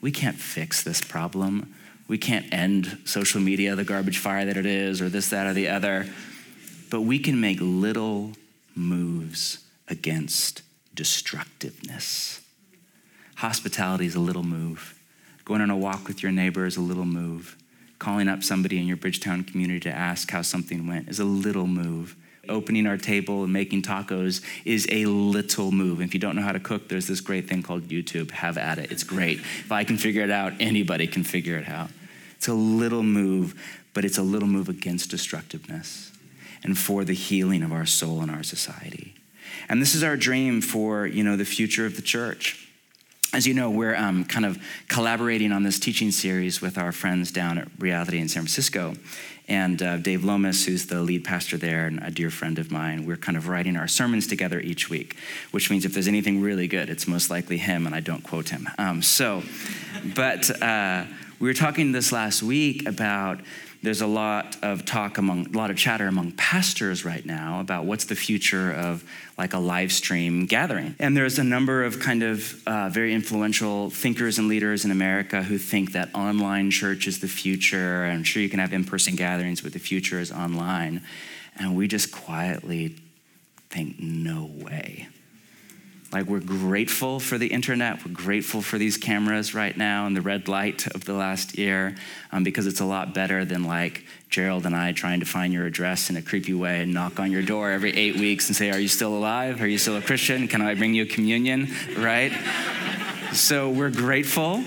We 0.00 0.12
can't 0.12 0.38
fix 0.38 0.82
this 0.82 1.00
problem. 1.00 1.74
We 2.06 2.18
can't 2.18 2.52
end 2.52 2.98
social 3.04 3.40
media, 3.40 3.74
the 3.76 3.84
garbage 3.84 4.18
fire 4.18 4.44
that 4.44 4.56
it 4.56 4.66
is, 4.66 5.00
or 5.00 5.08
this, 5.08 5.28
that, 5.30 5.46
or 5.46 5.54
the 5.54 5.68
other. 5.68 6.08
But 6.90 7.02
we 7.02 7.18
can 7.18 7.40
make 7.40 7.58
little 7.60 8.32
moves 8.74 9.58
against 9.88 10.62
destructiveness. 10.94 12.40
Hospitality 13.36 14.06
is 14.06 14.14
a 14.14 14.20
little 14.20 14.42
move. 14.42 14.98
Going 15.44 15.60
on 15.60 15.70
a 15.70 15.76
walk 15.76 16.06
with 16.06 16.22
your 16.22 16.32
neighbor 16.32 16.66
is 16.66 16.76
a 16.76 16.80
little 16.80 17.04
move. 17.04 17.56
Calling 17.98 18.28
up 18.28 18.42
somebody 18.42 18.78
in 18.78 18.86
your 18.86 18.96
Bridgetown 18.96 19.44
community 19.44 19.80
to 19.80 19.90
ask 19.90 20.30
how 20.30 20.42
something 20.42 20.86
went 20.86 21.08
is 21.08 21.20
a 21.20 21.24
little 21.24 21.66
move. 21.66 22.16
Opening 22.48 22.86
our 22.86 22.96
table 22.96 23.44
and 23.44 23.52
making 23.52 23.82
tacos 23.82 24.42
is 24.64 24.86
a 24.90 25.06
little 25.06 25.70
move. 25.70 26.00
If 26.00 26.14
you 26.14 26.20
don't 26.20 26.36
know 26.36 26.42
how 26.42 26.52
to 26.52 26.60
cook, 26.60 26.88
there's 26.88 27.06
this 27.06 27.20
great 27.20 27.48
thing 27.48 27.62
called 27.62 27.88
YouTube. 27.88 28.30
Have 28.30 28.58
at 28.58 28.78
it. 28.78 28.90
It's 28.90 29.04
great. 29.04 29.38
If 29.38 29.70
I 29.72 29.84
can 29.84 29.98
figure 29.98 30.22
it 30.22 30.30
out, 30.30 30.54
anybody 30.60 31.06
can 31.06 31.24
figure 31.24 31.58
it 31.58 31.68
out. 31.68 31.90
It's 32.36 32.48
a 32.48 32.54
little 32.54 33.02
move, 33.02 33.54
but 33.92 34.04
it's 34.04 34.18
a 34.18 34.22
little 34.22 34.48
move 34.48 34.68
against 34.68 35.10
destructiveness 35.10 36.10
and 36.62 36.76
for 36.76 37.04
the 37.04 37.12
healing 37.12 37.62
of 37.62 37.72
our 37.72 37.86
soul 37.86 38.22
and 38.22 38.30
our 38.30 38.42
society. 38.42 39.14
And 39.68 39.80
this 39.80 39.94
is 39.94 40.02
our 40.02 40.16
dream 40.16 40.60
for, 40.60 41.06
you 41.06 41.22
know, 41.22 41.36
the 41.36 41.44
future 41.44 41.86
of 41.86 41.96
the 41.96 42.02
church. 42.02 42.68
As 43.32 43.46
you 43.46 43.54
know, 43.54 43.70
we're 43.70 43.94
um, 43.94 44.24
kind 44.24 44.44
of 44.44 44.58
collaborating 44.88 45.52
on 45.52 45.62
this 45.62 45.78
teaching 45.78 46.10
series 46.10 46.60
with 46.60 46.76
our 46.76 46.90
friends 46.90 47.30
down 47.30 47.58
at 47.58 47.68
Reality 47.78 48.18
in 48.18 48.28
San 48.28 48.42
Francisco. 48.42 48.94
And 49.46 49.82
uh, 49.82 49.96
Dave 49.96 50.24
Lomas, 50.24 50.64
who's 50.64 50.86
the 50.86 51.00
lead 51.00 51.24
pastor 51.24 51.56
there 51.56 51.86
and 51.86 52.00
a 52.02 52.10
dear 52.10 52.30
friend 52.30 52.58
of 52.58 52.70
mine, 52.70 53.04
we're 53.04 53.16
kind 53.16 53.36
of 53.36 53.48
writing 53.48 53.76
our 53.76 53.88
sermons 53.88 54.26
together 54.26 54.60
each 54.60 54.88
week, 54.88 55.16
which 55.50 55.70
means 55.70 55.84
if 55.84 55.92
there's 55.92 56.08
anything 56.08 56.40
really 56.40 56.68
good, 56.68 56.88
it's 56.88 57.08
most 57.08 57.30
likely 57.30 57.58
him, 57.58 57.86
and 57.86 57.94
I 57.94 58.00
don't 58.00 58.22
quote 58.22 58.50
him. 58.50 58.68
Um, 58.78 59.02
so, 59.02 59.42
but 60.14 60.50
uh, 60.62 61.04
we 61.40 61.48
were 61.48 61.54
talking 61.54 61.90
this 61.92 62.12
last 62.12 62.42
week 62.42 62.86
about 62.86 63.40
there's 63.82 64.02
a 64.02 64.06
lot 64.06 64.56
of 64.62 64.84
talk 64.84 65.16
among 65.16 65.54
a 65.54 65.56
lot 65.56 65.70
of 65.70 65.76
chatter 65.76 66.06
among 66.06 66.32
pastors 66.32 67.04
right 67.04 67.24
now 67.24 67.60
about 67.60 67.84
what's 67.86 68.04
the 68.04 68.14
future 68.14 68.72
of 68.72 69.04
like 69.38 69.54
a 69.54 69.58
live 69.58 69.90
stream 69.92 70.44
gathering. 70.46 70.94
And 70.98 71.16
there's 71.16 71.38
a 71.38 71.44
number 71.44 71.84
of 71.84 71.98
kind 71.98 72.22
of 72.22 72.66
uh, 72.66 72.90
very 72.90 73.14
influential 73.14 73.88
thinkers 73.90 74.38
and 74.38 74.48
leaders 74.48 74.84
in 74.84 74.90
america 74.90 75.42
who 75.42 75.58
think 75.58 75.92
that 75.92 76.14
online 76.14 76.70
church 76.70 77.06
is 77.06 77.20
the 77.20 77.28
future 77.28 78.04
i'm 78.04 78.22
sure 78.22 78.42
you 78.42 78.48
can 78.48 78.60
have 78.60 78.72
in-person 78.72 79.16
gatherings 79.16 79.60
but 79.60 79.72
the 79.72 79.78
future 79.78 80.20
is 80.20 80.30
online. 80.30 81.02
And 81.56 81.76
we 81.76 81.88
just 81.88 82.12
quietly 82.12 82.96
think 83.68 84.00
no 84.00 84.50
way 84.52 85.08
like, 86.12 86.26
we're 86.26 86.40
grateful 86.40 87.20
for 87.20 87.38
the 87.38 87.46
internet. 87.46 88.04
We're 88.04 88.12
grateful 88.12 88.62
for 88.62 88.78
these 88.78 88.96
cameras 88.96 89.54
right 89.54 89.76
now 89.76 90.06
and 90.06 90.16
the 90.16 90.20
red 90.20 90.48
light 90.48 90.86
of 90.88 91.04
the 91.04 91.12
last 91.12 91.56
year 91.56 91.94
um, 92.32 92.42
because 92.42 92.66
it's 92.66 92.80
a 92.80 92.84
lot 92.84 93.14
better 93.14 93.44
than 93.44 93.62
like 93.64 94.04
Gerald 94.28 94.66
and 94.66 94.74
I 94.74 94.90
trying 94.92 95.20
to 95.20 95.26
find 95.26 95.52
your 95.52 95.66
address 95.66 96.10
in 96.10 96.16
a 96.16 96.22
creepy 96.22 96.54
way 96.54 96.82
and 96.82 96.92
knock 96.92 97.20
on 97.20 97.30
your 97.30 97.42
door 97.42 97.70
every 97.70 97.96
eight 97.96 98.16
weeks 98.16 98.48
and 98.48 98.56
say, 98.56 98.70
Are 98.70 98.78
you 98.78 98.88
still 98.88 99.16
alive? 99.16 99.62
Are 99.62 99.68
you 99.68 99.78
still 99.78 99.96
a 99.96 100.02
Christian? 100.02 100.48
Can 100.48 100.62
I 100.62 100.74
bring 100.74 100.94
you 100.94 101.06
communion? 101.06 101.68
Right? 101.96 102.32
so 103.32 103.70
we're 103.70 103.90
grateful 103.90 104.64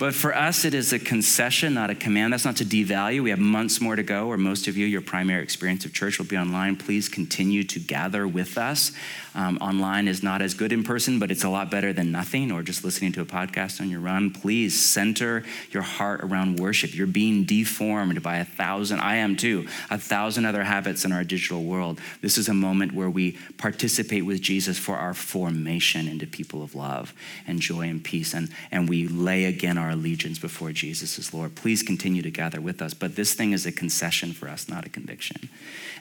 but 0.00 0.14
for 0.14 0.34
us, 0.34 0.64
it 0.64 0.72
is 0.72 0.94
a 0.94 0.98
concession, 0.98 1.74
not 1.74 1.90
a 1.90 1.94
command. 1.94 2.32
That's 2.32 2.46
not 2.46 2.56
to 2.56 2.64
devalue. 2.64 3.22
We 3.22 3.28
have 3.28 3.38
months 3.38 3.82
more 3.82 3.94
to 3.94 4.02
go, 4.02 4.28
or 4.28 4.38
most 4.38 4.66
of 4.66 4.74
you, 4.78 4.86
your 4.86 5.02
primary 5.02 5.42
experience 5.42 5.84
of 5.84 5.92
church 5.92 6.18
will 6.18 6.24
be 6.24 6.38
online. 6.38 6.76
Please 6.76 7.06
continue 7.10 7.64
to 7.64 7.78
gather 7.78 8.26
with 8.26 8.56
us. 8.56 8.92
Um, 9.34 9.58
online 9.58 10.08
is 10.08 10.22
not 10.22 10.40
as 10.40 10.54
good 10.54 10.72
in 10.72 10.82
person, 10.82 11.18
but 11.18 11.30
it's 11.30 11.44
a 11.44 11.50
lot 11.50 11.70
better 11.70 11.92
than 11.92 12.10
nothing, 12.10 12.50
or 12.50 12.62
just 12.62 12.82
listening 12.82 13.12
to 13.12 13.20
a 13.20 13.26
podcast 13.26 13.78
on 13.80 13.90
your 13.90 14.00
run. 14.00 14.30
Please 14.30 14.80
center 14.80 15.44
your 15.70 15.82
heart 15.82 16.22
around 16.24 16.58
worship. 16.58 16.94
You're 16.94 17.06
being 17.06 17.44
deformed 17.44 18.22
by 18.22 18.38
a 18.38 18.44
thousand, 18.44 19.00
I 19.00 19.16
am 19.16 19.36
too, 19.36 19.68
a 19.90 19.98
thousand 19.98 20.46
other 20.46 20.64
habits 20.64 21.04
in 21.04 21.12
our 21.12 21.24
digital 21.24 21.62
world. 21.62 22.00
This 22.22 22.38
is 22.38 22.48
a 22.48 22.54
moment 22.54 22.92
where 22.92 23.10
we 23.10 23.36
participate 23.58 24.24
with 24.24 24.40
Jesus 24.40 24.78
for 24.78 24.96
our 24.96 25.12
formation 25.12 26.08
into 26.08 26.26
people 26.26 26.62
of 26.62 26.74
love 26.74 27.12
and 27.46 27.60
joy 27.60 27.82
and 27.82 28.02
peace, 28.02 28.32
and, 28.32 28.48
and 28.72 28.88
we 28.88 29.06
lay 29.06 29.44
again 29.44 29.76
our 29.76 29.89
our 29.90 29.96
allegiance 29.96 30.38
before 30.38 30.72
Jesus 30.72 31.18
as 31.18 31.34
Lord. 31.34 31.56
Please 31.56 31.82
continue 31.82 32.22
to 32.22 32.30
gather 32.30 32.60
with 32.60 32.80
us. 32.80 32.94
But 32.94 33.16
this 33.16 33.34
thing 33.34 33.52
is 33.52 33.66
a 33.66 33.72
concession 33.72 34.32
for 34.32 34.48
us, 34.48 34.68
not 34.68 34.86
a 34.86 34.88
conviction. 34.88 35.48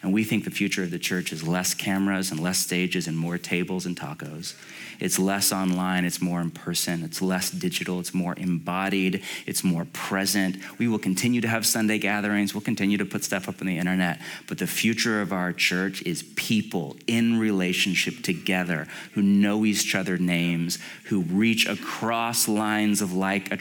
And 0.01 0.13
we 0.13 0.23
think 0.23 0.45
the 0.45 0.51
future 0.51 0.83
of 0.83 0.91
the 0.91 0.99
church 0.99 1.33
is 1.33 1.47
less 1.47 1.73
cameras 1.73 2.31
and 2.31 2.39
less 2.39 2.59
stages 2.59 3.07
and 3.07 3.17
more 3.17 3.37
tables 3.37 3.85
and 3.85 3.97
tacos. 3.97 4.53
It's 4.99 5.17
less 5.17 5.53
online, 5.53 6.03
it's 6.03 6.21
more 6.21 6.41
in 6.41 6.51
person, 6.51 7.03
it's 7.03 7.21
less 7.21 7.49
digital, 7.49 7.99
it's 7.99 8.13
more 8.13 8.33
embodied, 8.37 9.23
it's 9.45 9.63
more 9.63 9.85
present. 9.93 10.57
We 10.77 10.89
will 10.89 10.99
continue 10.99 11.39
to 11.41 11.47
have 11.47 11.65
Sunday 11.65 11.99
gatherings, 11.99 12.53
we'll 12.53 12.61
continue 12.61 12.97
to 12.97 13.05
put 13.05 13.23
stuff 13.23 13.47
up 13.47 13.61
on 13.61 13.67
the 13.67 13.77
internet, 13.77 14.19
but 14.47 14.57
the 14.57 14.67
future 14.67 15.21
of 15.21 15.31
our 15.31 15.53
church 15.53 16.01
is 16.03 16.23
people 16.35 16.97
in 17.07 17.39
relationship 17.39 18.21
together 18.23 18.87
who 19.13 19.21
know 19.21 19.63
each 19.63 19.95
other 19.95 20.17
names, 20.17 20.79
who 21.05 21.21
reach 21.21 21.65
across 21.65 22.49
lines 22.49 23.01
of 23.01 23.13
like 23.13 23.51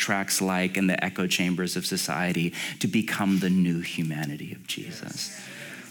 like 0.41 0.77
in 0.77 0.87
the 0.87 1.03
echo 1.05 1.27
chambers 1.27 1.77
of 1.77 1.87
society 1.87 2.53
to 2.81 2.87
become 2.87 3.39
the 3.39 3.51
new 3.51 3.81
humanity 3.81 4.53
of 4.53 4.67
Jesus. 4.67 5.39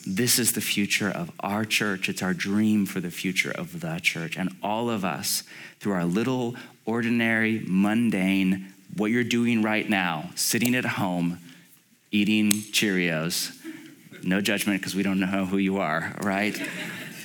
This 0.06 0.40
is 0.40 0.54
the 0.54 0.62
future 0.62 1.10
of 1.10 1.32
our 1.42 1.66
church. 1.66 2.08
It's 2.08 2.24
our 2.24 2.34
dream 2.34 2.86
for 2.86 3.02
the 3.02 3.12
future 3.12 3.52
of 3.52 3.82
the 3.82 4.00
church. 4.00 4.38
And 4.38 4.56
all 4.64 4.90
of 4.90 5.04
us, 5.04 5.44
through 5.80 5.94
our 5.94 6.06
little, 6.06 6.56
ordinary, 6.86 7.62
mundane, 7.68 8.74
what 8.96 9.12
you're 9.12 9.24
doing 9.24 9.62
right 9.62 9.88
now, 9.90 10.30
sitting 10.36 10.76
at 10.76 10.86
home, 10.86 11.40
eating 12.12 12.54
Cheerios, 12.54 13.52
no 14.24 14.40
judgment 14.42 14.80
because 14.80 14.96
we 14.96 15.04
don't 15.04 15.20
know 15.20 15.46
who 15.46 15.58
you 15.58 15.78
are, 15.78 16.16
right? 16.22 16.58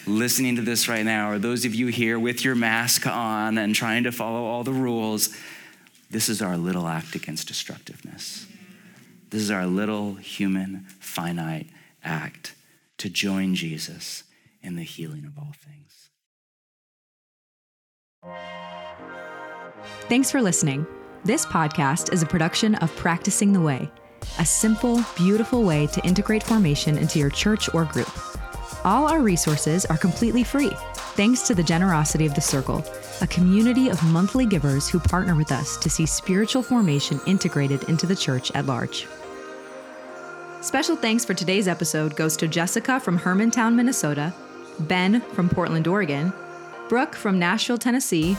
Listening 0.06 0.56
to 0.56 0.62
this 0.62 0.88
right 0.88 1.04
now, 1.04 1.30
or 1.30 1.38
those 1.38 1.64
of 1.64 1.74
you 1.74 1.86
here 1.86 2.18
with 2.18 2.44
your 2.44 2.56
mask 2.56 3.06
on 3.06 3.58
and 3.58 3.74
trying 3.74 4.04
to 4.04 4.12
follow 4.12 4.44
all 4.44 4.64
the 4.64 4.72
rules, 4.72 5.28
this 6.12 6.28
is 6.28 6.42
our 6.42 6.58
little 6.58 6.86
act 6.86 7.14
against 7.14 7.48
destructiveness. 7.48 8.46
This 9.30 9.40
is 9.40 9.50
our 9.50 9.66
little 9.66 10.16
human, 10.16 10.84
finite 11.00 11.70
act 12.04 12.54
to 12.98 13.08
join 13.08 13.54
Jesus 13.54 14.24
in 14.60 14.76
the 14.76 14.82
healing 14.82 15.24
of 15.24 15.38
all 15.38 15.54
things. 15.64 16.10
Thanks 20.02 20.30
for 20.30 20.42
listening. 20.42 20.86
This 21.24 21.46
podcast 21.46 22.12
is 22.12 22.22
a 22.22 22.26
production 22.26 22.74
of 22.76 22.94
Practicing 22.96 23.54
the 23.54 23.60
Way, 23.62 23.90
a 24.38 24.44
simple, 24.44 25.02
beautiful 25.16 25.62
way 25.62 25.86
to 25.86 26.04
integrate 26.04 26.42
formation 26.42 26.98
into 26.98 27.18
your 27.18 27.30
church 27.30 27.72
or 27.74 27.86
group. 27.86 28.10
All 28.84 29.08
our 29.08 29.22
resources 29.22 29.86
are 29.86 29.96
completely 29.96 30.44
free, 30.44 30.72
thanks 31.14 31.42
to 31.42 31.54
the 31.54 31.62
generosity 31.62 32.26
of 32.26 32.34
the 32.34 32.40
Circle, 32.40 32.84
a 33.20 33.26
community 33.26 33.88
of 33.88 34.02
monthly 34.04 34.46
givers 34.46 34.88
who 34.88 34.98
partner 34.98 35.34
with 35.34 35.52
us 35.52 35.76
to 35.78 35.90
see 35.90 36.06
spiritual 36.06 36.62
formation 36.62 37.20
integrated 37.26 37.84
into 37.88 38.06
the 38.06 38.16
church 38.16 38.50
at 38.52 38.66
large. 38.66 39.06
Special 40.60 40.96
thanks 40.96 41.24
for 41.24 41.34
today's 41.34 41.68
episode 41.68 42.16
goes 42.16 42.36
to 42.36 42.48
Jessica 42.48 43.00
from 43.00 43.18
Hermantown, 43.18 43.74
Minnesota, 43.74 44.32
Ben 44.80 45.20
from 45.20 45.48
Portland, 45.48 45.86
Oregon, 45.86 46.32
Brooke 46.88 47.14
from 47.14 47.38
Nashville, 47.38 47.78
Tennessee, 47.78 48.36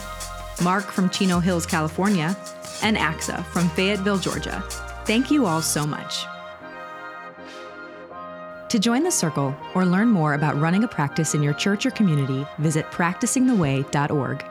Marc 0.62 0.84
from 0.84 1.10
Chino 1.10 1.40
Hills, 1.40 1.66
California, 1.66 2.36
and 2.82 2.96
Achsah 2.96 3.44
from 3.46 3.68
Fayetteville, 3.70 4.18
Georgia. 4.18 4.62
Thank 5.04 5.30
you 5.30 5.46
all 5.46 5.62
so 5.62 5.86
much. 5.86 6.24
To 8.74 8.80
join 8.80 9.04
the 9.04 9.10
circle 9.12 9.54
or 9.76 9.86
learn 9.86 10.08
more 10.08 10.34
about 10.34 10.60
running 10.60 10.82
a 10.82 10.88
practice 10.88 11.36
in 11.36 11.44
your 11.44 11.54
church 11.54 11.86
or 11.86 11.92
community, 11.92 12.44
visit 12.58 12.84
practicingtheway.org. 12.86 14.44